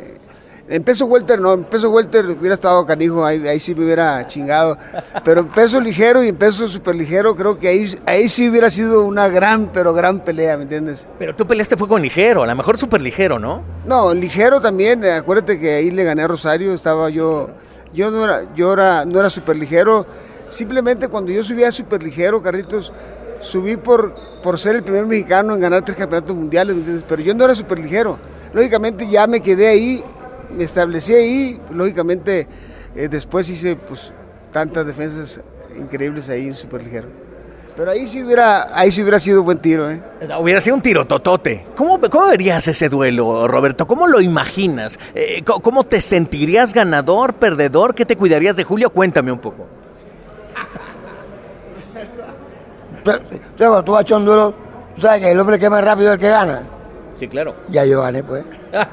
en 0.66 0.82
peso 0.82 1.04
welter 1.04 1.40
no, 1.40 1.52
en 1.52 1.64
peso 1.64 1.90
welter 1.90 2.24
hubiera 2.24 2.54
estado 2.54 2.86
canijo, 2.86 3.24
ahí, 3.24 3.46
ahí 3.46 3.60
sí 3.60 3.74
me 3.74 3.84
hubiera 3.84 4.26
chingado. 4.26 4.78
Pero 5.22 5.42
en 5.42 5.48
peso 5.48 5.78
ligero 5.80 6.24
y 6.24 6.28
en 6.28 6.36
peso 6.36 6.66
super 6.68 6.94
ligero 6.94 7.36
creo 7.36 7.58
que 7.58 7.68
ahí, 7.68 7.98
ahí 8.06 8.28
sí 8.30 8.48
hubiera 8.48 8.70
sido 8.70 9.04
una 9.04 9.28
gran, 9.28 9.70
pero 9.72 9.92
gran 9.92 10.20
pelea, 10.20 10.56
¿me 10.56 10.62
entiendes? 10.62 11.06
Pero 11.18 11.36
tú 11.36 11.46
peleaste 11.46 11.76
fue 11.76 11.86
con 11.86 12.00
ligero, 12.00 12.42
a 12.42 12.46
lo 12.46 12.54
mejor 12.54 12.78
super 12.78 13.00
ligero, 13.00 13.38
¿no? 13.38 13.62
No, 13.84 14.14
ligero 14.14 14.60
también, 14.60 15.04
acuérdate 15.04 15.60
que 15.60 15.74
ahí 15.74 15.90
le 15.90 16.02
gané 16.02 16.22
a 16.22 16.28
Rosario, 16.28 16.72
estaba 16.72 17.10
yo, 17.10 17.50
yo 17.92 18.10
no 18.10 18.24
era, 18.24 18.54
yo 18.54 18.72
era, 18.72 19.04
no 19.04 19.20
era 19.20 19.28
super 19.28 19.56
ligero. 19.56 20.06
Simplemente 20.48 21.08
cuando 21.08 21.32
yo 21.32 21.42
subía 21.42 21.70
super 21.72 22.02
ligero, 22.02 22.40
Carritos, 22.40 22.92
subí 23.44 23.76
por, 23.76 24.14
por 24.42 24.58
ser 24.58 24.74
el 24.74 24.82
primer 24.82 25.06
mexicano 25.06 25.54
en 25.54 25.60
ganar 25.60 25.84
tres 25.84 25.96
campeonatos 25.96 26.34
mundiales. 26.34 26.76
Pero 27.06 27.22
yo 27.22 27.34
no 27.34 27.44
era 27.44 27.54
super 27.54 27.78
ligero. 27.78 28.18
Lógicamente 28.52 29.08
ya 29.08 29.26
me 29.26 29.40
quedé 29.40 29.68
ahí 29.68 30.02
me 30.56 30.64
establecí 30.64 31.14
ahí, 31.14 31.60
lógicamente 31.70 32.46
eh, 32.94 33.08
después 33.08 33.48
hice 33.50 33.76
pues 33.76 34.12
tantas 34.52 34.86
defensas 34.86 35.42
increíbles 35.76 36.28
ahí 36.28 36.46
en 36.46 36.54
superligero. 36.54 37.08
Pero 37.76 37.90
ahí 37.90 38.06
sí 38.06 38.22
hubiera, 38.22 38.78
ahí 38.78 38.90
hubiera 39.00 39.18
sido 39.18 39.42
buen 39.42 39.58
tiro, 39.58 39.90
¿eh? 39.90 40.00
Hubiera 40.40 40.60
sido 40.60 40.76
un 40.76 40.82
tiro 40.82 41.04
totote. 41.08 41.66
¿Cómo, 41.74 42.00
¿Cómo 42.00 42.28
verías 42.28 42.68
ese 42.68 42.88
duelo, 42.88 43.48
Roberto? 43.48 43.84
¿Cómo 43.88 44.06
lo 44.06 44.20
imaginas? 44.20 44.96
Eh, 45.12 45.42
¿Cómo 45.42 45.82
te 45.82 46.00
sentirías 46.00 46.72
ganador, 46.72 47.34
perdedor? 47.34 47.96
¿Qué 47.96 48.06
te 48.06 48.14
cuidarías 48.14 48.54
de 48.54 48.62
Julio? 48.62 48.90
Cuéntame 48.90 49.32
un 49.32 49.40
poco. 49.40 49.66
Tú 53.04 53.92
vas 53.92 54.04
tú 54.04 54.54
sabes 54.96 55.22
que 55.22 55.30
el 55.30 55.40
hombre 55.40 55.58
que 55.58 55.68
más 55.68 55.84
rápido 55.84 56.08
es 56.08 56.14
el 56.14 56.20
que 56.20 56.30
gana. 56.30 56.62
Sí, 57.18 57.28
claro. 57.28 57.54
Ya 57.68 57.84
yo 57.84 58.02
gané, 58.02 58.22
pues. 58.22 58.44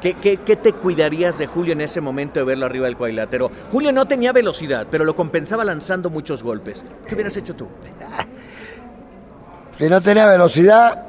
¿Qué, 0.00 0.58
te 0.60 0.72
cuidarías 0.72 1.38
de 1.38 1.46
Julio 1.46 1.72
en 1.74 1.80
ese 1.80 2.00
momento 2.00 2.40
de 2.40 2.44
verlo 2.44 2.66
arriba 2.66 2.86
del 2.86 2.96
cuadrilátero? 2.96 3.50
Julio 3.70 3.92
no 3.92 4.06
tenía 4.06 4.32
velocidad, 4.32 4.86
pero 4.90 5.04
lo 5.04 5.14
compensaba 5.14 5.64
lanzando 5.64 6.10
muchos 6.10 6.42
golpes. 6.42 6.84
¿Qué 7.06 7.14
hubieras 7.14 7.36
hecho 7.36 7.54
tú? 7.54 7.68
Si 9.74 9.88
no 9.88 10.02
tenía 10.02 10.26
velocidad, 10.26 11.02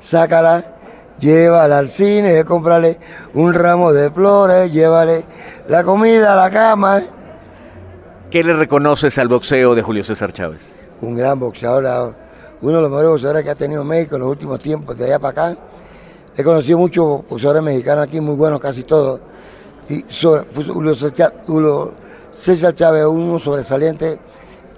sácala 0.00 0.76
llévale 1.18 1.74
al 1.74 1.88
cine, 1.88 2.44
comprarle 2.44 2.98
un 3.34 3.52
ramo 3.54 3.92
de 3.92 4.10
flores, 4.10 4.72
llévale 4.72 5.24
la 5.68 5.84
comida 5.84 6.32
a 6.32 6.36
la 6.36 6.50
cama. 6.50 7.00
¿Qué 8.30 8.42
le 8.42 8.54
reconoces 8.54 9.18
al 9.18 9.28
boxeo 9.28 9.76
de 9.76 9.82
Julio 9.82 10.02
César 10.02 10.32
Chávez? 10.32 10.62
Un 11.00 11.14
gran 11.14 11.38
boxeador, 11.38 12.16
uno 12.60 12.76
de 12.76 12.82
los 12.82 12.90
mejores 12.90 13.10
boxeadores 13.10 13.44
que 13.44 13.50
ha 13.50 13.54
tenido 13.54 13.84
México 13.84 14.16
en 14.16 14.22
los 14.22 14.30
últimos 14.30 14.58
tiempos, 14.58 14.96
de 14.96 15.04
allá 15.04 15.20
para 15.20 15.52
acá. 15.52 15.58
He 16.36 16.42
conocido 16.42 16.76
muchos 16.76 17.24
boxeadores 17.28 17.62
mexicanos 17.62 18.02
aquí, 18.02 18.20
muy 18.20 18.34
buenos 18.34 18.58
casi 18.58 18.82
todos. 18.82 19.20
Y 19.88 20.04
sobre, 20.08 20.44
Julio 21.46 21.94
César 22.32 22.74
Chávez 22.74 23.02
es 23.02 23.06
uno 23.06 23.38
sobresaliente 23.38 24.18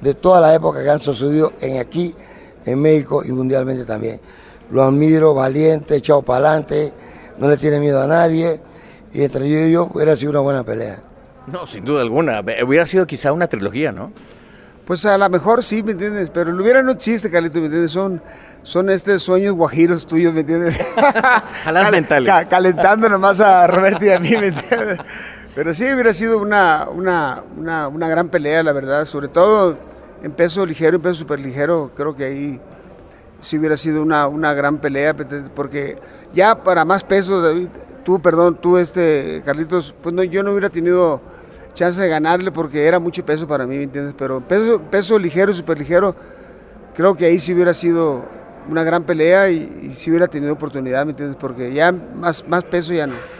de 0.03 0.15
toda 0.15 0.43
la 0.43 0.55
época 0.55 0.83
que 0.83 0.91
han 0.91 1.01
sucedido 1.01 1.55
en 1.63 1.79
aquí, 1.79 2.15
en 2.67 2.83
México 2.83 3.23
y 3.25 3.33
mundialmente 3.33 3.87
también. 3.87 4.21
Lo 4.71 4.83
admiro, 4.83 5.33
valiente, 5.33 5.97
echado 5.97 6.21
para 6.21 6.51
adelante, 6.51 6.93
no 7.39 7.49
le 7.49 7.57
tiene 7.57 7.81
miedo 7.81 8.03
a 8.03 8.07
nadie 8.07 8.61
y 9.15 9.23
entre 9.23 9.49
yo 9.49 9.59
y 9.59 9.73
yo 9.73 9.89
hubiera 9.91 10.15
sido 10.17 10.33
una 10.33 10.41
buena 10.41 10.65
pelea. 10.65 11.08
No, 11.53 11.67
sin 11.67 11.85
duda 11.85 12.03
alguna. 12.03 12.41
Hubiera 12.65 12.87
sido 12.87 13.07
quizá 13.07 13.33
una 13.33 13.47
trilogía, 13.47 13.93
¿no? 13.93 14.13
Pues 14.85 15.05
a 15.05 15.19
lo 15.19 15.29
mejor 15.29 15.63
sí, 15.63 15.83
¿me 15.83 15.93
entiendes? 15.93 16.31
Pero 16.31 16.51
lo 16.53 16.63
hubiera 16.63 16.83
no 16.83 16.93
existe, 16.93 17.31
Carlito, 17.31 17.59
¿me 17.59 17.67
entiendes? 17.67 17.93
Son, 17.93 18.23
son 18.63 18.89
estos 18.89 19.23
sueños 19.23 19.55
guajiros 19.55 20.07
tuyos, 20.07 20.33
¿me 20.33 20.41
entiendes? 20.41 20.79
Jalas 21.65 21.91
mentales. 21.91 22.29
Ca- 22.33 22.49
calentando 22.49 23.09
nomás 23.09 23.41
a 23.41 23.67
Roberto 23.67 24.05
y 24.07 24.11
a 24.11 24.19
mí, 24.19 24.31
¿me 24.31 24.47
entiendes? 24.49 24.99
Pero 25.55 25.75
sí 25.75 25.85
hubiera 25.93 26.13
sido 26.15 26.39
una, 26.39 26.87
una, 26.91 27.43
una, 27.57 27.89
una 27.89 28.09
gran 28.09 28.29
pelea, 28.29 28.63
la 28.63 28.73
verdad. 28.73 29.05
Sobre 29.05 29.29
todo 29.29 29.77
en 30.23 30.33
peso 30.33 30.65
ligero, 30.65 30.97
en 30.97 31.03
peso 31.03 31.17
super 31.17 31.39
ligero, 31.39 31.91
creo 31.95 32.17
que 32.17 32.25
ahí 32.25 32.61
sí 33.43 33.59
hubiera 33.59 33.77
sido 33.77 34.03
una, 34.03 34.27
una 34.27 34.53
gran 34.55 34.79
pelea, 34.79 35.13
¿me 35.13 35.23
entiendes? 35.23 35.51
porque 35.55 35.99
ya 36.33 36.55
para 36.63 36.85
más 36.85 37.05
peso, 37.05 37.41
David, 37.43 37.69
tú, 38.09 38.23
perdón, 38.23 38.55
tú, 38.55 38.79
este, 38.79 39.43
Carlitos, 39.45 39.95
pues 40.03 40.15
no, 40.15 40.23
yo 40.23 40.43
no 40.43 40.53
hubiera 40.53 40.71
tenido 40.71 41.21
chance 41.75 42.01
de 42.01 42.09
ganarle 42.09 42.51
porque 42.51 42.87
era 42.87 42.99
mucho 42.99 43.23
peso 43.23 43.47
para 43.47 43.67
mí, 43.67 43.77
¿me 43.77 43.83
entiendes? 43.83 44.15
Pero 44.17 44.41
peso, 44.41 44.81
peso 44.81 45.19
ligero, 45.19 45.53
super 45.53 45.79
ligero, 45.79 46.17
creo 46.97 47.15
que 47.15 47.27
ahí 47.27 47.39
sí 47.39 47.53
hubiera 47.53 47.75
sido 47.75 48.25
una 48.67 48.83
gran 48.83 49.05
pelea 49.05 49.51
y, 49.51 49.91
y 49.91 49.95
sí 49.95 50.09
hubiera 50.09 50.27
tenido 50.27 50.55
oportunidad, 50.55 51.05
¿me 51.05 51.11
entiendes? 51.11 51.37
Porque 51.39 51.71
ya 51.75 51.93
más, 51.93 52.49
más 52.49 52.65
peso 52.65 52.95
ya 52.95 53.07
no. 53.07 53.38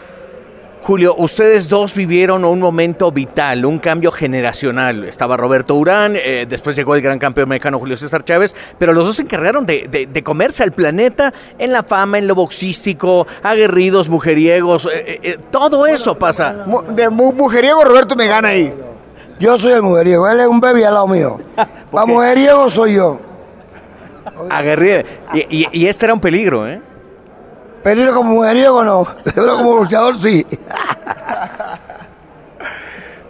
Julio, 0.81 1.13
ustedes 1.17 1.67
dos 1.69 1.93
vivieron 1.93 2.45
un 2.45 2.59
momento 2.59 3.11
vital, 3.11 3.65
un 3.65 3.79
cambio 3.79 4.11
generacional. 4.11 5.03
Estaba 5.03 5.35
Roberto 5.37 5.75
Urán, 5.75 6.13
eh, 6.15 6.45
después 6.49 6.75
llegó 6.75 6.95
el 6.95 7.01
gran 7.01 7.19
campeón 7.19 7.49
mexicano 7.49 7.77
Julio 7.79 7.97
César 7.97 8.23
Chávez, 8.23 8.55
pero 8.77 8.93
los 8.93 9.05
dos 9.05 9.17
se 9.17 9.21
encargaron 9.23 9.65
de, 9.65 9.87
de- 9.91 10.07
de 10.07 10.23
comerse 10.23 10.63
al 10.63 10.71
planeta 10.71 11.33
en 11.59 11.73
la 11.73 11.83
fama, 11.83 12.17
en 12.17 12.27
lo 12.27 12.33
boxístico, 12.33 13.27
aguerridos, 13.43 14.09
mujeriegos, 14.09 14.85
eh, 14.91 15.19
eh, 15.21 15.37
todo 15.51 15.85
eso 15.85 16.15
pasa. 16.17 16.65
De 16.89 17.09
mu- 17.09 17.33
mujeriego 17.33 17.83
Roberto 17.83 18.15
me 18.15 18.25
gana 18.27 18.47
ahí. 18.47 18.73
Yo 19.39 19.59
soy 19.59 19.73
el 19.73 19.81
mujeriego, 19.81 20.27
él 20.29 20.39
es 20.39 20.47
un 20.47 20.59
baby 20.59 20.83
al 20.83 20.93
lado 20.95 21.07
mío. 21.07 21.39
Para 21.91 22.05
mujeriego 22.05 22.69
soy 22.69 22.95
yo. 22.95 23.19
Aguerrido. 24.49 25.01
Y, 25.33 25.39
y- 25.63 25.67
y 25.71 25.85
este 25.87 26.05
era 26.05 26.13
un 26.13 26.19
peligro, 26.21 26.67
¿eh? 26.67 26.81
Peligro 27.83 28.13
como 28.13 28.33
mujeriego 28.33 28.83
no, 28.83 29.07
pero 29.23 29.55
como 29.57 29.75
boxeador 29.77 30.21
sí. 30.21 30.45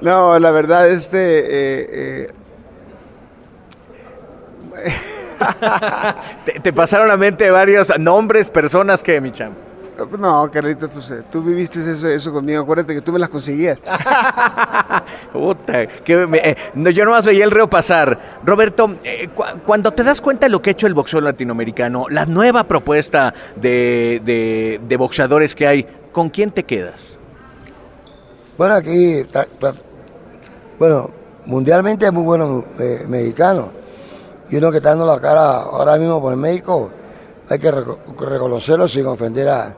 No, 0.02 0.40
la 0.40 0.52
verdad, 0.52 0.90
este... 0.90 1.18
eh, 1.20 1.88
eh, 1.92 2.34
Te, 6.46 6.60
te 6.60 6.74
pasaron 6.74 7.08
a 7.08 7.14
la 7.14 7.18
mente 7.18 7.50
varios 7.50 7.98
nombres, 8.00 8.50
personas 8.50 9.04
que, 9.04 9.22
mi 9.22 9.32
cham. 9.32 9.54
No, 10.20 10.50
Carlitos, 10.52 10.90
pues 10.92 11.12
eh, 11.12 11.24
tú 11.32 11.42
viviste 11.42 11.80
eso, 11.80 12.08
eso 12.08 12.32
conmigo, 12.34 12.62
acuérdate 12.62 12.94
que 12.96 13.02
tú 13.02 13.12
me 13.12 13.20
las 13.20 13.30
conseguías. 13.30 13.80
Puta, 15.34 15.88
que 15.88 16.28
me- 16.28 16.38
eh, 16.40 16.56
no, 16.74 16.90
yo 16.90 17.06
nomás 17.06 17.26
veía 17.26 17.44
el 17.46 17.52
reo 17.52 17.70
pasar. 17.70 18.40
Roberto, 18.44 18.96
eh, 19.04 19.30
cu- 19.34 19.44
cuando 19.66 19.92
te 19.92 20.04
das 20.04 20.22
cuenta 20.22 20.46
de 20.46 20.52
lo 20.52 20.62
que 20.62 20.70
ha 20.70 20.74
hecho 20.74 20.88
el 20.88 20.94
boxeo 20.94 21.22
latinoamericano, 21.22 22.06
la 22.10 22.26
nueva 22.26 22.64
propuesta 22.66 23.34
de, 23.56 24.22
de- 24.24 24.82
de 24.88 24.98
boxeadores 24.98 25.56
que 25.56 25.68
hay, 25.68 25.88
¿con 26.12 26.30
quién 26.30 26.52
te 26.52 26.64
quedas? 26.64 27.00
Bueno, 28.58 28.76
aquí, 28.76 29.24
ta- 29.32 29.48
ta- 29.60 29.74
bueno, 30.78 31.12
mundialmente 31.46 32.06
es 32.06 32.12
muy 32.14 32.24
bueno 32.24 32.66
eh, 32.80 33.06
mexicano. 33.08 33.72
Y 34.50 34.56
uno 34.58 34.72
que 34.72 34.78
está 34.78 34.90
dando 34.90 35.06
la 35.06 35.20
cara 35.22 35.62
ahora 35.62 35.98
mismo 35.98 36.20
por 36.22 36.36
México, 36.36 36.92
hay 37.50 37.60
que 37.60 37.72
reco- 37.72 38.00
reconocerlo 38.20 38.88
sin 38.88 39.06
ofender 39.06 39.48
a, 39.50 39.76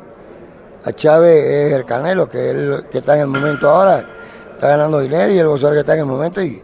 a 0.84 0.91
Chávez, 0.93 1.43
es 1.43 1.73
el 1.73 1.86
Canelo, 1.86 2.27
que 2.27 2.51
es 2.51 2.86
que 2.86 2.99
está 2.99 3.15
en 3.15 3.21
el 3.21 3.27
momento 3.27 3.69
ahora, 3.69 4.03
está 4.53 4.69
ganando 4.69 4.99
dinero 4.99 5.32
y 5.32 5.38
el 5.39 5.47
boxeador 5.47 5.75
que 5.75 5.82
está 5.82 5.93
en 5.93 5.99
el 6.01 6.05
momento. 6.05 6.41
Y 6.41 6.61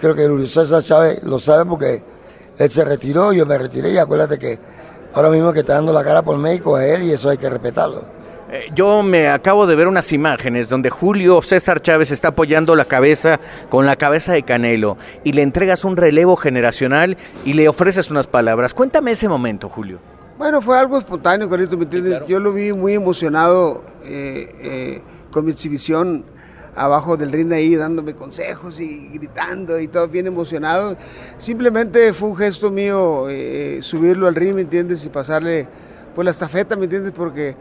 creo 0.00 0.14
que 0.14 0.26
Julio 0.26 0.46
César 0.46 0.82
Chávez 0.82 1.22
lo 1.24 1.38
sabe 1.38 1.64
porque 1.64 2.02
él 2.58 2.70
se 2.70 2.84
retiró, 2.84 3.32
yo 3.32 3.46
me 3.46 3.58
retiré 3.58 3.90
y 3.90 3.98
acuérdate 3.98 4.38
que 4.38 4.58
ahora 5.14 5.30
mismo 5.30 5.52
que 5.52 5.60
está 5.60 5.74
dando 5.74 5.92
la 5.92 6.04
cara 6.04 6.22
por 6.22 6.36
México 6.36 6.78
es 6.78 6.94
él 6.94 7.02
y 7.04 7.12
eso 7.12 7.30
hay 7.30 7.38
que 7.38 7.48
respetarlo. 7.48 8.02
Eh, 8.50 8.68
yo 8.74 9.02
me 9.02 9.28
acabo 9.28 9.66
de 9.66 9.74
ver 9.74 9.88
unas 9.88 10.12
imágenes 10.12 10.68
donde 10.68 10.90
Julio 10.90 11.42
César 11.42 11.80
Chávez 11.82 12.12
está 12.12 12.28
apoyando 12.28 12.76
la 12.76 12.84
cabeza 12.84 13.40
con 13.68 13.86
la 13.86 13.96
cabeza 13.96 14.32
de 14.32 14.42
Canelo 14.42 14.96
y 15.24 15.32
le 15.32 15.42
entregas 15.42 15.84
un 15.84 15.96
relevo 15.96 16.36
generacional 16.36 17.16
y 17.44 17.54
le 17.54 17.68
ofreces 17.68 18.10
unas 18.10 18.26
palabras. 18.26 18.74
Cuéntame 18.74 19.12
ese 19.12 19.28
momento, 19.28 19.68
Julio. 19.68 19.98
Bueno, 20.36 20.60
fue 20.60 20.76
algo 20.76 20.98
espontáneo, 20.98 21.48
Carlitos, 21.48 21.78
¿me 21.78 21.84
entiendes? 21.84 22.22
Yo 22.26 22.40
lo 22.40 22.52
vi 22.52 22.72
muy 22.72 22.94
emocionado 22.94 23.84
eh, 24.04 24.50
eh, 24.62 25.02
con 25.30 25.44
mi 25.44 25.52
exhibición 25.52 26.24
abajo 26.74 27.16
del 27.16 27.30
ring 27.30 27.52
ahí, 27.52 27.76
dándome 27.76 28.14
consejos 28.14 28.80
y 28.80 29.10
gritando 29.10 29.78
y 29.78 29.86
todo 29.86 30.08
bien 30.08 30.26
emocionado. 30.26 30.96
Simplemente 31.38 32.12
fue 32.12 32.30
un 32.30 32.36
gesto 32.36 32.72
mío 32.72 33.26
eh, 33.30 33.78
subirlo 33.80 34.26
al 34.26 34.34
ring, 34.34 34.56
¿me 34.56 34.62
entiendes? 34.62 35.04
Y 35.04 35.08
pasarle 35.08 35.68
pues 36.16 36.24
la 36.24 36.32
estafeta, 36.32 36.74
¿me 36.74 36.84
entiendes? 36.84 37.12
Porque 37.12 37.54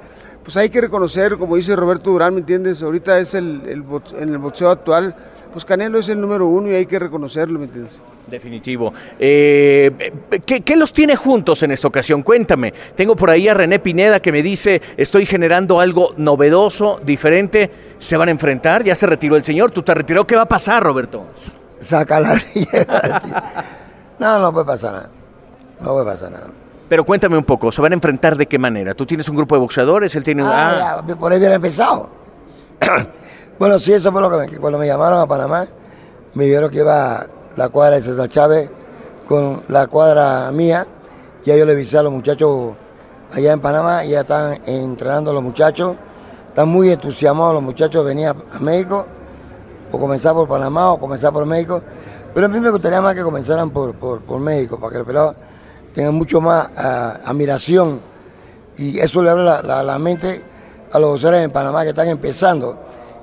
pues 0.43 0.57
hay 0.57 0.69
que 0.69 0.81
reconocer, 0.81 1.37
como 1.37 1.55
dice 1.55 1.75
Roberto 1.75 2.11
Durán, 2.11 2.33
¿me 2.33 2.41
entiendes? 2.41 2.81
Ahorita 2.81 3.17
es 3.19 3.33
el, 3.33 3.61
el 3.67 3.83
en 4.21 4.29
el 4.29 4.37
boxeo 4.37 4.69
actual, 4.69 5.15
pues 5.51 5.65
Canelo 5.65 5.99
es 5.99 6.09
el 6.09 6.19
número 6.19 6.47
uno 6.47 6.69
y 6.69 6.75
hay 6.75 6.85
que 6.85 6.99
reconocerlo, 6.99 7.59
¿me 7.59 7.65
entiendes? 7.65 8.01
Definitivo. 8.27 8.93
Eh, 9.19 10.11
¿qué, 10.45 10.61
qué 10.61 10.75
los 10.75 10.93
tiene 10.93 11.15
juntos 11.15 11.61
en 11.63 11.71
esta 11.71 11.87
ocasión? 11.87 12.23
Cuéntame. 12.23 12.73
Tengo 12.95 13.15
por 13.15 13.29
ahí 13.29 13.47
a 13.47 13.53
René 13.53 13.79
Pineda 13.79 14.21
que 14.21 14.31
me 14.31 14.41
dice, 14.41 14.81
estoy 14.97 15.25
generando 15.25 15.79
algo 15.79 16.13
novedoso, 16.17 17.01
diferente. 17.05 17.69
¿Se 17.99 18.15
van 18.17 18.29
a 18.29 18.31
enfrentar? 18.31 18.83
Ya 18.83 18.95
se 18.95 19.07
retiró 19.07 19.35
el 19.35 19.43
señor. 19.43 19.71
¿Tú 19.71 19.83
te 19.83 19.93
retiró? 19.93 20.25
¿Qué 20.25 20.35
va 20.35 20.43
a 20.43 20.47
pasar, 20.47 20.81
Roberto? 20.83 21.25
Saca 21.81 22.19
la 22.19 22.33
No, 24.19 24.39
no 24.39 24.53
puede 24.53 24.65
pasar 24.65 24.93
nada. 24.93 25.09
No 25.81 25.91
puede 25.93 26.05
pasar 26.05 26.31
nada. 26.31 26.47
Pero 26.93 27.05
cuéntame 27.05 27.35
un 27.35 27.43
poco, 27.43 27.71
¿se 27.71 27.81
van 27.81 27.91
a 27.91 27.95
enfrentar 27.95 28.37
de 28.37 28.45
qué 28.45 28.59
manera? 28.59 28.93
¿Tú 28.93 29.03
tienes 29.03 29.27
un 29.27 29.35
grupo 29.35 29.55
de 29.55 29.61
boxeadores? 29.61 30.15
¿Él 30.15 30.23
tiene 30.23 30.43
un... 30.43 30.49
Ah, 30.49 31.03
ya, 31.07 31.15
por 31.15 31.31
ahí 31.31 31.39
viene 31.39 31.55
empezado. 31.55 32.07
bueno, 33.57 33.79
sí, 33.79 33.93
eso 33.93 34.11
fue 34.11 34.21
lo 34.21 34.29
que 34.29 34.37
me, 34.37 34.47
que 34.47 34.59
cuando 34.59 34.77
me 34.77 34.85
llamaron 34.85 35.19
a 35.19 35.25
Panamá, 35.25 35.65
me 36.35 36.45
dijeron 36.45 36.69
que 36.69 36.77
iba 36.77 37.25
la 37.55 37.69
cuadra 37.69 37.95
de 37.95 38.03
César 38.03 38.29
Chávez 38.29 38.69
con 39.27 39.63
la 39.69 39.87
cuadra 39.87 40.51
mía. 40.51 40.85
Ya 41.43 41.55
yo 41.55 41.65
le 41.65 41.71
avisé 41.71 41.97
a 41.97 42.03
los 42.03 42.13
muchachos 42.13 42.75
allá 43.31 43.53
en 43.53 43.59
Panamá, 43.59 44.05
ya 44.05 44.19
están 44.19 44.59
entrenando 44.67 45.33
los 45.33 45.41
muchachos. 45.41 45.95
Están 46.49 46.69
muy 46.69 46.91
entusiasmados 46.91 47.55
los 47.55 47.63
muchachos 47.63 48.05
de 48.05 48.07
venir 48.07 48.27
a 48.27 48.35
a 48.55 48.59
México, 48.59 49.07
o 49.91 49.97
comenzar 49.97 50.35
por 50.35 50.47
Panamá 50.47 50.91
o 50.91 50.99
comenzar 50.99 51.33
por 51.33 51.47
México. 51.47 51.81
Pero 52.35 52.45
a 52.45 52.49
mí 52.49 52.59
me 52.59 52.69
gustaría 52.69 53.01
más 53.01 53.15
que 53.15 53.23
comenzaran 53.23 53.71
por, 53.71 53.95
por, 53.95 54.21
por 54.21 54.39
México, 54.39 54.79
para 54.79 54.91
que 54.91 54.97
los 54.99 55.07
pelados 55.07 55.35
tengan 55.93 56.15
mucho 56.15 56.41
más 56.41 56.69
ah, 56.77 57.19
admiración. 57.25 58.01
Y 58.77 58.99
eso 58.99 59.21
le 59.21 59.29
abre 59.29 59.43
la, 59.43 59.83
la- 59.83 59.99
mente 59.99 60.41
a 60.91 60.99
los 60.99 61.11
boxeadores 61.11 61.45
en 61.45 61.51
Panamá 61.51 61.83
que 61.83 61.89
están 61.89 62.07
empezando, 62.07 62.79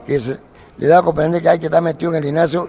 que 0.07 0.21
se, 0.21 0.39
le 0.79 0.87
da 0.87 0.99
a 0.99 1.03
comprender 1.03 1.43
que 1.43 1.49
hay 1.49 1.59
que 1.59 1.67
estar 1.67 1.83
metido 1.83 2.13
en 2.13 2.19
el 2.19 2.25
gimnasio 2.25 2.69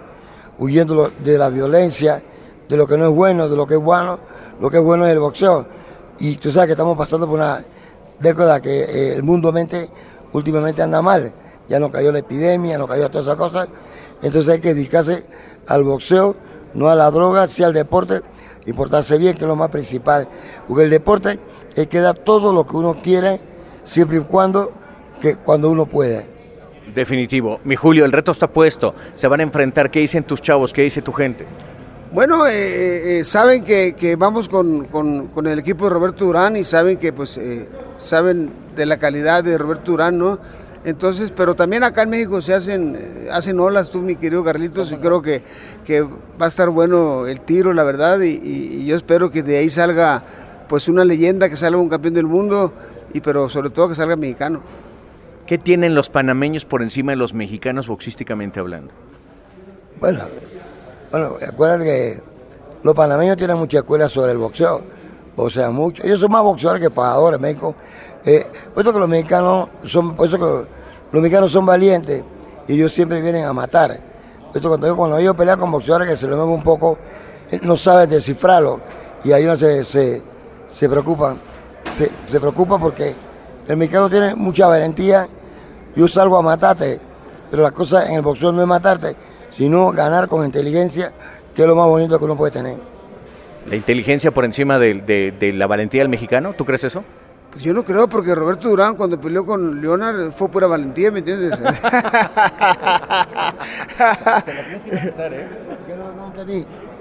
huyendo 0.57 1.11
de 1.23 1.37
la 1.37 1.49
violencia, 1.49 2.23
de 2.67 2.77
lo 2.77 2.87
que 2.87 2.97
no 2.97 3.05
es 3.07 3.11
bueno, 3.15 3.47
de 3.49 3.55
lo 3.55 3.65
que 3.65 3.75
es 3.75 3.79
bueno, 3.79 4.19
lo 4.59 4.69
que 4.69 4.77
es 4.77 4.83
bueno 4.83 5.05
es 5.05 5.13
el 5.13 5.19
boxeo. 5.19 5.65
Y 6.19 6.37
tú 6.37 6.51
sabes 6.51 6.67
que 6.67 6.71
estamos 6.73 6.97
pasando 6.97 7.25
por 7.27 7.35
una 7.37 7.63
década 8.19 8.61
que 8.61 8.83
eh, 8.83 9.15
el 9.15 9.23
mundo 9.23 9.51
mente 9.51 9.89
últimamente 10.33 10.81
anda 10.81 11.01
mal, 11.01 11.33
ya 11.67 11.79
nos 11.79 11.91
cayó 11.91 12.11
la 12.11 12.19
epidemia, 12.19 12.77
nos 12.77 12.87
cayó 12.87 13.09
todas 13.09 13.25
esas 13.27 13.37
cosas, 13.37 13.69
entonces 14.21 14.53
hay 14.53 14.59
que 14.59 14.73
dedicarse 14.73 15.25
al 15.67 15.83
boxeo, 15.83 16.35
no 16.73 16.89
a 16.89 16.95
la 16.95 17.09
droga, 17.09 17.47
sí 17.47 17.63
al 17.63 17.73
deporte 17.73 18.21
y 18.65 18.73
portarse 18.73 19.17
bien, 19.17 19.33
que 19.35 19.41
es 19.41 19.47
lo 19.47 19.55
más 19.55 19.69
principal. 19.69 20.27
Porque 20.67 20.83
el 20.83 20.89
deporte 20.89 21.39
es 21.75 21.87
que 21.87 21.99
da 21.99 22.13
todo 22.13 22.53
lo 22.53 22.65
que 22.65 22.75
uno 22.77 22.95
quiere, 23.01 23.39
siempre 23.83 24.17
y 24.17 24.21
cuando, 24.21 24.71
que 25.19 25.35
cuando 25.37 25.69
uno 25.69 25.85
puede. 25.85 26.29
Definitivo. 26.93 27.59
Mi 27.63 27.75
Julio, 27.75 28.03
el 28.05 28.11
reto 28.11 28.31
está 28.31 28.47
puesto. 28.47 28.93
Se 29.15 29.27
van 29.27 29.39
a 29.39 29.43
enfrentar. 29.43 29.89
¿Qué 29.91 29.99
dicen 29.99 30.23
tus 30.23 30.41
chavos? 30.41 30.73
¿Qué 30.73 30.81
dice 30.81 31.01
tu 31.01 31.13
gente? 31.13 31.45
Bueno, 32.11 32.45
eh, 32.45 32.51
eh, 32.53 33.19
eh, 33.19 33.23
saben 33.23 33.63
que, 33.63 33.93
que 33.93 34.17
vamos 34.17 34.49
con, 34.49 34.85
con- 34.85 35.27
con 35.27 35.47
el 35.47 35.59
equipo 35.59 35.85
de 35.85 35.91
Roberto 35.91 36.25
Durán 36.25 36.57
y 36.57 36.65
saben 36.65 36.97
que 36.97 37.13
pues 37.13 37.37
eh, 37.37 37.69
saben 37.97 38.51
de 38.75 38.85
la 38.85 38.97
calidad 38.97 39.45
de 39.45 39.57
Roberto 39.57 39.91
Durán, 39.93 40.17
¿no? 40.17 40.37
Entonces, 40.83 41.31
pero 41.35 41.55
también 41.55 41.83
acá 41.83 42.01
en 42.03 42.09
México 42.09 42.41
se 42.41 42.53
hacen, 42.55 42.95
eh, 42.97 43.27
hacen 43.31 43.59
olas, 43.59 43.91
tú, 43.91 43.99
mi 43.99 44.15
querido 44.15 44.43
Carlitos, 44.43 44.91
y 44.91 44.95
creo 44.97 45.21
que, 45.21 45.43
que 45.85 46.01
va 46.01 46.45
a 46.45 46.47
estar 46.47 46.69
bueno 46.69 47.27
el 47.27 47.41
tiro, 47.41 47.71
la 47.73 47.83
verdad, 47.83 48.19
y, 48.21 48.29
y- 48.31 48.81
y 48.81 48.85
yo 48.85 48.95
espero 48.95 49.29
que 49.29 49.43
de 49.43 49.57
ahí 49.57 49.69
salga 49.69 50.23
pues 50.67 50.87
una 50.87 51.05
leyenda, 51.05 51.49
que 51.49 51.55
salga 51.55 51.79
un 51.79 51.89
campeón 51.89 52.13
del 52.15 52.25
mundo, 52.25 52.73
y 53.13 53.21
pero 53.21 53.47
sobre 53.49 53.69
todo 53.69 53.89
que 53.89 53.95
salga 53.95 54.15
mexicano. 54.15 54.61
¿Qué 55.45 55.57
tienen 55.57 55.93
los 55.93 56.09
panameños 56.09 56.65
por 56.65 56.81
encima 56.81 57.11
de 57.11 57.17
los 57.17 57.33
mexicanos 57.33 57.87
boxísticamente 57.87 58.59
hablando? 58.59 58.91
Bueno, 59.99 60.19
bueno, 61.11 61.35
acuérdate 61.47 61.83
que 61.83 62.13
los 62.83 62.95
panameños 62.95 63.37
tienen 63.37 63.57
mucha 63.57 63.79
escuela 63.79 64.07
sobre 64.09 64.31
el 64.31 64.37
boxeo. 64.37 64.81
O 65.35 65.49
sea, 65.49 65.69
mucho. 65.69 66.03
Ellos 66.03 66.19
son 66.21 66.31
más 66.31 66.41
boxeadores 66.41 66.81
que 66.81 66.89
pagadores 66.89 67.35
en 67.37 67.41
México. 67.41 67.75
Eh, 68.25 68.45
por 68.73 68.83
eso 68.83 68.93
que 68.93 68.99
los 68.99 69.09
mexicanos 69.09 69.69
son, 69.85 70.15
por 70.15 70.27
eso 70.27 70.37
que 70.37 70.67
los 71.11 71.21
mexicanos 71.21 71.51
son 71.51 71.65
valientes 71.65 72.23
y 72.67 72.73
ellos 72.73 72.91
siempre 72.93 73.21
vienen 73.21 73.45
a 73.45 73.53
matar. 73.53 73.91
Por 74.47 74.57
eso 74.57 74.67
cuando, 74.69 74.95
cuando 74.95 75.17
ellos 75.17 75.35
pelean 75.35 75.59
con 75.59 75.71
boxeadores 75.71 76.09
que 76.09 76.17
se 76.17 76.27
les 76.27 76.35
mueve 76.35 76.51
un 76.51 76.63
poco, 76.63 76.97
eh, 77.49 77.59
no 77.63 77.75
saben 77.75 78.09
descifrarlo 78.09 78.81
y 79.23 79.31
ahí 79.31 79.43
no 79.45 79.57
se, 79.57 79.83
se, 79.85 80.21
se 80.69 80.89
preocupan. 80.89 81.39
Se, 81.89 82.11
se 82.25 82.39
preocupa 82.39 82.77
porque 82.79 83.15
el 83.67 83.77
mexicano 83.77 84.09
tiene 84.09 84.35
mucha 84.35 84.67
valentía. 84.67 85.27
Yo 85.95 86.07
salgo 86.07 86.37
a 86.37 86.41
matarte, 86.41 86.99
pero 87.49 87.63
la 87.63 87.71
cosa 87.71 88.07
en 88.07 88.15
el 88.15 88.21
boxeo 88.21 88.51
no 88.51 88.61
es 88.61 88.67
matarte, 88.67 89.15
sino 89.57 89.91
ganar 89.91 90.27
con 90.27 90.45
inteligencia, 90.45 91.11
que 91.53 91.63
es 91.63 91.67
lo 91.67 91.75
más 91.75 91.87
bonito 91.87 92.17
que 92.17 92.23
uno 92.25 92.37
puede 92.37 92.51
tener. 92.51 92.77
¿La 93.65 93.75
inteligencia 93.75 94.31
por 94.31 94.45
encima 94.45 94.79
de, 94.79 94.93
de- 94.95 95.31
de 95.37 95.51
la 95.53 95.67
valentía 95.67 96.01
del 96.01 96.09
mexicano? 96.09 96.53
¿Tú 96.57 96.65
crees 96.65 96.83
eso? 96.85 97.03
Pues 97.51 97.63
yo 97.63 97.73
no 97.73 97.83
creo, 97.83 98.07
porque 98.07 98.33
Roberto 98.33 98.69
Durán 98.69 98.95
cuando 98.95 99.19
peleó 99.19 99.45
con 99.45 99.81
Leonard 99.81 100.31
fue 100.31 100.49
pura 100.49 100.67
valentía, 100.67 101.11
¿me 101.11 101.19
entiendes? 101.19 101.59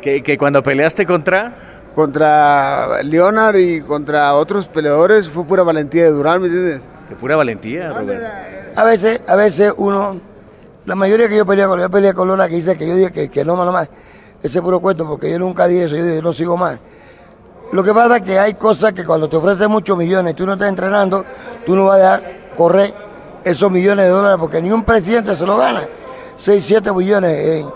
Que, 0.03 0.23
que 0.23 0.39
cuando 0.39 0.63
peleaste 0.63 1.07
contra... 1.07 1.55
contra 1.95 3.03
Leonard 3.03 3.57
y 3.57 3.81
contra 3.83 4.35
otros 4.35 4.69
peleadores 4.69 5.29
fue 5.29 5.45
pura 5.45 5.63
valentía 5.63 6.05
de 6.05 6.11
Durán, 6.11 6.41
¿me 6.41 6.47
entiendes? 6.49 6.89
De 7.09 7.17
pura 7.17 7.37
valentía, 7.37 7.93
Roberto. 7.93 8.27
A 8.77 8.85
veces, 8.85 9.23
a 9.29 9.37
veces 9.37 9.75
uno, 9.77 10.21
la 10.87 10.95
mayoría 10.95 11.29
que 11.29 11.37
yo 11.37 11.45
peleé 11.47 11.67
con, 11.67 11.81
yo 11.81 11.91
peleé 11.91 12.15
con 12.15 12.29
Lola 12.29 12.49
que 12.49 12.57
dice 12.57 12.77
que 12.77 12.87
yo 12.87 12.97
dije 12.97 13.13
que, 13.13 13.29
que 13.29 13.45
no 13.45 13.57
más, 13.57 13.89
ese 14.43 14.59
es 14.59 14.63
puro 14.63 14.81
cuento, 14.81 15.07
porque 15.07 15.31
yo 15.31 15.39
nunca 15.39 15.67
dije 15.67 15.85
eso, 15.85 15.97
yo 15.97 16.05
dije, 16.05 16.23
no 16.23 16.33
sigo 16.33 16.57
más. 16.57 16.81
Lo 17.73 17.85
que 17.85 17.95
pasa 17.95 18.17
es 18.17 18.23
que 18.23 18.39
hay 18.39 18.55
cosas 18.55 18.93
que 18.93 19.05
cuando 19.05 19.29
te 19.29 19.37
ofrecen 19.37 19.71
muchos 19.71 19.97
millones 19.97 20.33
y 20.33 20.37
tú 20.37 20.45
no 20.47 20.55
estás 20.55 20.69
entrenando, 20.69 21.25
tú 21.65 21.77
no 21.77 21.87
vas 21.87 21.95
a 21.97 21.99
dejar 21.99 22.51
correr 22.57 22.95
esos 23.45 23.71
millones 23.71 24.07
de 24.07 24.11
dólares, 24.11 24.39
porque 24.41 24.61
ni 24.61 24.73
un 24.73 24.83
presidente 24.85 25.37
se 25.37 25.47
lo 25.47 25.57
gana. 25.57 25.83
6, 26.37 26.65
7 26.67 26.93
millones. 26.93 27.31
eh. 27.33 27.67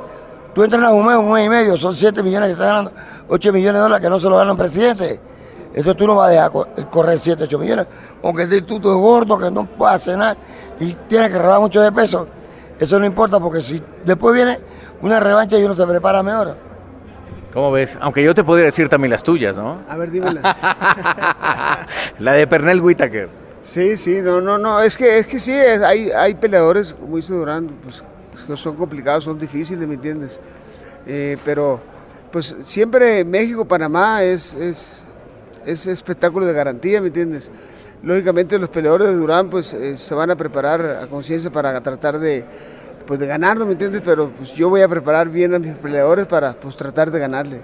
Tú 0.55 0.63
entrenas 0.65 0.93
un 0.93 1.07
mes, 1.07 1.17
un 1.17 1.33
mes 1.33 1.47
y 1.47 1.49
medio, 1.49 1.77
son 1.77 1.95
7 1.95 2.23
millones 2.23 2.49
que 2.49 2.53
estás 2.53 2.67
ganando, 2.67 2.93
8 3.29 3.53
millones 3.53 3.75
de 3.75 3.81
dólares 3.83 4.05
que 4.05 4.11
no 4.11 4.19
se 4.21 4.29
lo 4.29 4.37
gana 4.37 4.53
un 4.53 4.59
presidente. 4.59 5.21
Entonces 5.69 5.97
tú 5.97 6.07
no 6.07 6.17
vas 6.17 6.29
a 6.29 6.31
dejar 6.33 6.51
co- 6.53 6.69
correr 6.91 7.19
7, 7.19 7.45
8 7.45 7.59
millones. 7.59 7.87
Aunque 8.23 8.47
si 8.47 8.63
tú, 8.63 8.79
tú 8.81 8.91
eres 8.91 9.01
gordo, 9.01 9.39
que 9.39 9.51
no 9.51 9.65
puedes 9.67 9.97
hacer 9.97 10.17
nada 10.19 10.37
y 10.81 10.93
tienes 11.09 11.31
que 11.31 11.39
rebajar 11.39 11.61
mucho 11.61 11.81
de 11.81 11.91
peso, 11.93 12.27
eso 12.79 12.99
no 12.99 13.07
importa 13.07 13.39
porque 13.41 13.63
si 13.63 13.83
después 14.05 14.35
viene 14.35 14.59
una 15.03 15.19
revancha 15.21 15.59
y 15.59 15.65
uno 15.65 15.75
se 15.77 15.87
prepara 15.87 16.23
mejor. 16.23 16.57
¿Cómo 17.55 17.71
ves? 17.71 17.97
Aunque 18.01 18.23
yo 18.23 18.35
te 18.35 18.43
podría 18.43 18.65
decir 18.67 18.89
también 18.89 19.13
las 19.13 19.23
tuyas, 19.23 19.57
¿no? 19.57 19.81
A 19.89 19.97
ver, 19.97 20.11
dímela. 20.11 21.87
La 22.19 22.33
de 22.33 22.47
Pernell 22.49 22.81
Whitaker. 22.81 23.29
Sí, 23.63 23.97
sí, 23.97 24.21
no, 24.21 24.41
no, 24.41 24.59
no, 24.59 24.81
es 24.81 24.97
que, 24.97 25.19
es 25.19 25.27
que 25.27 25.39
sí, 25.39 25.53
es- 25.53 25.81
hay, 25.81 26.11
hay 26.11 26.35
peleadores, 26.35 26.93
como 26.95 27.17
dice 27.17 27.33
Durán, 27.33 27.69
pues, 27.83 28.03
que 28.47 28.57
son 28.57 28.75
complicados, 28.77 29.25
son 29.25 29.39
difíciles, 29.39 29.87
¿me 29.89 29.95
entiendes? 29.95 30.39
Eh, 31.07 31.39
pero, 31.45 31.81
pues 32.31 32.57
siempre 32.63 33.25
México, 33.25 33.65
Panamá 33.65 34.23
es, 34.23 34.53
es, 34.55 35.01
es 35.65 35.87
espectáculo 35.87 36.45
de 36.45 36.53
garantía, 36.53 37.01
¿me 37.01 37.07
entiendes? 37.07 37.51
Lógicamente 38.03 38.59
los 38.59 38.69
peleadores 38.69 39.09
de 39.09 39.15
Durán, 39.15 39.49
pues 39.49 39.73
eh, 39.73 39.97
se 39.97 40.15
van 40.15 40.31
a 40.31 40.37
preparar 40.37 40.85
a 41.03 41.07
conciencia 41.07 41.51
para 41.51 41.81
tratar 41.81 42.19
de, 42.19 42.45
pues, 43.07 43.21
de 43.21 43.27
ganarlo, 43.27 43.67
¿me 43.67 43.73
entiendes? 43.73 44.03
Pero 44.05 44.31
pues 44.31 44.53
yo 44.53 44.69
voy 44.69 44.81
a 44.83 44.89
preparar 44.89 45.29
bien 45.29 45.55
a 45.55 45.59
mis 45.59 45.75
peleadores 45.77 46.27
para, 46.27 46.53
pues, 46.53 46.77
tratar 46.77 47.11
de 47.11 47.19
ganarle. 47.19 47.63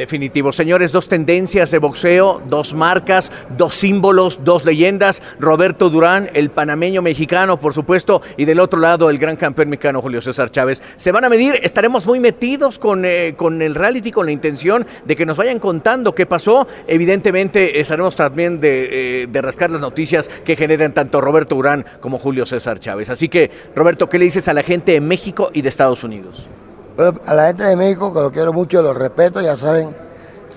Definitivo. 0.00 0.50
Señores, 0.50 0.92
dos 0.92 1.08
tendencias 1.08 1.70
de 1.70 1.78
boxeo, 1.78 2.40
dos 2.48 2.72
marcas, 2.72 3.30
dos 3.58 3.74
símbolos, 3.74 4.40
dos 4.44 4.64
leyendas. 4.64 5.22
Roberto 5.38 5.90
Durán, 5.90 6.30
el 6.32 6.48
panameño 6.48 7.02
mexicano, 7.02 7.60
por 7.60 7.74
supuesto, 7.74 8.22
y 8.38 8.46
del 8.46 8.60
otro 8.60 8.80
lado 8.80 9.10
el 9.10 9.18
gran 9.18 9.36
campeón 9.36 9.68
mexicano 9.68 10.00
Julio 10.00 10.22
César 10.22 10.50
Chávez. 10.50 10.82
Se 10.96 11.12
van 11.12 11.26
a 11.26 11.28
medir, 11.28 11.60
estaremos 11.62 12.06
muy 12.06 12.18
metidos 12.18 12.78
con, 12.78 13.04
eh, 13.04 13.34
con 13.36 13.60
el 13.60 13.74
reality, 13.74 14.10
con 14.10 14.24
la 14.24 14.32
intención 14.32 14.86
de 15.04 15.14
que 15.14 15.26
nos 15.26 15.36
vayan 15.36 15.58
contando 15.58 16.14
qué 16.14 16.24
pasó. 16.24 16.66
Evidentemente 16.86 17.78
estaremos 17.78 18.16
también 18.16 18.58
de, 18.58 19.24
eh, 19.24 19.26
de 19.26 19.42
rascar 19.42 19.70
las 19.70 19.82
noticias 19.82 20.30
que 20.46 20.56
generan 20.56 20.94
tanto 20.94 21.20
Roberto 21.20 21.56
Durán 21.56 21.84
como 22.00 22.18
Julio 22.18 22.46
César 22.46 22.80
Chávez. 22.80 23.10
Así 23.10 23.28
que, 23.28 23.50
Roberto, 23.76 24.08
¿qué 24.08 24.18
le 24.18 24.24
dices 24.24 24.48
a 24.48 24.54
la 24.54 24.62
gente 24.62 24.92
de 24.92 25.02
México 25.02 25.50
y 25.52 25.60
de 25.60 25.68
Estados 25.68 26.04
Unidos? 26.04 26.48
Bueno, 26.96 27.18
a 27.26 27.34
la 27.34 27.46
gente 27.48 27.64
de 27.64 27.76
México, 27.76 28.12
que 28.12 28.20
lo 28.20 28.30
quiero 28.30 28.52
mucho, 28.52 28.82
lo 28.82 28.92
respeto, 28.92 29.40
ya 29.40 29.56
saben 29.56 29.96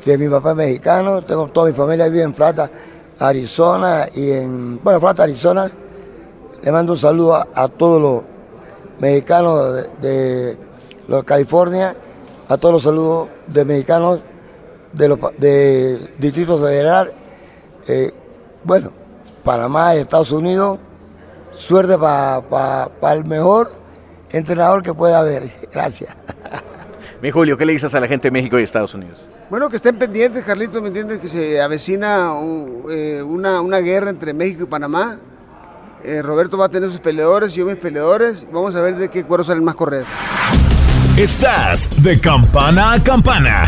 que 0.03 0.17
mi 0.17 0.27
papá 0.27 0.51
es 0.51 0.55
mexicano, 0.57 1.21
tengo 1.21 1.47
toda 1.47 1.69
mi 1.69 1.73
familia 1.73 2.07
vive 2.09 2.23
en 2.23 2.33
Plata, 2.33 2.69
Arizona, 3.19 4.05
y 4.13 4.31
en, 4.31 4.83
bueno, 4.83 4.99
Plata, 4.99 5.23
Arizona. 5.23 5.71
Le 6.61 6.71
mando 6.71 6.93
un 6.93 6.99
saludo 6.99 7.35
a, 7.35 7.67
todos 7.67 8.01
los 8.01 8.23
mexicanos 8.99 9.85
de, 10.01 10.57
los 11.07 11.23
California, 11.23 11.95
a 12.47 12.57
todos 12.57 12.73
los 12.73 12.83
saludos 12.83 13.29
de 13.47 13.65
mexicanos 13.65 14.19
de 14.93 15.07
los 15.07 15.17
pa- 15.19 15.31
de 15.37 15.97
Distrito 16.19 16.57
Federal, 16.59 17.11
eh, 17.87 18.13
bueno, 18.63 18.91
Panamá 19.43 19.95
y 19.95 19.99
Estados 19.99 20.31
Unidos. 20.31 20.79
Suerte 21.53 21.97
para 21.97 23.13
el 23.13 23.25
mejor 23.25 23.69
entrenador 24.33 24.81
que 24.83 24.93
pueda 24.93 25.19
haber. 25.19 25.51
Gracias. 25.71 26.13
Mi 27.21 27.31
Julio, 27.31 27.57
¿qué 27.57 27.65
le 27.65 27.71
dices 27.71 27.95
a 27.95 28.01
la 28.01 28.07
gente 28.09 28.27
de 28.27 28.31
México 28.31 28.59
y 28.59 28.63
Estados 28.63 28.93
Unidos? 28.93 29.17
Bueno, 29.49 29.69
que 29.69 29.77
estén 29.77 29.97
pendientes, 29.97 30.43
Carlitos, 30.43 30.81
¿me 30.81 30.89
entiendes? 30.89 31.19
Que 31.19 31.29
se 31.29 31.61
avecina 31.61 32.31
eh, 32.89 33.21
una, 33.21 33.61
una 33.61 33.79
guerra 33.79 34.09
entre 34.09 34.33
México 34.33 34.63
y 34.63 34.65
Panamá. 34.65 35.17
Eh, 36.03 36.21
Roberto 36.21 36.57
va 36.57 36.65
a 36.65 36.69
tener 36.69 36.89
sus 36.89 36.99
peleadores, 36.99 37.53
yo 37.53 37.65
mis 37.65 37.77
peleadores. 37.77 38.45
Vamos 38.51 38.75
a 38.75 38.81
ver 38.81 38.95
de 38.97 39.09
qué 39.09 39.23
cuero 39.23 39.43
salen 39.43 39.63
más 39.63 39.75
correos. 39.75 40.07
Estás 41.15 41.89
de 42.03 42.19
campana 42.19 42.93
a 42.93 43.03
campana. 43.03 43.67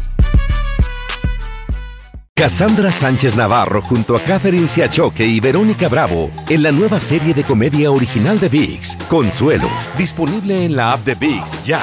Cassandra 2.41 2.91
Sánchez 2.91 3.35
Navarro 3.35 3.83
junto 3.83 4.15
a 4.15 4.19
Catherine 4.19 4.67
Siachoque 4.67 5.23
y 5.23 5.39
Verónica 5.39 5.87
Bravo 5.87 6.31
en 6.49 6.63
la 6.63 6.71
nueva 6.71 6.99
serie 6.99 7.35
de 7.35 7.43
comedia 7.43 7.91
original 7.91 8.39
de 8.39 8.49
VIX, 8.49 8.95
Consuelo, 9.07 9.69
disponible 9.95 10.65
en 10.65 10.75
la 10.75 10.93
app 10.93 11.05
de 11.05 11.13
VIX 11.13 11.63
ya. 11.63 11.81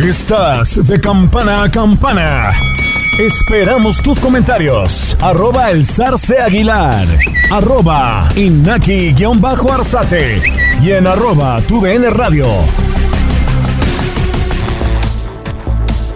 Estás 0.00 0.86
de 0.86 1.00
campana 1.00 1.64
a 1.64 1.68
campana. 1.68 2.50
Esperamos 3.18 4.00
tus 4.04 4.20
comentarios. 4.20 5.16
Arroba 5.20 5.72
el 5.72 5.84
zarce 5.84 6.38
aguilar. 6.38 7.08
Arroba 7.50 8.28
inaki-arzate. 8.36 10.40
Y 10.80 10.92
en 10.92 11.08
arroba 11.08 11.60
tu 11.62 11.80
DN 11.80 12.08
radio. 12.10 12.46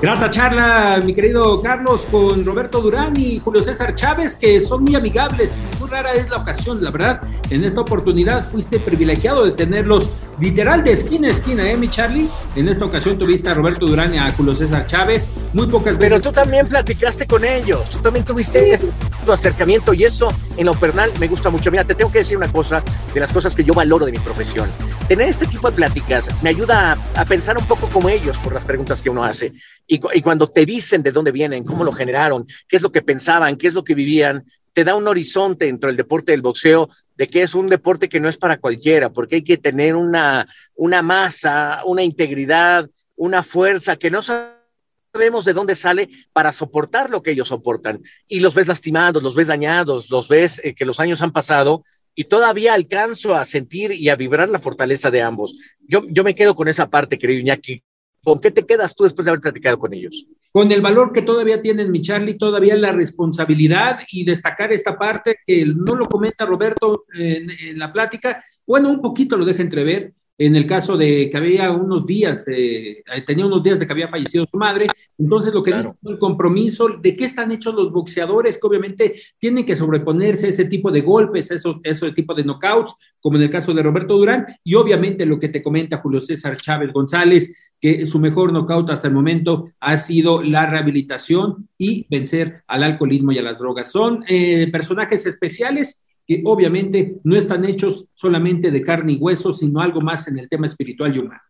Grata 0.02 0.28
charla, 0.30 0.98
mi 1.04 1.14
querido 1.14 1.62
Carlos, 1.62 2.06
con 2.06 2.44
Roberto 2.44 2.80
Durán 2.80 3.12
y 3.16 3.38
Julio 3.38 3.62
César 3.62 3.94
Chávez, 3.94 4.34
que 4.34 4.60
son 4.60 4.82
muy 4.82 4.96
amigables 4.96 5.60
y 5.60 5.78
muy 5.78 5.88
rara 5.88 6.12
es 6.14 6.28
la 6.28 6.38
ocasión, 6.38 6.82
la 6.82 6.90
verdad. 6.90 7.20
En 7.50 7.62
esta 7.62 7.82
oportunidad 7.82 8.44
fuiste 8.44 8.80
privilegiado 8.80 9.44
de 9.44 9.52
tenerlos 9.52 10.10
literal 10.40 10.82
de 10.82 10.90
esquina 10.90 11.28
a 11.28 11.30
esquina, 11.30 11.70
¿eh, 11.70 11.76
mi 11.76 11.88
Charlie? 11.88 12.28
En 12.56 12.66
esta 12.66 12.84
ocasión 12.84 13.16
tuviste 13.16 13.48
a 13.48 13.54
Roberto 13.54 13.86
Durán 13.86 14.12
y 14.12 14.18
a 14.18 14.28
Julio 14.32 14.56
César 14.56 14.88
Chávez, 14.88 15.30
muy 15.52 15.68
pocas 15.68 15.96
veces. 15.96 16.10
Pero 16.10 16.20
tú 16.20 16.32
también 16.32 16.66
platicaste 16.66 17.24
con 17.24 17.44
ellos, 17.44 17.88
tú 17.90 17.98
también 17.98 18.24
tuviste 18.24 18.80
tu 19.24 19.30
acercamiento 19.30 19.94
y 19.94 20.02
eso 20.02 20.32
en 20.56 20.66
lo 20.66 20.74
personal 20.74 21.12
me 21.20 21.28
gusta 21.28 21.48
mucho. 21.48 21.70
Mira, 21.70 21.84
te 21.84 21.94
tengo 21.94 22.10
que 22.10 22.18
decir 22.18 22.36
una 22.36 22.50
cosa 22.50 22.82
de 23.14 23.20
las 23.20 23.32
cosas 23.32 23.54
que 23.54 23.62
yo 23.62 23.72
valoro 23.72 24.06
de 24.06 24.10
mi 24.10 24.18
profesión. 24.18 24.68
Tener 25.06 25.28
este 25.28 25.46
tipo 25.46 25.70
de 25.70 25.76
pláticas 25.76 26.42
me 26.42 26.50
ayuda 26.50 26.98
a, 27.14 27.20
a 27.20 27.24
pensar 27.24 27.56
un 27.56 27.66
poco 27.66 27.88
como 27.88 28.08
ellos 28.08 28.36
por 28.38 28.52
las 28.52 28.64
preguntas 28.64 29.00
que 29.00 29.10
uno 29.10 29.22
hace 29.22 29.52
y, 29.94 30.22
cuando 30.22 30.48
te 30.48 30.64
dicen 30.64 31.02
de 31.02 31.12
dónde 31.12 31.32
vienen, 31.32 31.64
cómo 31.64 31.84
lo 31.84 31.92
generaron, 31.92 32.46
qué 32.66 32.76
es 32.76 32.82
lo 32.82 32.90
que 32.90 33.02
pensaban, 33.02 33.56
qué 33.56 33.66
es 33.66 33.74
lo 33.74 33.84
que 33.84 33.94
vivían, 33.94 34.46
te 34.72 34.84
da 34.84 34.96
un 34.96 35.06
horizonte 35.06 35.66
dentro 35.66 35.88
del 35.88 35.98
deporte 35.98 36.32
del 36.32 36.40
boxeo 36.40 36.88
de 37.14 37.26
que 37.26 37.42
es 37.42 37.54
un 37.54 37.68
deporte 37.68 38.08
que 38.08 38.18
no 38.18 38.30
es 38.30 38.38
para 38.38 38.58
cualquiera, 38.58 39.12
porque 39.12 39.36
hay 39.36 39.42
que 39.42 39.58
tener 39.58 39.94
una, 39.94 40.48
una 40.76 41.02
masa, 41.02 41.82
una 41.84 42.02
integridad, 42.02 42.88
una 43.16 43.42
fuerza 43.42 43.96
que 43.96 44.10
no 44.10 44.22
sabemos 44.22 45.44
de 45.44 45.52
dónde 45.52 45.74
sale 45.74 46.08
para 46.32 46.52
soportar 46.52 47.10
lo 47.10 47.22
que 47.22 47.32
ellos 47.32 47.48
soportan. 47.48 48.00
Y 48.28 48.40
los 48.40 48.54
ves 48.54 48.68
lastimados, 48.68 49.22
los 49.22 49.34
ves 49.34 49.48
dañados, 49.48 50.08
los 50.10 50.26
ves 50.26 50.58
eh, 50.64 50.74
que 50.74 50.86
los 50.86 51.00
años 51.00 51.20
han 51.20 51.32
pasado 51.32 51.84
y 52.14 52.24
todavía 52.24 52.72
alcanzo 52.72 53.34
a 53.34 53.44
sentir 53.44 53.92
y 53.92 54.08
a 54.08 54.16
vibrar 54.16 54.48
la 54.48 54.58
fortaleza 54.58 55.10
de 55.10 55.20
ambos. 55.20 55.54
Yo, 55.80 56.00
yo 56.08 56.24
me 56.24 56.34
quedo 56.34 56.54
con 56.54 56.68
esa 56.68 56.88
parte, 56.88 57.18
querido 57.18 57.40
Iñaki, 57.40 57.82
¿Con 58.24 58.40
qué 58.40 58.50
te 58.50 58.64
quedas 58.64 58.94
tú 58.94 59.04
después 59.04 59.24
de 59.24 59.32
haber 59.32 59.40
platicado 59.40 59.78
con 59.78 59.92
ellos? 59.92 60.26
Con 60.52 60.70
el 60.70 60.80
valor 60.80 61.12
que 61.12 61.22
todavía 61.22 61.60
tienen 61.60 61.90
mi 61.90 62.02
Charlie, 62.02 62.38
todavía 62.38 62.76
la 62.76 62.92
responsabilidad 62.92 64.00
y 64.10 64.24
destacar 64.24 64.72
esta 64.72 64.96
parte 64.96 65.36
que 65.46 65.64
no 65.66 65.96
lo 65.96 66.08
comenta 66.08 66.46
Roberto 66.46 67.04
en, 67.14 67.50
en 67.50 67.78
la 67.78 67.92
plática. 67.92 68.44
Bueno, 68.66 68.90
un 68.90 69.00
poquito 69.00 69.36
lo 69.36 69.44
deja 69.44 69.62
entrever, 69.62 70.12
en 70.38 70.56
el 70.56 70.66
caso 70.66 70.96
de 70.96 71.30
que 71.30 71.36
había 71.36 71.70
unos 71.70 72.06
días, 72.06 72.44
eh, 72.48 73.04
tenía 73.26 73.46
unos 73.46 73.62
días 73.62 73.78
de 73.78 73.86
que 73.86 73.92
había 73.92 74.08
fallecido 74.08 74.46
su 74.46 74.56
madre, 74.56 74.88
entonces 75.18 75.52
lo 75.52 75.62
que 75.62 75.72
dice 75.72 75.90
el 76.04 76.18
compromiso 76.18 76.88
de 76.88 77.14
qué 77.14 77.24
están 77.24 77.52
hechos 77.52 77.74
los 77.74 77.92
boxeadores, 77.92 78.58
que 78.58 78.66
obviamente 78.66 79.14
tienen 79.38 79.64
que 79.64 79.76
sobreponerse 79.76 80.46
a 80.46 80.48
ese 80.48 80.64
tipo 80.64 80.90
de 80.90 81.02
golpes, 81.02 81.50
eso, 81.50 81.80
ese 81.84 82.12
tipo 82.12 82.34
de 82.34 82.44
knockouts, 82.44 82.96
como 83.20 83.36
en 83.36 83.44
el 83.44 83.50
caso 83.50 83.72
de 83.74 83.82
Roberto 83.82 84.16
Durán, 84.16 84.46
y 84.64 84.74
obviamente 84.74 85.26
lo 85.26 85.38
que 85.38 85.48
te 85.48 85.62
comenta 85.62 85.98
Julio 85.98 86.18
César 86.18 86.56
Chávez 86.56 86.92
González, 86.92 87.54
que 87.82 88.06
su 88.06 88.20
mejor 88.20 88.52
knockout 88.52 88.90
hasta 88.90 89.08
el 89.08 89.14
momento 89.14 89.72
ha 89.80 89.96
sido 89.96 90.40
la 90.40 90.66
rehabilitación 90.66 91.68
y 91.76 92.06
vencer 92.08 92.62
al 92.68 92.84
alcoholismo 92.84 93.32
y 93.32 93.38
a 93.38 93.42
las 93.42 93.58
drogas. 93.58 93.90
Son 93.90 94.24
eh, 94.28 94.68
personajes 94.70 95.26
especiales 95.26 96.00
que 96.24 96.42
obviamente 96.44 97.16
no 97.24 97.36
están 97.36 97.64
hechos 97.64 98.06
solamente 98.12 98.70
de 98.70 98.82
carne 98.82 99.14
y 99.14 99.16
hueso, 99.16 99.52
sino 99.52 99.80
algo 99.80 100.00
más 100.00 100.28
en 100.28 100.38
el 100.38 100.48
tema 100.48 100.66
espiritual 100.66 101.16
y 101.16 101.18
humano. 101.18 101.42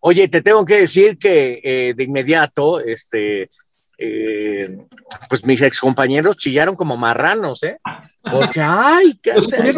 Oye, 0.00 0.26
te 0.26 0.42
tengo 0.42 0.64
que 0.64 0.80
decir 0.80 1.16
que 1.16 1.60
eh, 1.62 1.94
de 1.94 2.02
inmediato, 2.02 2.80
este, 2.80 3.48
eh, 3.96 4.76
pues 5.28 5.46
mis 5.46 5.62
excompañeros 5.62 6.36
chillaron 6.36 6.74
como 6.74 6.96
marranos, 6.96 7.62
¿eh? 7.62 7.78
Porque, 8.30 8.60
ay, 8.60 9.18
¿qué 9.22 9.32
hace 9.32 9.74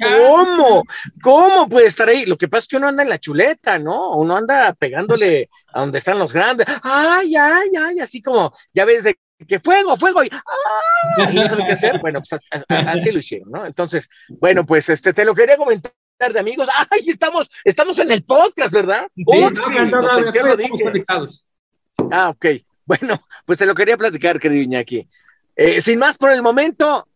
¿Cómo? 0.00 0.84
¿Cómo 1.22 1.68
puede 1.68 1.86
estar 1.86 2.08
ahí? 2.08 2.24
Lo 2.24 2.38
que 2.38 2.48
pasa 2.48 2.60
es 2.60 2.68
que 2.68 2.76
uno 2.76 2.88
anda 2.88 3.02
en 3.02 3.10
la 3.10 3.18
chuleta, 3.18 3.78
¿no? 3.78 4.16
Uno 4.16 4.36
anda 4.36 4.72
pegándole 4.72 5.50
a 5.72 5.80
donde 5.80 5.98
están 5.98 6.18
los 6.18 6.32
grandes. 6.32 6.66
Ay, 6.82 7.36
ay, 7.36 7.68
ay, 7.78 8.00
así 8.00 8.22
como, 8.22 8.54
ya 8.72 8.84
ves, 8.84 9.04
de 9.04 9.16
que 9.46 9.60
fuego, 9.60 9.96
fuego, 9.98 10.24
y, 10.24 10.30
¡ah! 10.32 11.30
y 11.30 11.38
eso 11.38 11.56
lo 11.56 11.66
que 11.66 11.72
hacer. 11.72 12.00
Bueno, 12.00 12.22
pues 12.26 12.48
así 12.68 13.12
lo 13.12 13.18
hicieron, 13.18 13.50
¿no? 13.50 13.66
Entonces, 13.66 14.08
bueno, 14.28 14.64
pues 14.64 14.88
este, 14.88 15.12
te 15.12 15.24
lo 15.24 15.34
quería 15.34 15.58
comentar 15.58 15.92
de 16.32 16.38
amigos. 16.38 16.68
¡Ay, 16.90 17.02
estamos, 17.06 17.50
estamos 17.64 17.98
en 17.98 18.12
el 18.12 18.24
podcast, 18.24 18.72
¿verdad? 18.72 19.08
Sí, 19.14 19.24
Ah, 22.10 22.30
ok. 22.30 22.46
Bueno, 22.86 23.20
pues 23.44 23.58
te 23.58 23.66
lo 23.66 23.74
quería 23.74 23.96
platicar, 23.96 24.38
querido 24.38 24.62
Iñaki. 24.62 25.06
Eh, 25.56 25.80
sin 25.80 25.98
más 25.98 26.16
por 26.16 26.30
el 26.30 26.42
momento, 26.42 27.08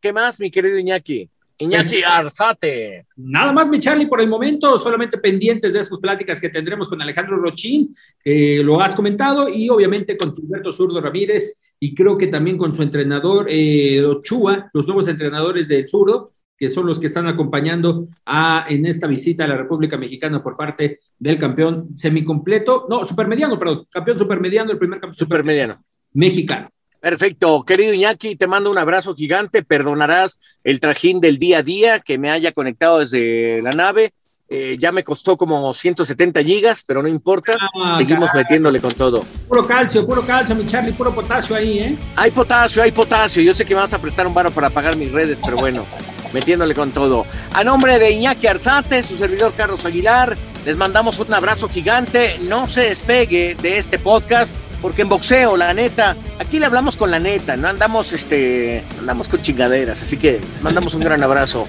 ¿qué 0.00 0.12
más, 0.12 0.38
mi 0.40 0.50
querido 0.50 0.78
Iñaki? 0.78 1.28
Iñaki 1.58 2.02
Arzate. 2.02 3.06
Nada 3.16 3.52
más, 3.52 3.68
mi 3.68 3.80
Charlie, 3.80 4.06
por 4.06 4.20
el 4.20 4.28
momento, 4.28 4.76
solamente 4.76 5.18
pendientes 5.18 5.72
de 5.72 5.80
esas 5.80 5.98
pláticas 5.98 6.40
que 6.40 6.50
tendremos 6.50 6.88
con 6.88 7.00
Alejandro 7.00 7.38
Rochín, 7.38 7.94
que 8.22 8.62
lo 8.62 8.80
has 8.80 8.94
comentado, 8.94 9.48
y 9.48 9.68
obviamente 9.70 10.16
con 10.16 10.34
Gilberto 10.34 10.70
Zurdo 10.70 11.00
Ramírez, 11.00 11.58
y 11.80 11.94
creo 11.94 12.18
que 12.18 12.26
también 12.26 12.58
con 12.58 12.72
su 12.72 12.82
entrenador 12.82 13.46
eh, 13.48 14.04
Ochua, 14.04 14.70
los 14.72 14.86
nuevos 14.86 15.08
entrenadores 15.08 15.66
del 15.66 15.88
Zurdo, 15.88 16.32
que 16.58 16.70
son 16.70 16.86
los 16.86 16.98
que 16.98 17.06
están 17.06 17.26
acompañando 17.26 18.08
a, 18.24 18.66
en 18.68 18.86
esta 18.86 19.06
visita 19.06 19.44
a 19.44 19.48
la 19.48 19.56
República 19.56 19.96
Mexicana 19.98 20.42
por 20.42 20.56
parte 20.56 21.00
del 21.18 21.38
campeón 21.38 21.96
semicompleto, 21.96 22.86
no, 22.88 23.04
supermediano, 23.04 23.58
perdón, 23.58 23.86
campeón 23.90 24.18
supermediano, 24.18 24.72
el 24.72 24.78
primer 24.78 25.00
campeón 25.00 25.16
supermediano 25.16 25.84
mexicano. 26.12 26.68
Perfecto, 27.06 27.62
querido 27.62 27.94
Iñaki, 27.94 28.34
te 28.34 28.48
mando 28.48 28.68
un 28.68 28.78
abrazo 28.78 29.14
gigante, 29.14 29.62
perdonarás 29.62 30.40
el 30.64 30.80
trajín 30.80 31.20
del 31.20 31.38
día 31.38 31.58
a 31.58 31.62
día 31.62 32.00
que 32.00 32.18
me 32.18 32.32
haya 32.32 32.50
conectado 32.50 32.98
desde 32.98 33.62
la 33.62 33.70
nave. 33.70 34.12
Eh, 34.48 34.76
ya 34.76 34.90
me 34.90 35.04
costó 35.04 35.36
como 35.36 35.72
170 35.72 36.42
gigas, 36.42 36.82
pero 36.84 37.04
no 37.04 37.08
importa, 37.08 37.52
ah, 37.80 37.96
seguimos 37.96 38.28
metiéndole 38.34 38.80
con 38.80 38.90
todo. 38.90 39.24
Puro 39.46 39.64
calcio, 39.64 40.04
puro 40.04 40.26
calcio, 40.26 40.56
mi 40.56 40.66
Charlie, 40.66 40.94
puro 40.94 41.14
potasio 41.14 41.54
ahí, 41.54 41.78
¿eh? 41.78 41.96
Hay 42.16 42.32
potasio, 42.32 42.82
hay 42.82 42.90
potasio. 42.90 43.40
Yo 43.40 43.54
sé 43.54 43.64
que 43.64 43.76
me 43.76 43.82
vas 43.82 43.94
a 43.94 44.00
prestar 44.00 44.26
un 44.26 44.34
varo 44.34 44.50
para 44.50 44.70
pagar 44.70 44.96
mis 44.96 45.12
redes, 45.12 45.38
pero 45.44 45.58
bueno, 45.58 45.86
metiéndole 46.34 46.74
con 46.74 46.90
todo. 46.90 47.24
A 47.52 47.62
nombre 47.62 48.00
de 48.00 48.10
Iñaki 48.10 48.48
Arzate, 48.48 49.04
su 49.04 49.16
servidor 49.16 49.52
Carlos 49.56 49.84
Aguilar, 49.84 50.36
les 50.64 50.76
mandamos 50.76 51.20
un 51.20 51.32
abrazo 51.32 51.68
gigante. 51.68 52.36
No 52.42 52.68
se 52.68 52.80
despegue 52.80 53.56
de 53.62 53.78
este 53.78 54.00
podcast 54.00 54.52
porque 54.82 55.02
en 55.02 55.08
boxeo, 55.08 55.56
la 55.56 55.72
neta, 55.74 56.16
aquí 56.38 56.58
le 56.58 56.66
hablamos 56.66 56.96
con 56.96 57.10
la 57.10 57.18
neta, 57.18 57.56
no 57.56 57.68
andamos, 57.68 58.12
este, 58.12 58.84
andamos 58.98 59.28
con 59.28 59.40
chingaderas, 59.42 60.02
así 60.02 60.16
que 60.16 60.40
mandamos 60.62 60.94
un 60.94 61.00
gran 61.00 61.22
abrazo. 61.22 61.66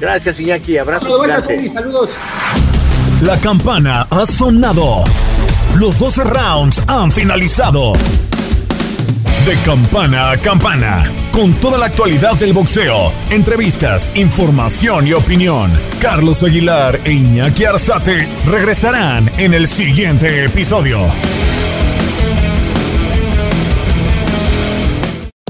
Gracias, 0.00 0.40
Iñaki, 0.40 0.78
abrazo 0.78 1.22
gigante. 1.22 1.68
Saludos. 1.70 2.10
La 3.22 3.38
campana 3.38 4.06
ha 4.10 4.24
sonado. 4.24 5.04
Los 5.76 5.98
12 5.98 6.24
rounds 6.24 6.82
han 6.86 7.12
finalizado. 7.12 7.92
De 9.44 9.56
campana 9.64 10.30
a 10.30 10.36
campana, 10.38 11.10
con 11.32 11.52
toda 11.54 11.78
la 11.78 11.86
actualidad 11.86 12.34
del 12.34 12.52
boxeo, 12.52 13.12
entrevistas, 13.30 14.10
información 14.14 15.06
y 15.06 15.12
opinión. 15.12 15.70
Carlos 16.00 16.42
Aguilar 16.42 17.00
e 17.04 17.12
Iñaki 17.12 17.64
Arzate 17.64 18.28
regresarán 18.46 19.30
en 19.38 19.54
el 19.54 19.66
siguiente 19.66 20.44
episodio. 20.44 21.00